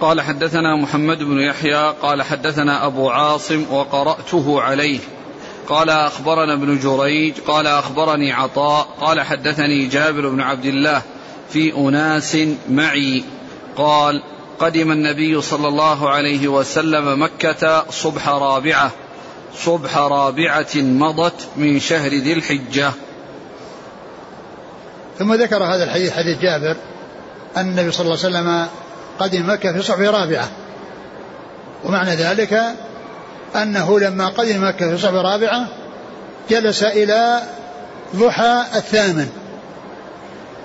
قال 0.02 0.22
حدثنا 0.22 0.76
محمد 0.76 1.24
بن 1.24 1.40
يحيى 1.40 1.94
قال 2.02 2.24
حدثنا 2.24 2.86
أبو 2.86 3.10
عاصم 3.10 3.66
وقرأته 3.72 4.62
عليه. 4.62 5.00
قال 5.70 5.90
أخبرنا 5.90 6.54
ابن 6.54 6.80
جريج 6.80 7.34
قال 7.48 7.68
أخبرني 7.68 8.32
عطاء 8.32 8.88
قال 9.02 9.22
حدثني 9.22 9.86
جابر 9.86 10.30
بن 10.30 10.42
عبد 10.42 10.66
الله 10.66 11.02
في 11.50 11.76
أناس 11.76 12.38
معي. 12.70 13.24
قال 13.76 14.24
قدم 14.60 14.92
النبي 14.92 15.42
صلى 15.42 15.68
الله 15.68 16.10
عليه 16.10 16.48
وسلم 16.48 17.24
مكة 17.24 17.92
صبح 17.92 18.30
رابعة. 18.30 18.92
صبح 19.58 19.98
رابعة 19.98 20.76
مضت 20.76 21.48
من 21.56 21.80
شهر 21.80 22.10
ذي 22.10 22.34
الحجة. 22.34 22.92
ثم 25.20 25.34
ذكر 25.34 25.64
هذا 25.64 25.84
الحديث 25.84 26.14
حديث 26.14 26.40
جابر 26.40 26.76
أن 27.58 27.70
النبي 27.70 27.92
صلى 27.92 28.06
الله 28.06 28.18
عليه 28.26 28.38
وسلم 28.38 28.68
قدم 29.20 29.50
مكة 29.50 29.74
في 29.74 29.82
صبح 29.82 30.00
رابعة. 30.00 30.50
ومعنى 31.86 32.16
ذلك 32.16 32.62
أنه 33.56 34.00
لما 34.00 34.30
قدم 34.30 34.68
مكة 34.68 34.90
في 34.90 34.98
صبح 34.98 35.14
رابعة 35.14 35.68
جلس 36.50 36.84
إلى 36.84 37.42
ضحى 38.16 38.64
الثامن. 38.76 39.30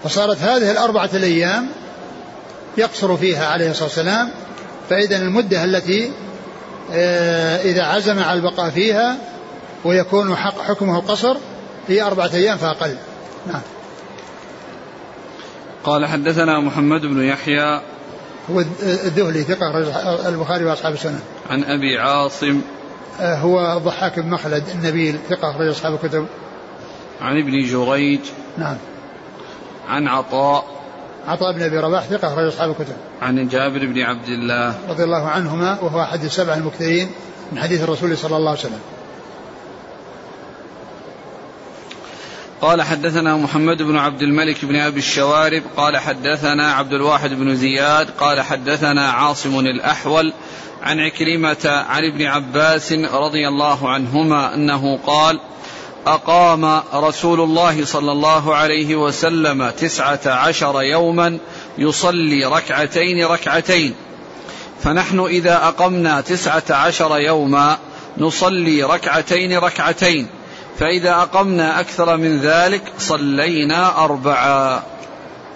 فصارت 0.04 0.38
هذه 0.38 0.70
الأربعة 0.70 1.10
الأيام 1.14 1.68
يقصر 2.78 3.16
فيها 3.16 3.46
عليه 3.46 3.70
الصلاة 3.70 3.88
والسلام 3.88 4.30
فإذا 4.90 5.16
المدة 5.16 5.64
التي 5.64 6.10
آه، 6.92 7.62
إذا 7.62 7.82
عزم 7.82 8.18
على 8.18 8.38
البقاء 8.38 8.70
فيها 8.70 9.16
ويكون 9.84 10.36
حق 10.36 10.62
حكمه 10.62 10.98
القصر 10.98 11.36
هي 11.88 12.02
أربعة 12.02 12.30
أيام 12.34 12.56
فأقل 12.56 12.96
نعم. 13.46 13.60
قال 15.84 16.06
حدثنا 16.06 16.60
محمد 16.60 17.00
بن 17.00 17.22
يحيى 17.22 17.80
هو 18.50 18.60
الذهلي 18.82 19.42
ثقة 19.42 19.78
البخاري 20.28 20.64
وأصحاب 20.64 20.92
السنة. 20.92 21.20
عن 21.50 21.64
أبي 21.64 21.98
عاصم 21.98 22.60
آه، 23.20 23.34
هو 23.34 23.80
ضحاك 23.84 24.18
بن 24.18 24.30
مخلد 24.30 24.64
النبيل 24.74 25.18
ثقة 25.28 25.50
أخرج 25.50 25.68
أصحاب 25.68 25.94
الكتب. 25.94 26.26
عن 27.20 27.38
ابن 27.38 27.66
جريج 27.66 28.20
نعم. 28.58 28.76
عن 29.88 30.08
عطاء 30.08 30.81
عطاء 31.26 31.52
بن 31.52 31.62
أبي 31.62 31.78
رباح 31.78 32.04
ثقة 32.04 32.28
اخرج 32.28 32.46
أصحاب 32.46 32.70
الكتب. 32.70 32.96
عن 33.22 33.48
جابر 33.48 33.86
بن 33.86 34.00
عبد 34.00 34.28
الله 34.28 34.74
رضي 34.88 35.04
الله 35.04 35.28
عنهما 35.28 35.80
وهو 35.80 36.02
أحد 36.02 36.24
السبع 36.24 36.54
المكثرين 36.54 37.10
من 37.52 37.58
حديث 37.58 37.82
الرسول 37.82 38.18
صلى 38.18 38.36
الله 38.36 38.50
عليه 38.50 38.60
وسلم. 38.60 38.80
قال 42.62 42.82
حدثنا 42.82 43.36
محمد 43.36 43.82
بن 43.82 43.96
عبد 43.96 44.22
الملك 44.22 44.64
بن 44.64 44.76
أبي 44.76 44.98
الشوارب 44.98 45.62
قال 45.76 45.96
حدثنا 45.96 46.72
عبد 46.72 46.92
الواحد 46.92 47.30
بن 47.30 47.56
زياد 47.56 48.10
قال 48.10 48.40
حدثنا 48.40 49.10
عاصم 49.10 49.58
الأحول 49.58 50.32
عن 50.82 51.00
عكرمة 51.00 51.84
عن 51.88 52.04
ابن 52.04 52.22
عباس 52.22 52.92
رضي 52.92 53.48
الله 53.48 53.88
عنهما 53.90 54.54
أنه 54.54 54.98
قال 55.06 55.40
أقام 56.06 56.82
رسول 56.94 57.40
الله 57.40 57.84
صلى 57.84 58.12
الله 58.12 58.54
عليه 58.54 58.96
وسلم 58.96 59.70
تسعة 59.70 60.20
عشر 60.26 60.82
يوما 60.82 61.38
يصلي 61.78 62.44
ركعتين 62.44 63.26
ركعتين. 63.26 63.94
فنحن 64.82 65.20
إذا 65.20 65.56
أقمنا 65.56 66.20
تسعة 66.20 66.62
عشر 66.70 67.18
يوما 67.18 67.78
نصلي 68.18 68.82
ركعتين 68.82 69.58
ركعتين. 69.58 70.28
فإذا 70.78 71.10
أقمنا 71.10 71.80
أكثر 71.80 72.16
من 72.16 72.40
ذلك 72.40 72.82
صلينا 72.98 74.04
أربعا 74.04 74.82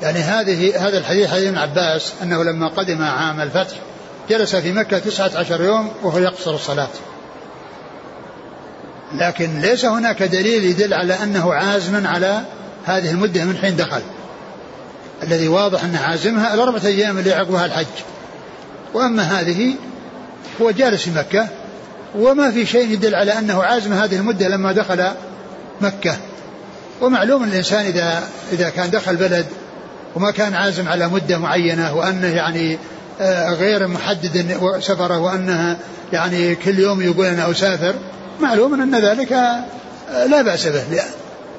يعني 0.03 0.18
هذه 0.18 0.88
هذا 0.88 0.99
الحديث 0.99 1.30
حديث 1.30 1.47
ابن 1.47 1.59
عباس 1.59 2.12
أنه 2.22 2.44
لما 2.44 2.68
قدم 2.68 3.03
عام 3.03 3.40
الفتح 3.40 3.76
جلس 4.30 4.57
في 4.57 4.72
مكة 4.72 4.99
تسعة 4.99 5.30
عشر 5.34 5.64
يوم 5.64 5.90
وهو 6.03 6.18
يقصر 6.18 6.55
الصلاة. 6.55 6.88
لكن 9.19 9.61
ليس 9.61 9.85
هناك 9.85 10.23
دليل 10.23 10.64
يدل 10.64 10.95
على 10.95 11.14
أنه 11.23 11.55
عازم 11.55 12.07
على 12.07 12.41
هذه 12.85 13.11
المدة 13.11 13.45
من 13.45 13.57
حين 13.57 13.77
دخل. 13.77 14.03
الذي 15.23 15.49
واضح 15.49 15.85
أنه 15.85 16.01
عازمها 16.01 16.55
الأربعة 16.55 16.87
أيام 16.87 17.19
اللي 17.19 17.33
عقبها 17.33 17.67
الحج. 17.67 17.87
وأما 18.95 19.23
هذه 19.23 19.75
هو 20.62 20.71
جالس 20.71 21.03
في 21.03 21.11
مكة 21.11 21.49
وما 22.14 22.51
في 22.51 22.67
شيء 22.67 22.91
يدل 22.91 23.14
على 23.14 23.39
أنه 23.39 23.62
عازم 23.62 23.93
هذه 23.93 24.17
المدة 24.17 24.49
لما 24.49 24.73
دخل 24.73 25.11
مكة. 25.81 26.17
ومعلوم 27.01 27.45
الإنسان 27.45 27.87
إذا 27.87 28.23
إذا 28.53 28.69
كان 28.69 28.91
دخل 28.91 29.17
بلد 29.17 29.47
وما 30.14 30.31
كان 30.31 30.55
عازم 30.55 30.89
على 30.89 31.09
مدة 31.09 31.39
معينة 31.39 31.95
وأنه 31.95 32.27
يعني 32.27 32.79
آه، 33.21 33.51
غير 33.51 33.87
محدد 33.87 34.57
سفره 34.81 35.19
وأنها 35.19 35.77
يعني 36.12 36.55
كل 36.55 36.79
يوم 36.79 37.03
يقول 37.03 37.27
أنا 37.27 37.51
أسافر 37.51 37.95
معلوم 38.41 38.82
أن 38.82 38.95
ذلك 38.95 39.32
لا 40.26 40.43
بأس 40.43 40.66
به 40.66 40.82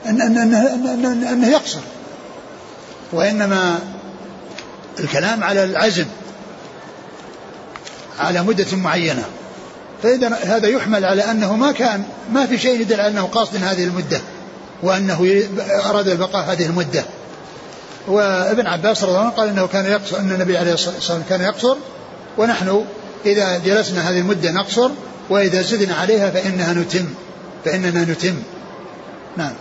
أن 0.06 0.22
أن 0.22 0.38
أنه, 0.38 0.74
أنه, 0.94 1.32
أنه 1.32 1.48
يقصر. 1.48 1.80
وإنما 3.12 3.80
الكلام 5.00 5.44
على 5.44 5.64
العزم 5.64 6.06
على 8.20 8.44
مدة 8.44 8.78
معينة. 8.78 9.26
فإذا 10.04 10.28
هذا 10.28 10.68
يحمل 10.68 11.06
على 11.06 11.32
أنه 11.32 11.56
ما 11.56 11.72
كان 11.72 12.04
ما 12.32 12.46
في 12.46 12.58
شيء 12.58 12.82
يدل 12.82 13.02
على 13.02 13.10
أنه 13.10 13.24
قاصد 13.24 13.56
هذه 13.64 13.84
المدة 13.84 14.22
وأنه 14.84 15.44
أراد 15.86 16.08
البقاء 16.08 16.52
هذه 16.52 16.66
المدة. 16.66 17.04
وابن 18.08 18.68
عباس 18.68 19.04
رضي 19.04 19.12
الله 19.12 19.22
عنه 19.22 19.30
قال 19.30 19.50
إنه 19.50 19.68
كان 19.68 19.86
يقصر 19.86 20.20
أن 20.20 20.32
النبي 20.32 20.58
عليه 20.58 20.74
الصلاة 20.74 20.96
والسلام 20.96 21.24
كان 21.30 21.42
يقصر 21.42 21.76
ونحن 22.38 22.86
إذا 23.26 23.58
جلسنا 23.58 24.10
هذه 24.10 24.20
المدة 24.20 24.52
نقصر 24.52 24.90
وإذا 25.30 25.62
زدنا 25.62 25.96
عليها 25.96 26.32
فإنها 26.32 26.74
نتم 26.74 27.06
فإننا 27.66 28.04
نتم. 28.04 28.36
نعم. 29.38 29.54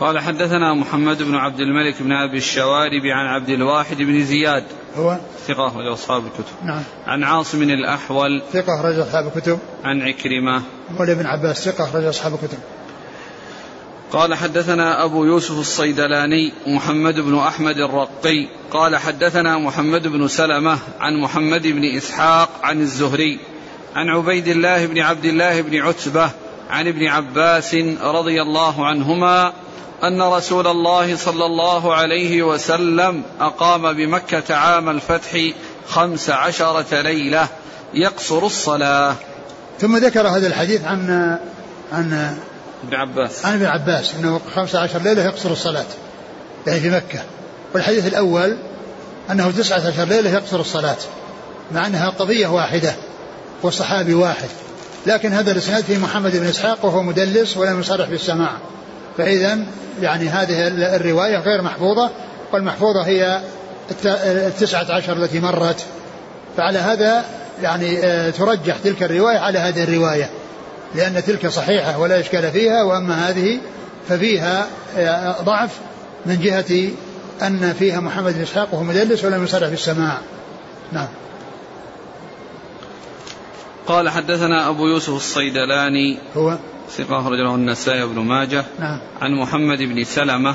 قال 0.00 0.18
حدثنا 0.18 0.74
محمد 0.74 1.22
بن 1.22 1.34
عبد 1.34 1.60
الملك 1.60 2.02
بن 2.02 2.12
أبي 2.12 2.36
الشوارب 2.36 3.02
عن 3.04 3.26
عبد 3.26 3.48
الواحد 3.48 3.96
بن 3.96 4.24
زياد. 4.24 4.64
هو؟ 4.96 5.16
ثقة 5.48 5.66
أخرج 5.66 5.86
أصحاب 5.86 6.22
الكتب. 6.26 6.54
نعم. 6.64 6.82
عن 7.06 7.24
عاصم 7.24 7.62
الأحول. 7.62 8.42
ثقة 8.52 8.80
أخرج 8.80 8.98
أصحاب 8.98 9.26
الكتب. 9.26 9.58
عن 9.84 10.02
عكرمة. 10.02 10.62
مولى 10.98 11.14
بن 11.14 11.26
عباس. 11.26 11.64
ثقة 11.64 11.84
أخرج 11.84 12.04
أصحاب 12.04 12.34
الكتب. 12.34 12.58
قال 14.16 14.34
حدثنا 14.34 15.04
أبو 15.04 15.24
يوسف 15.24 15.58
الصيدلاني 15.58 16.52
محمد 16.66 17.20
بن 17.20 17.38
أحمد 17.38 17.78
الرقي 17.78 18.48
قال 18.70 18.96
حدثنا 18.96 19.58
محمد 19.58 20.08
بن 20.08 20.28
سلمة 20.28 20.78
عن 21.00 21.16
محمد 21.16 21.66
بن 21.66 21.96
إسحاق 21.96 22.48
عن 22.62 22.80
الزهري 22.80 23.38
عن 23.96 24.08
عبيد 24.08 24.48
الله 24.48 24.86
بن 24.86 24.98
عبد 24.98 25.24
الله 25.24 25.60
بن 25.60 25.76
عتبة 25.76 26.30
عن 26.70 26.88
ابن 26.88 27.06
عباس 27.06 27.74
رضي 28.02 28.42
الله 28.42 28.86
عنهما 28.86 29.52
أن 30.04 30.22
رسول 30.22 30.66
الله 30.66 31.16
صلى 31.16 31.46
الله 31.46 31.94
عليه 31.94 32.42
وسلم 32.42 33.22
أقام 33.40 33.92
بمكة 33.92 34.54
عام 34.54 34.88
الفتح 34.88 35.38
خمس 35.88 36.30
عشرة 36.30 37.00
ليلة 37.00 37.48
يقصر 37.94 38.46
الصلاة. 38.46 39.14
ثم 39.80 39.96
ذكر 39.96 40.28
هذا 40.28 40.46
الحديث 40.46 40.84
عن 40.84 41.38
عن 41.92 42.36
ابن 42.86 42.96
عباس. 42.96 43.44
عن 43.44 43.54
ابن 43.54 43.66
عباس 43.66 44.14
إنه 44.14 44.40
15 44.54 44.98
ليلة 44.98 45.24
يقصر 45.24 45.50
الصلاة 45.50 45.84
يعني 46.66 46.80
في 46.80 46.90
مكة. 46.90 47.20
والحديث 47.74 48.06
الأول 48.06 48.56
أنه 49.30 49.50
19 49.50 50.04
ليلة 50.04 50.30
يقصر 50.30 50.60
الصلاة 50.60 50.96
مع 51.72 51.86
أنها 51.86 52.08
قضية 52.08 52.46
واحدة 52.46 52.94
وصحابي 53.62 54.14
واحد. 54.14 54.48
لكن 55.06 55.32
هذا 55.32 55.52
الإسناد 55.52 55.84
في 55.84 55.98
محمد 55.98 56.36
بن 56.36 56.46
إسحاق 56.46 56.84
وهو 56.84 57.02
مدلس 57.02 57.56
ولم 57.56 57.80
يصرح 57.80 58.08
بالسماع. 58.08 58.52
فاذا 59.18 59.58
يعني 60.00 60.28
هذه 60.28 60.66
الرواية 60.96 61.38
غير 61.38 61.62
محفوظة 61.62 62.10
والمحفوظة 62.52 63.02
هي 63.02 63.40
التسعة 64.24 64.92
عشر 64.92 65.12
التي 65.12 65.40
مرت. 65.40 65.84
فعلى 66.56 66.78
هذا 66.78 67.24
يعني 67.62 67.98
آه، 68.04 68.30
ترجح 68.30 68.76
تلك 68.84 69.02
الرواية 69.02 69.38
على 69.38 69.58
هذه 69.58 69.82
الرواية. 69.82 70.30
لأن 70.94 71.24
تلك 71.24 71.46
صحيحة 71.46 71.98
ولا 71.98 72.20
إشكال 72.20 72.50
فيها 72.52 72.82
وأما 72.82 73.28
هذه 73.28 73.58
ففيها 74.08 74.66
آه، 74.96 75.42
ضعف 75.42 75.70
من 76.26 76.40
جهة 76.40 76.90
أن 77.42 77.72
فيها 77.72 78.00
محمد 78.00 78.34
بن 78.34 78.42
إسحاق 78.42 78.74
وهو 78.74 78.82
مدلس 78.82 79.24
ولم 79.24 79.44
يصرح 79.44 79.68
بالسماع 79.68 80.18
نعم. 80.92 81.08
قال 83.86 84.08
حدثنا 84.08 84.68
أبو 84.68 84.86
يوسف 84.86 85.16
الصيدلاني 85.16 86.18
هو؟ 86.36 86.56
ثقة 86.90 87.20
أخرج 87.20 87.38
له 87.38 87.54
النسائي 87.54 88.06
بن 88.06 88.18
ماجه. 88.18 88.64
نعم. 88.80 89.00
عن 89.20 89.30
محمد 89.32 89.78
بن 89.78 90.04
سلمة 90.04 90.54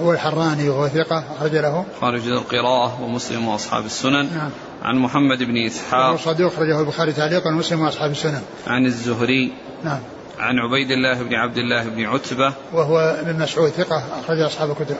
هو 0.00 0.12
الحراني 0.12 0.68
وهو 0.68 0.88
ثقة 0.88 1.24
أخرج 1.36 1.56
له. 1.56 1.84
خارج 2.00 2.28
القراءة 2.28 3.02
ومسلم 3.02 3.48
وأصحاب 3.48 3.84
السنن. 3.84 4.34
نعم. 4.34 4.50
عن 4.84 4.98
محمد 4.98 5.42
بن 5.42 5.56
إسحاق 5.56 6.08
وهو 6.08 6.16
صدوق 6.16 6.52
أخرجه 6.52 6.80
البخاري 6.80 7.12
تعليقا 7.12 7.50
ومسلم 7.50 7.80
وأصحاب 7.80 8.10
السنن 8.10 8.42
عن 8.66 8.86
الزهري 8.86 9.52
نعم. 9.84 10.00
عن 10.38 10.58
عبيد 10.58 10.90
الله 10.90 11.22
بن 11.22 11.34
عبد 11.34 11.58
الله 11.58 11.84
بن 11.84 12.04
عتبة 12.04 12.52
وهو 12.72 12.98
ابن 12.98 13.42
مسعود 13.42 13.70
ثقة 13.70 14.04
أخرج 14.20 14.40
أصحاب 14.40 14.70
الكتب. 14.70 14.96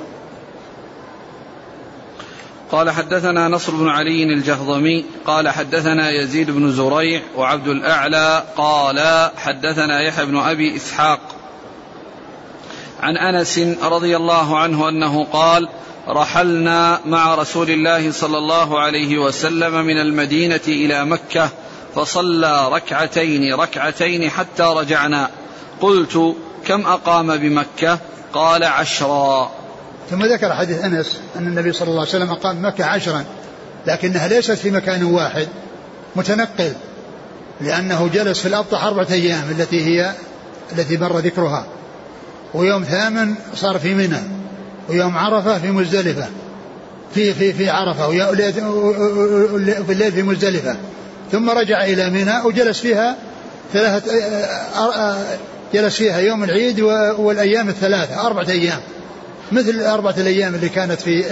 قال 2.73 2.91
حدثنا 2.91 3.49
نصر 3.49 3.77
بن 3.77 3.89
علي 3.89 4.23
الجهضمي 4.23 5.05
قال 5.27 5.49
حدثنا 5.49 6.11
يزيد 6.11 6.51
بن 6.51 6.71
زريع 6.71 7.23
وعبد 7.37 7.69
الأعلى 7.69 8.45
قال 8.57 9.31
حدثنا 9.37 10.01
يحيى 10.01 10.27
بن 10.27 10.37
أبي 10.37 10.77
إسحاق. 10.77 11.21
عن 13.03 13.17
أنس 13.17 13.59
رضي 13.83 14.17
الله 14.17 14.59
عنه 14.59 14.89
أنه 14.89 15.25
قال 15.25 15.69
رحلنا 16.09 17.01
مع 17.07 17.35
رسول 17.35 17.71
الله 17.71 18.13
صلى 18.13 18.39
الله 18.39 18.81
عليه 18.81 19.19
وسلم 19.19 19.87
من 19.87 19.99
المدينة 19.99 20.61
إلى 20.69 21.05
مكة 21.05 21.51
فصلى 21.95 22.69
ركعتين 22.69 23.55
ركعتين 23.55 24.31
حتى 24.31 24.63
رجعنا. 24.63 25.31
قلت 25.81 26.35
كم 26.67 26.87
أقام 26.87 27.37
بمكة؟ 27.37 27.99
قال 28.33 28.65
عشرا. 28.65 29.51
ثم 30.11 30.25
ذكر 30.25 30.55
حديث 30.55 30.85
أنس 30.85 31.21
أن 31.37 31.47
النبي 31.47 31.73
صلى 31.73 31.89
الله 31.89 32.01
عليه 32.01 32.09
وسلم 32.09 32.31
أقام 32.31 32.67
مكة 32.67 32.85
عشرا 32.85 33.25
لكنها 33.87 34.29
ليست 34.29 34.53
في 34.53 34.71
مكان 34.71 35.05
واحد 35.05 35.49
متنقل 36.17 36.73
لأنه 37.61 38.09
جلس 38.15 38.41
في 38.41 38.49
الأبطح 38.49 38.85
أربعة 38.85 39.07
أيام 39.11 39.51
التي 39.51 39.85
هي 39.85 40.13
التي 40.73 40.97
مر 40.97 41.19
ذكرها 41.19 41.67
ويوم 42.55 42.85
ثامن 42.85 43.35
صار 43.55 43.79
في 43.79 43.95
منى. 43.95 44.44
ويوم 44.89 45.19
عرفة 45.19 45.59
في 45.59 45.71
مزدلفة. 45.71 46.27
في 47.15 47.35
في 47.35 47.53
في 47.53 47.71
عرفة 47.71 48.09
وفي 48.09 49.93
الليل 49.93 50.13
في 50.13 50.23
مزدلفة. 50.23 50.77
ثم 51.33 51.51
رجع 51.51 51.85
إلى 51.85 52.11
منى 52.11 52.41
وجلس 52.45 52.81
فيها 52.81 53.17
ثلاثة 53.73 54.13
جلس 55.75 55.97
فيها 55.97 56.19
يوم 56.19 56.45
العيد 56.45 56.81
والأيام 57.19 57.69
الثلاثة 57.69 58.27
أربعة 58.27 58.49
أيام. 58.49 58.79
مثل 59.53 59.69
الأربعة 59.71 60.15
الأيام 60.19 60.55
اللي 60.55 60.69
كانت 60.69 61.01
في 61.01 61.31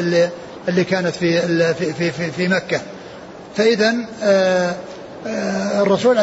اللي, 0.68 0.84
كانت 0.84 1.14
في 1.16 1.40
في 1.74 2.12
في, 2.12 2.30
في 2.30 2.48
مكة. 2.48 2.80
فإذا 3.57 3.94
الرسول 5.80 6.18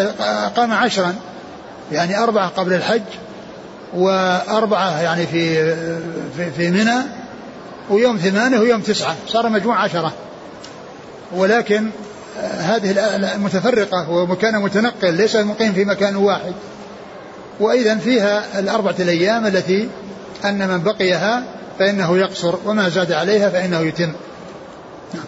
قام 0.55 0.71
عشرا 0.71 1.15
يعني 1.91 2.17
أربعة 2.23 2.47
قبل 2.47 2.73
الحج 2.73 3.01
وأربعة 3.93 5.01
يعني 5.01 5.27
في 5.27 5.75
في, 6.37 6.51
في 6.57 6.71
منى 6.71 6.97
ويوم 7.89 8.17
ثمانية 8.17 8.59
ويوم 8.59 8.81
تسعة. 8.81 9.15
صار 9.27 9.49
مجموع 9.49 9.83
عشرة. 9.83 10.13
ولكن 11.35 11.89
آه، 12.39 12.61
هذه 12.61 13.37
متفرقة 13.37 14.09
ومكان 14.09 14.61
متنقل 14.61 15.13
ليس 15.13 15.35
مقيم 15.35 15.73
في 15.73 15.85
مكان 15.85 16.15
واحد. 16.15 16.53
وإذا 17.59 17.97
فيها 17.97 18.59
الأربعة 18.59 18.95
الأيام 18.99 19.45
التي 19.45 19.89
أن 20.45 20.67
من 20.67 20.83
بقيها 20.83 21.43
فإنه 21.79 22.17
يقصر 22.17 22.55
وما 22.65 22.89
زاد 22.89 23.11
عليها 23.11 23.49
فإنه 23.49 23.79
يتم. 23.79 24.13
نعم. 25.13 25.23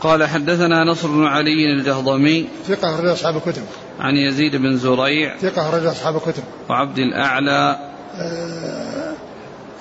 قال 0.00 0.24
حدثنا 0.24 0.84
نصر 0.84 1.08
بن 1.08 1.26
علي 1.26 1.72
الجهضمي. 1.72 2.48
ثقة 2.68 2.94
أخرج 2.94 3.08
أصحاب 3.08 3.36
الكتب. 3.36 3.62
عن 4.00 4.16
يزيد 4.16 4.56
بن 4.56 4.76
زريع. 4.76 5.36
ثقة 5.36 5.68
أخرج 5.68 5.86
أصحاب 5.86 6.16
الكتب. 6.16 6.42
وعبد 6.68 6.98
الأعلى. 6.98 7.91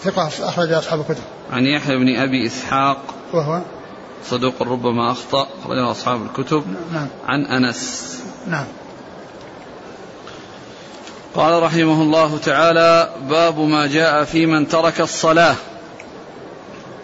ثقة 0.03 0.27
أخرج 0.27 0.71
أصحاب 0.71 0.99
الكتب. 0.99 1.23
عن 1.51 1.65
يحيى 1.65 1.97
بن 1.97 2.15
أبي 2.15 2.45
إسحاق. 2.45 2.97
وهو؟ 3.33 3.61
صدوق 4.25 4.63
ربما 4.63 5.11
أخطأ 5.11 5.47
أخرجه 5.61 5.91
أصحاب 5.91 6.21
الكتب. 6.25 6.63
نعم. 6.93 7.07
عن 7.27 7.45
أنس. 7.45 8.17
نعم. 8.47 8.65
قال 11.35 11.63
رحمه 11.63 12.01
الله 12.01 12.37
تعالى 12.37 13.09
باب 13.29 13.59
ما 13.59 13.87
جاء 13.87 14.23
في 14.23 14.45
من 14.45 14.67
ترك 14.67 15.01
الصلاة. 15.01 15.55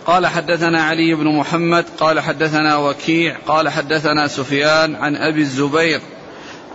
قال 0.05 0.27
حدثنا 0.27 0.83
علي 0.83 1.15
بن 1.15 1.35
محمد 1.35 1.85
قال 1.99 2.19
حدثنا 2.19 2.77
وكيع 2.77 3.37
قال 3.47 3.69
حدثنا 3.69 4.27
سفيان 4.27 4.95
عن 4.95 5.15
أبي 5.15 5.41
الزبير 5.41 6.01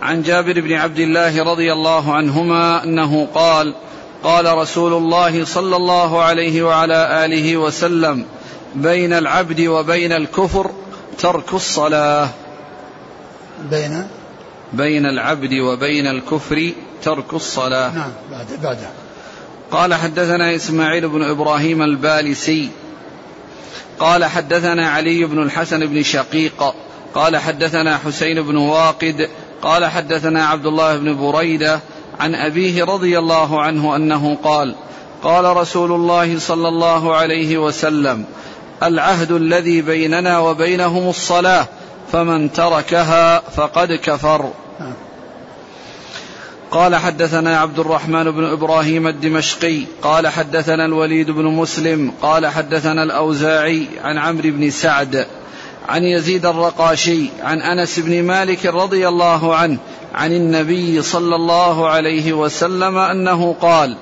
عن 0.01 0.21
جابر 0.21 0.61
بن 0.61 0.73
عبد 0.73 0.99
الله 0.99 1.43
رضي 1.43 1.73
الله 1.73 2.13
عنهما 2.13 2.83
أنه 2.83 3.27
قال 3.35 3.75
قال 4.23 4.57
رسول 4.57 4.93
الله 4.93 5.45
صلى 5.45 5.75
الله 5.75 6.21
عليه 6.21 6.63
وعلى 6.63 7.25
آله 7.25 7.57
وسلم 7.57 8.25
بين 8.75 9.13
العبد 9.13 9.61
وبين 9.61 10.11
الكفر 10.11 10.71
ترك 11.17 11.53
الصلاة. 11.53 12.29
بين؟ 13.69 14.07
بين 14.73 15.05
العبد 15.05 15.53
وبين 15.53 16.07
الكفر 16.07 16.71
ترك 17.03 17.33
الصلاة. 17.33 17.91
نعم 17.91 18.11
بعد 18.31 18.47
بعده 18.63 18.89
قال 19.71 19.93
حدثنا 19.93 20.55
إسماعيل 20.55 21.07
بن 21.07 21.23
إبراهيم 21.23 21.81
البالسي. 21.81 22.69
قال 23.99 24.25
حدثنا 24.25 24.89
علي 24.89 25.25
بن 25.25 25.43
الحسن 25.43 25.85
بن 25.85 26.03
شقيق. 26.03 26.73
قال 27.15 27.37
حدثنا 27.37 27.97
حسين 27.97 28.41
بن 28.41 28.57
واقد. 28.57 29.29
قال 29.61 29.85
حدثنا 29.85 30.45
عبد 30.45 30.65
الله 30.65 30.97
بن 30.97 31.17
بريدة. 31.17 31.79
عن 32.23 32.35
أبيه 32.35 32.83
رضي 32.83 33.19
الله 33.19 33.61
عنه 33.61 33.95
أنه 33.95 34.37
قال 34.43 34.75
قال 35.23 35.57
رسول 35.57 35.91
الله 35.91 36.39
صلى 36.39 36.67
الله 36.67 37.15
عليه 37.15 37.57
وسلم 37.57 38.25
العهد 38.83 39.31
الذي 39.31 39.81
بيننا 39.81 40.39
وبينهم 40.39 41.09
الصلاة 41.09 41.67
فمن 42.11 42.51
تركها 42.51 43.39
فقد 43.39 43.91
كفر. 44.03 44.51
قال 46.71 46.95
حدثنا 46.95 47.59
عبد 47.59 47.79
الرحمن 47.79 48.31
بن 48.31 48.43
إبراهيم 48.43 49.07
الدمشقي 49.07 49.81
قال 50.01 50.27
حدثنا 50.27 50.85
الوليد 50.85 51.31
بن 51.31 51.45
مسلم 51.45 52.11
قال 52.21 52.47
حدثنا 52.47 53.03
الأوزاعي 53.03 53.87
عن 54.03 54.17
عمرو 54.17 54.49
بن 54.51 54.69
سعد 54.69 55.27
عن 55.89 56.03
يزيد 56.03 56.45
الرقاشي 56.45 57.29
عن 57.41 57.61
أنس 57.61 57.99
بن 57.99 58.23
مالك 58.23 58.65
رضي 58.65 59.07
الله 59.07 59.55
عنه 59.55 59.77
عن 60.13 60.31
النبي 60.33 61.01
صلى 61.01 61.35
الله 61.35 61.89
عليه 61.89 62.33
وسلم 62.33 62.97
أنه 62.97 63.55
قال 63.61 63.97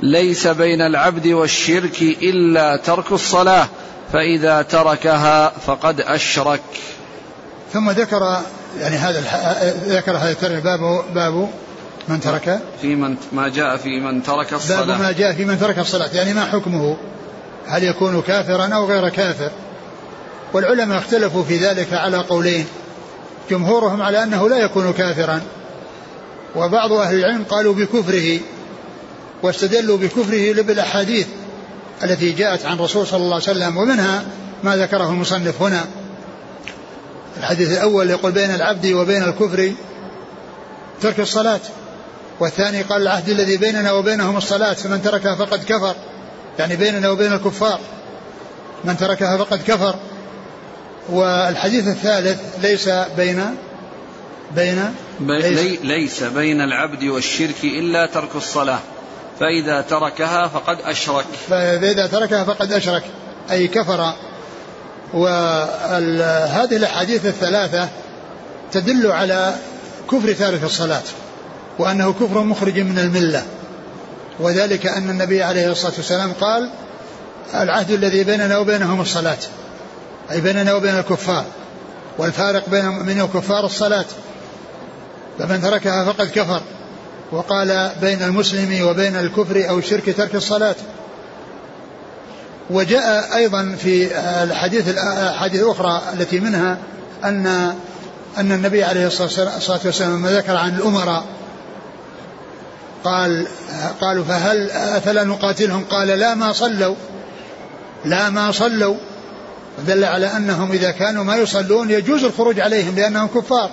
ليس 0.00 0.46
بين 0.46 0.80
العبد 0.80 1.26
والشرك 1.26 2.02
إلا 2.02 2.76
ترك 2.76 3.12
الصلاة 3.12 3.68
فإذا 4.12 4.62
تركها 4.62 5.52
فقد 5.66 6.00
أشرك. 6.00 6.60
ثم 7.72 7.90
ذكر 7.90 8.40
يعني 8.80 8.96
هذا 8.96 9.20
ذكر 9.86 10.16
هذا 10.16 10.60
باب 10.60 11.04
باب 11.14 11.48
من 12.08 12.20
ترك؟ 12.20 12.60
في 12.80 12.94
من 12.94 13.16
ما 13.32 13.48
جاء 13.48 13.76
في 13.76 14.00
من 14.00 14.22
ترك 14.22 14.52
الصلاة. 14.52 14.84
باب 14.84 15.00
ما 15.00 15.12
جاء 15.12 15.32
في 15.32 15.44
من 15.44 15.60
ترك 15.60 15.78
الصلاة 15.78 16.08
يعني 16.14 16.34
ما 16.34 16.44
حكمه؟ 16.44 16.96
هل 17.66 17.84
يكون 17.84 18.22
كافرا 18.22 18.66
أو 18.66 18.86
غير 18.86 19.08
كافر؟ 19.08 19.50
والعلماء 20.52 20.98
اختلفوا 20.98 21.42
في 21.42 21.56
ذلك 21.56 21.92
على 21.92 22.16
قولين. 22.16 22.66
جمهورهم 23.50 24.02
على 24.02 24.22
أنه 24.22 24.48
لا 24.48 24.56
يكون 24.56 24.92
كافرا. 24.92 25.40
وبعض 26.56 26.92
أهل 26.92 27.18
العلم 27.18 27.44
قالوا 27.44 27.74
بكفره 27.74 28.40
واستدلوا 29.42 29.98
بكفره 29.98 30.62
بالأحاديث 30.62 31.26
التي 32.04 32.30
جاءت 32.32 32.66
عن 32.66 32.76
الرسول 32.76 33.06
صلى 33.06 33.22
الله 33.22 33.34
عليه 33.34 33.44
وسلم 33.44 33.76
ومنها 33.76 34.24
ما 34.64 34.76
ذكره 34.76 35.08
المصنف 35.08 35.62
هنا. 35.62 35.84
الحديث 37.38 37.72
الأول 37.72 38.10
يقول 38.10 38.32
بين 38.32 38.50
العبد 38.50 38.86
وبين 38.86 39.22
الكفر 39.22 39.72
ترك 41.02 41.20
الصلاة 41.20 41.60
والثاني 42.40 42.82
قال 42.82 43.02
العهد 43.02 43.28
الذي 43.28 43.56
بيننا 43.56 43.92
وبينهم 43.92 44.36
الصلاة 44.36 44.72
فمن 44.72 45.02
تركها 45.02 45.34
فقد 45.34 45.64
كفر. 45.64 45.94
يعني 46.58 46.76
بيننا 46.76 47.10
وبين 47.10 47.32
الكفار 47.32 47.80
من 48.84 48.96
تركها 48.96 49.36
فقد 49.36 49.62
كفر. 49.62 49.94
والحديث 51.10 51.88
الثالث 51.88 52.40
ليس 52.62 52.88
بين 53.16 53.56
بين 54.56 54.94
ليس, 55.20 55.80
ليس 55.82 56.22
بين 56.22 56.60
العبد 56.60 57.04
والشرك 57.04 57.64
إلا 57.64 58.06
ترك 58.06 58.36
الصلاة. 58.36 58.78
فإذا 59.40 59.80
تركها 59.80 60.48
فقد 60.48 60.78
أشرك. 60.84 61.24
فإذا 61.48 62.06
تركها 62.06 62.44
فقد 62.44 62.72
أشرك. 62.72 63.02
أي 63.50 63.68
كفر. 63.68 64.12
وهذه 65.14 66.76
الأحاديث 66.76 67.26
الثلاثة 67.26 67.88
تدل 68.72 69.12
على 69.12 69.54
كفر 70.10 70.32
تارك 70.32 70.64
الصلاة 70.64 71.02
وأنه 71.78 72.12
كفر 72.12 72.42
مخرج 72.42 72.78
من 72.78 72.98
الملة. 72.98 73.42
وذلك 74.40 74.86
أن 74.86 75.10
النبي 75.10 75.42
عليه 75.42 75.72
الصلاة 75.72 75.92
والسلام 75.96 76.32
قال 76.32 76.70
العهد 77.54 77.90
الذي 77.90 78.24
بيننا 78.24 78.58
وبينهم 78.58 79.00
الصلاة. 79.00 79.38
أي 80.32 80.40
بيننا 80.40 80.74
وبين 80.74 80.98
الكفار 80.98 81.44
والفارق 82.18 82.68
بين 82.68 82.84
المؤمنين 82.84 83.20
والكفار 83.20 83.66
الصلاة. 83.66 84.04
فمن 85.38 85.62
تركها 85.62 86.04
فقد 86.04 86.30
كفر. 86.30 86.60
وقال 87.32 87.90
بين 88.00 88.22
المسلم 88.22 88.86
وبين 88.86 89.16
الكفر 89.16 89.68
أو 89.68 89.78
الشرك 89.78 90.16
ترك 90.16 90.34
الصلاة. 90.34 90.74
وجاء 92.70 93.36
أيضا 93.36 93.76
في 93.78 94.16
الحديث 94.42 94.88
الأحاديث 94.88 95.62
الأخرى 95.62 96.02
التي 96.12 96.40
منها 96.40 96.78
أن 97.24 97.46
أن 98.38 98.52
النبي 98.52 98.84
عليه 98.84 99.06
الصلاة 99.06 99.80
والسلام 99.84 100.16
لما 100.16 100.30
ذكر 100.30 100.56
عن 100.56 100.74
الأمراء 100.74 101.24
قال 103.04 103.46
قالوا 104.00 104.24
فهل 104.24 104.70
أفلا 104.70 105.24
نقاتلهم؟ 105.24 105.84
قال 105.84 106.08
لا 106.08 106.34
ما 106.34 106.52
صلوا 106.52 106.94
لا 108.04 108.30
ما 108.30 108.52
صلوا. 108.52 108.96
دل 109.78 110.04
على 110.04 110.26
أنهم 110.26 110.72
إذا 110.72 110.90
كانوا 110.90 111.24
ما 111.24 111.36
يصلون 111.36 111.90
يجوز 111.90 112.24
الخروج 112.24 112.60
عليهم 112.60 112.96
لأنهم 112.96 113.28
كفار. 113.28 113.70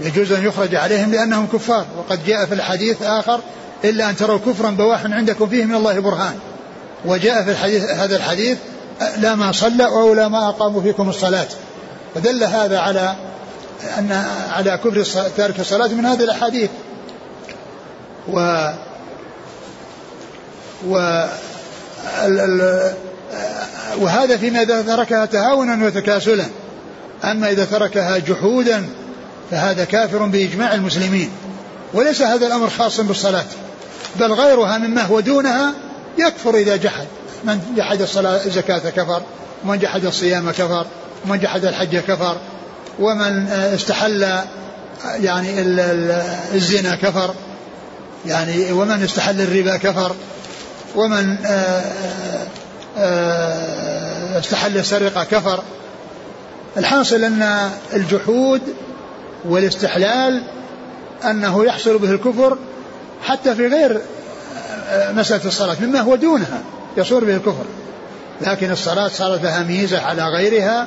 يجوز 0.00 0.32
أن 0.32 0.46
يخرج 0.46 0.74
عليهم 0.74 1.12
لأنهم 1.12 1.46
كفار. 1.52 1.86
وقد 1.98 2.26
جاء 2.26 2.46
في 2.46 2.54
الحديث 2.54 3.02
آخر 3.02 3.40
إلا 3.84 4.10
أن 4.10 4.16
تروا 4.16 4.38
كفرا 4.38 4.70
بواح 4.70 5.04
عندكم 5.04 5.48
فيه 5.48 5.64
من 5.64 5.74
الله 5.74 6.00
برهان. 6.00 6.38
وجاء 7.04 7.44
في 7.44 7.50
الحديث 7.50 7.84
هذا 7.84 8.16
الحديث 8.16 8.58
لا 9.16 9.34
ما 9.34 9.52
صلى 9.52 9.86
أو 9.86 10.14
لا 10.14 10.28
ما 10.28 10.48
أقاموا 10.48 10.82
فيكم 10.82 11.08
الصلاة. 11.08 11.48
فدل 12.14 12.44
هذا 12.44 12.78
على 12.78 13.16
أن 13.98 14.24
على 14.52 14.78
كفر 14.84 15.28
تارك 15.36 15.60
الصلاة 15.60 15.88
من 15.88 16.06
هذه 16.06 16.24
الأحاديث. 16.24 16.70
و 18.28 18.70
و 20.88 21.24
وهذا 23.98 24.36
فيما 24.36 24.62
إذا 24.62 24.82
تركها 24.82 25.26
تهاونا 25.26 25.86
وتكاسلا. 25.86 26.44
أما 27.24 27.50
إذا 27.50 27.64
تركها 27.64 28.18
جحودا 28.18 28.86
فهذا 29.50 29.84
كافر 29.84 30.18
بإجماع 30.18 30.74
المسلمين. 30.74 31.30
وليس 31.94 32.22
هذا 32.22 32.46
الأمر 32.46 32.70
خاصا 32.70 33.02
بالصلاة. 33.02 33.44
بل 34.20 34.32
غيرها 34.32 34.78
مما 34.78 35.02
هو 35.02 35.20
دونها 35.20 35.72
يكفر 36.18 36.54
إذا 36.54 36.76
جحد. 36.76 37.06
من 37.44 37.60
جحد 37.76 38.02
الصلاة 38.02 38.44
الزكاة 38.46 38.90
كفر 38.90 39.22
ومن 39.64 39.78
جحد 39.78 40.04
الصيام 40.04 40.50
كفر 40.50 40.86
ومن 41.24 41.38
جحد 41.38 41.64
الحج 41.64 41.96
كفر 41.96 42.36
ومن 42.98 43.48
استحل 43.48 44.26
يعني 45.04 45.60
الزنا 46.54 46.94
كفر 46.94 47.34
يعني 48.26 48.72
ومن 48.72 49.02
استحل 49.02 49.40
الربا 49.40 49.76
كفر 49.76 50.14
ومن 50.96 51.36
استحل 54.38 54.78
السرقة 54.78 55.24
كفر. 55.24 55.62
الحاصل 56.76 57.24
أن 57.24 57.70
الجحود 57.92 58.60
والاستحلال 59.44 60.42
أنه 61.24 61.64
يحصل 61.64 61.98
به 61.98 62.10
الكفر 62.10 62.58
حتى 63.22 63.54
في 63.54 63.66
غير 63.66 64.00
مسألة 65.10 65.44
الصلاة 65.44 65.76
مما 65.80 66.00
هو 66.00 66.16
دونها 66.16 66.62
يصور 66.96 67.24
به 67.24 67.36
الكفر. 67.36 67.64
لكن 68.40 68.70
الصلاة 68.70 69.08
صارت 69.08 69.42
لها 69.42 69.62
ميزة 69.62 70.00
على 70.00 70.28
غيرها 70.28 70.86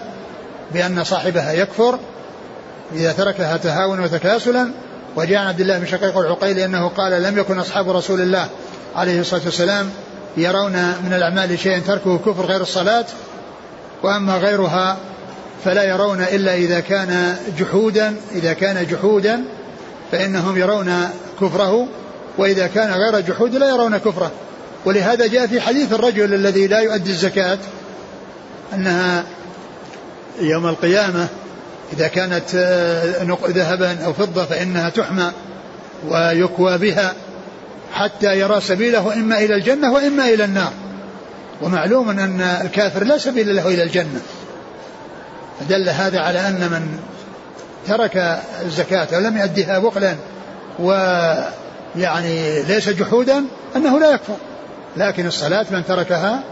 بأن 0.74 1.04
صاحبها 1.04 1.52
يكفر 1.52 2.00
إذا 2.94 3.12
تركها 3.12 3.58
تهاونا 3.58 4.04
وتكاسلا. 4.04 4.72
وجاء 5.16 5.40
عبد 5.40 5.62
الله 5.62 5.78
بن 5.78 5.86
شقيق 5.86 6.18
العقيلي 6.18 6.66
أنه 6.66 6.88
قال 6.88 7.24
لم 7.24 7.38
يكن 7.38 7.60
أصحاب 7.60 7.90
رسول 7.90 8.22
الله 8.22 8.48
عليه 8.96 9.20
الصلاة 9.20 9.42
والسلام 9.46 9.90
يرون 10.38 10.74
من 11.04 11.14
الأعمال 11.14 11.60
شيئا 11.60 11.80
تركه 11.80 12.18
كفر 12.18 12.46
غير 12.46 12.62
الصلاة 12.62 13.06
وأما 14.04 14.38
غيرها 14.38 14.98
فلا 15.66 15.84
يرون 15.84 16.22
إلا 16.22 16.56
إذا 16.56 16.80
كان 16.80 17.36
جحودا 17.60 18.16
إذا 18.32 18.54
كان 18.54 18.88
جحودا 18.88 19.44
فإنهم 20.12 20.58
يرون 20.58 21.10
كفره 21.42 21.88
وإذا 22.38 22.68
كان 22.68 22.92
غير 22.92 23.20
جحود 23.20 23.56
لا 23.56 23.70
يرون 23.70 23.98
كفره. 23.98 24.32
ولهذا 24.86 25.28
جاء 25.28 25.48
في 25.48 25.62
حديث 25.62 25.94
الرجل 25.94 26.34
الذي 26.34 26.68
لا 26.68 26.80
يؤدي 26.80 27.10
الزكاة 27.12 27.58
أنها 28.74 29.24
يوم 30.40 30.68
القيامة 30.68 31.28
إذا 31.94 32.08
كانت 32.08 32.56
ذهبا 33.48 34.06
أو 34.06 34.14
فضة 34.14 34.46
فإنها 34.46 34.90
تحمى 34.90 35.32
ويكوى 36.08 36.78
بها. 36.78 37.14
حتى 37.94 38.40
يرى 38.40 38.62
سبيله 38.62 39.14
إما 39.14 39.38
إلى 39.38 39.56
الجنة 39.56 39.94
وإما 39.94 40.26
إلى 40.26 40.44
النار. 40.44 40.72
ومعلوم 41.62 42.10
أن 42.10 42.42
الكافر 42.42 43.04
لا 43.04 43.18
سبيل 43.18 43.56
له 43.56 43.68
إلى 43.68 43.84
الجنة. 43.84 44.22
فدل 45.60 45.90
هذا 45.90 46.20
على 46.20 46.40
أن 46.40 46.60
من 46.60 47.00
ترك 47.88 48.42
الزكاة 48.66 49.08
ولم 49.14 49.38
يؤديها 49.38 49.80
بخلا 49.80 50.16
ويعني 50.80 52.64
ليس 52.64 52.90
جحودا 52.90 53.46
أنه 53.76 54.00
لا 54.00 54.12
يكفر. 54.12 54.36
لكن 54.98 55.28
الصلاة 55.28 55.66
من 55.72 55.86
تركها 55.86 56.44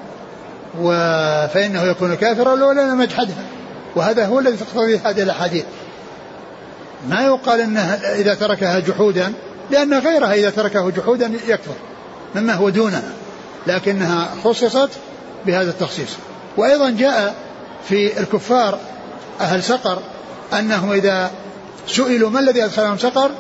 فإنه 1.48 1.84
يكون 1.84 2.16
كافرا 2.16 2.56
لو 2.56 2.72
لم 2.72 3.02
يجحدها. 3.02 3.44
وهذا 3.96 4.26
هو 4.26 4.40
الذي 4.40 4.58
تقتضي 4.58 4.98
هذه 4.98 5.24
الأحاديث. 5.24 5.64
ما 7.10 7.22
يقال 7.22 7.62
أنه 7.62 7.94
إذا 7.94 8.34
تركها 8.34 8.80
جحودا 8.80 9.34
لأن 9.72 9.94
غيرها 9.94 10.34
إذا 10.34 10.50
تركه 10.50 10.90
جحودا 10.90 11.32
يكفر 11.48 11.76
مما 12.36 12.54
هو 12.54 12.70
دونها 12.70 13.12
لكنها 13.68 14.30
خصصت 14.44 14.90
بهذا 15.46 15.70
التخصيص. 15.70 16.10
وأيضا 16.58 16.90
جاء 16.90 17.36
في 17.90 18.20
الكفار 18.20 18.80
أهل 19.42 19.64
سقر 19.64 20.00
أنهم 20.54 20.92
إذا 20.92 21.32
سئلوا 21.88 22.30
ما 22.30 22.40
الذي 22.40 22.66
أدخلهم 22.66 22.98
سقر 22.98 23.32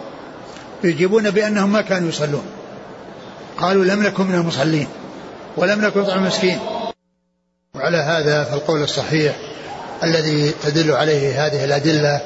يجيبون 0.84 1.30
بأنهم 1.30 1.71
ما 1.71 1.82
كانوا 1.82 2.09
يصلون. 2.09 2.45
قالوا 3.57 3.86
لم 3.86 4.03
نكن 4.03 4.23
من 4.26 4.36
المصلين 4.36 4.88
ولم 5.57 5.82
نكن 5.82 5.99
نطعم 5.99 6.17
المسكين. 6.17 6.59
وعلى 7.76 7.97
هذا 7.97 8.43
فالقول 8.43 8.84
الصحيح 8.84 9.36
الذي 10.03 10.51
تدل 10.63 10.91
عليه 10.91 11.45
هذه 11.45 11.65
الأدلة 11.65 12.21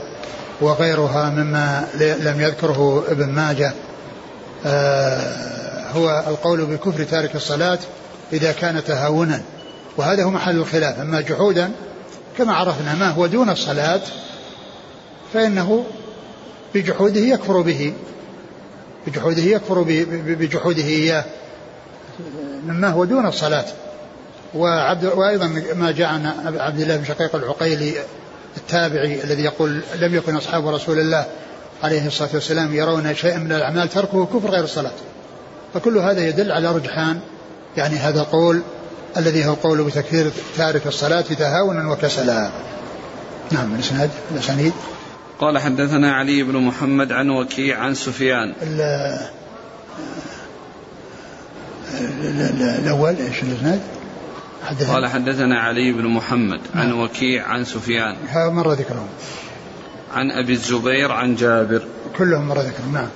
وغيرها 0.62 1.30
مما 1.30 1.88
لم 2.20 2.42
يذكره 2.42 3.04
ابن 3.08 3.30
ماجه. 3.30 3.74
هو 5.96 6.24
القول 6.28 6.66
بكفر 6.66 7.04
تارك 7.04 7.36
الصلاة 7.36 7.80
إذا 8.34 8.52
كان 8.52 8.84
تهاونا. 8.84 9.42
وهذا 9.98 10.24
هو 10.24 10.30
محل 10.30 10.58
الخلاف. 10.58 11.00
أما 11.00 11.22
جحودا 11.22 11.72
كما 12.38 12.54
عرفنا 12.54 12.96
ما 12.96 13.10
هو 13.10 13.26
دون 13.26 13.50
الصلاة 13.50 14.02
فإنه 15.34 15.86
بجحوده 16.76 17.22
يكفر 17.22 17.62
به. 17.62 17.94
بجحوده 19.08 19.42
يكفر 19.42 19.86
بجحوده 20.12 20.84
إياه. 20.84 21.26
مما 22.66 22.90
هو 22.90 23.06
دون 23.06 23.26
الصلاة. 23.26 23.66
وعبد 24.56 25.06
وأيضا 25.06 25.64
ما 25.76 25.92
جاء 25.92 26.08
عن 26.08 26.26
عبد 26.60 26.80
الله 26.80 26.98
بن 26.98 27.06
شقيق 27.06 27.36
العقيلي 27.36 27.94
التابعي 28.58 29.24
الذي 29.24 29.44
يقول 29.44 29.82
لم 30.00 30.16
يكن 30.16 30.36
أصحاب 30.36 30.68
رسول 30.68 31.00
الله 31.00 31.26
عليه 31.84 32.08
الصلاة 32.08 32.30
والسلام 32.34 32.74
يرون 32.74 33.16
شيئا 33.16 33.38
من 33.38 33.52
الأعمال 33.52 33.90
تركه 33.90 34.26
كفر 34.26 34.50
غير 34.52 34.64
الصلاة. 34.64 34.94
فكل 35.74 35.98
هذا 35.98 36.28
يدل 36.28 36.52
على 36.52 36.72
رجحان 36.72 37.20
يعني 37.78 37.96
هذا 37.96 38.22
القول 38.22 38.62
الذي 39.18 39.46
هو 39.46 39.54
قول 39.54 39.84
بتكفير 39.84 40.32
تارك 40.58 40.88
الصلاة 40.88 41.22
تهاونا 41.22 41.92
وكسلا. 41.92 42.52
نعم 43.52 43.76
الإسناد 43.76 44.10
الاسانيد 44.32 44.74
قال 45.40 45.58
حدثنا 45.58 46.14
علي 46.14 46.44
بن 46.44 46.58
محمد 46.58 47.12
عن 47.12 47.30
وكيع 47.30 47.80
عن 47.80 47.94
سفيان. 47.94 48.54
الأول 52.80 53.16
إيش 53.16 53.44
الإسناد؟ 53.44 53.82
قال 54.88 55.08
حدثنا 55.08 55.60
علي 55.60 55.92
بن 55.92 56.08
محمد 56.08 56.60
عن 56.76 56.90
نعم. 56.90 57.00
وكيع 57.00 57.48
عن 57.48 57.66
سفيان. 57.66 58.16
هذا 58.28 58.50
مر 58.50 58.72
ذكرهم. 58.72 59.08
عن 60.14 60.32
أبي 60.32 60.54
الزبير 60.54 61.12
عن 61.12 61.36
جابر. 61.36 61.82
كلهم 62.18 62.48
مر 62.48 62.60
ذكرهم 62.60 62.94
نعم. 62.94 63.08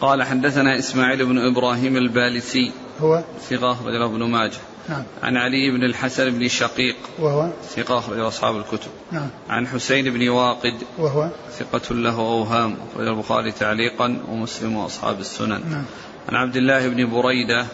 قال 0.00 0.22
حدثنا 0.22 0.78
إسماعيل 0.78 1.26
بن 1.26 1.38
إبراهيم 1.38 1.96
البالسي. 1.96 2.72
هو؟ 3.00 3.22
ثقة 3.50 3.72
أخرجه 3.72 4.04
ابن 4.04 4.22
ماجه. 4.22 4.58
نعم. 4.88 5.02
عن 5.22 5.36
علي 5.36 5.70
بن 5.70 5.84
الحسن 5.84 6.30
بن 6.30 6.48
شقيق. 6.48 6.96
وهو؟ 7.18 7.48
ثقة 7.76 7.98
أخرجه 7.98 8.28
أصحاب 8.28 8.56
الكتب. 8.56 8.90
نعم. 9.12 9.28
عن 9.48 9.66
حسين 9.66 10.14
بن 10.14 10.28
واقد. 10.28 10.74
وهو؟ 10.98 11.28
ثقة 11.58 11.94
له 11.94 12.18
أوهام. 12.18 12.76
أخرج 12.94 13.06
البخاري 13.06 13.52
تعليقا 13.52 14.18
ومسلم 14.28 14.76
وأصحاب 14.76 15.20
السنن. 15.20 15.60
نعم. 15.70 15.84
عن 16.28 16.34
عبد 16.34 16.56
الله 16.56 16.88
بن 16.88 17.10
بريدة. 17.10 17.66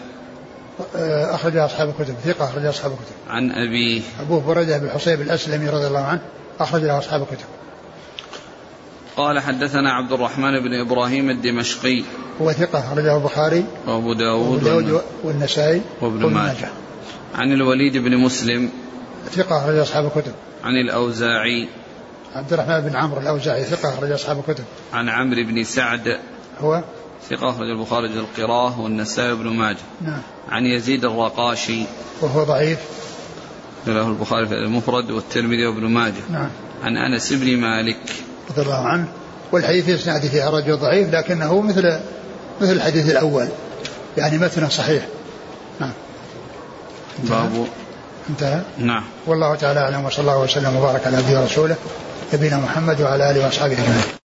آه، 0.95 1.35
أخرج 1.35 1.57
أصحاب 1.57 1.89
الكتب. 1.89 2.15
ثقة 2.25 2.45
أخرج 2.45 2.65
أصحاب 2.65 2.91
الكتب. 2.91 3.15
عن 3.29 3.51
أبيه. 3.51 4.01
أبوه 4.19 4.41
بريدة 4.47 4.77
بن 4.77 4.89
حصيب 4.89 5.21
الأسلمي 5.21 5.69
رضي 5.69 5.87
الله 5.87 6.03
عنه. 6.03 6.21
أخرج 6.59 6.81
له 6.81 6.97
أصحاب 6.97 7.21
الكتب. 7.21 7.45
قال 9.19 9.39
حدثنا 9.39 9.91
عبد 9.91 10.11
الرحمن 10.11 10.59
بن 10.59 10.73
إبراهيم 10.73 11.29
الدمشقي. 11.29 12.03
هو 12.41 12.51
ثقة 12.51 12.79
أخرجه 12.79 13.17
البخاري 13.17 13.65
وأبو 13.87 14.13
داود, 14.13 14.63
داود 14.63 15.01
والنسائي 15.23 15.81
وابن 16.01 16.33
ماجه. 16.33 16.69
عن 17.35 17.51
الوليد 17.51 17.97
بن 17.97 18.17
مسلم. 18.17 18.69
ثقة 19.31 19.57
أخرج 19.57 19.75
أصحاب 19.75 20.05
الكتب. 20.05 20.31
عن 20.63 20.73
الأوزاعي. 20.73 21.67
عبد 22.35 22.53
الرحمن 22.53 22.79
بن 22.79 22.95
عمرو 22.95 23.21
الأوزاعي 23.21 23.63
ثقة 23.63 23.93
أخرج 23.93 24.11
أصحاب 24.11 24.39
الكتب. 24.39 24.63
عن 24.93 25.09
عمرو 25.09 25.43
بن 25.43 25.63
سعد. 25.63 26.19
هو؟ 26.59 26.83
ثقة 27.29 27.49
أخرج 27.49 27.69
البخاري 27.69 28.07
القراءة 28.07 28.79
والنسائي 28.79 29.35
بن 29.35 29.47
ماجه. 29.47 29.77
نعم. 30.01 30.21
عن 30.49 30.65
يزيد 30.65 31.05
الرقاشي. 31.05 31.83
وهو 32.21 32.43
ضعيف. 32.43 32.79
له 33.87 34.07
البخاري 34.07 34.47
في 34.47 34.53
المفرد 34.53 35.11
والترمذي 35.11 35.65
وابن 35.65 35.87
ماجه. 35.87 36.23
نعم. 36.29 36.49
عن 36.83 36.97
أنس 36.97 37.33
بن 37.33 37.57
مالك. 37.57 38.28
رضي 38.51 38.61
الله 38.61 38.87
عنه. 38.87 39.07
والحديث 39.51 39.85
في 39.85 39.95
إسناده 39.95 40.29
فيها 40.29 40.49
رجل 40.49 40.77
ضعيف 40.77 41.13
لكنه 41.13 41.61
مثل 41.61 41.99
مثل 42.61 42.71
الحديث 42.71 43.09
الأول. 43.09 43.47
يعني 44.17 44.37
متنه 44.37 44.69
صحيح. 44.69 45.03
نعم. 45.79 45.91
باب. 47.19 47.67
انتهى؟ 48.29 48.61
نعم. 48.77 49.03
والله 49.27 49.55
تعالى 49.55 49.79
أعلم 49.79 50.05
وصلى 50.05 50.21
الله 50.21 50.39
وسلم 50.39 50.75
وبارك 50.75 51.07
على 51.07 51.17
نبينا 51.17 51.39
ورسوله 51.39 51.75
نبينا 52.33 52.57
محمد 52.57 53.01
وعلى 53.01 53.31
آله 53.31 53.45
وأصحابه 53.45 53.73
أجمعين. 53.73 54.18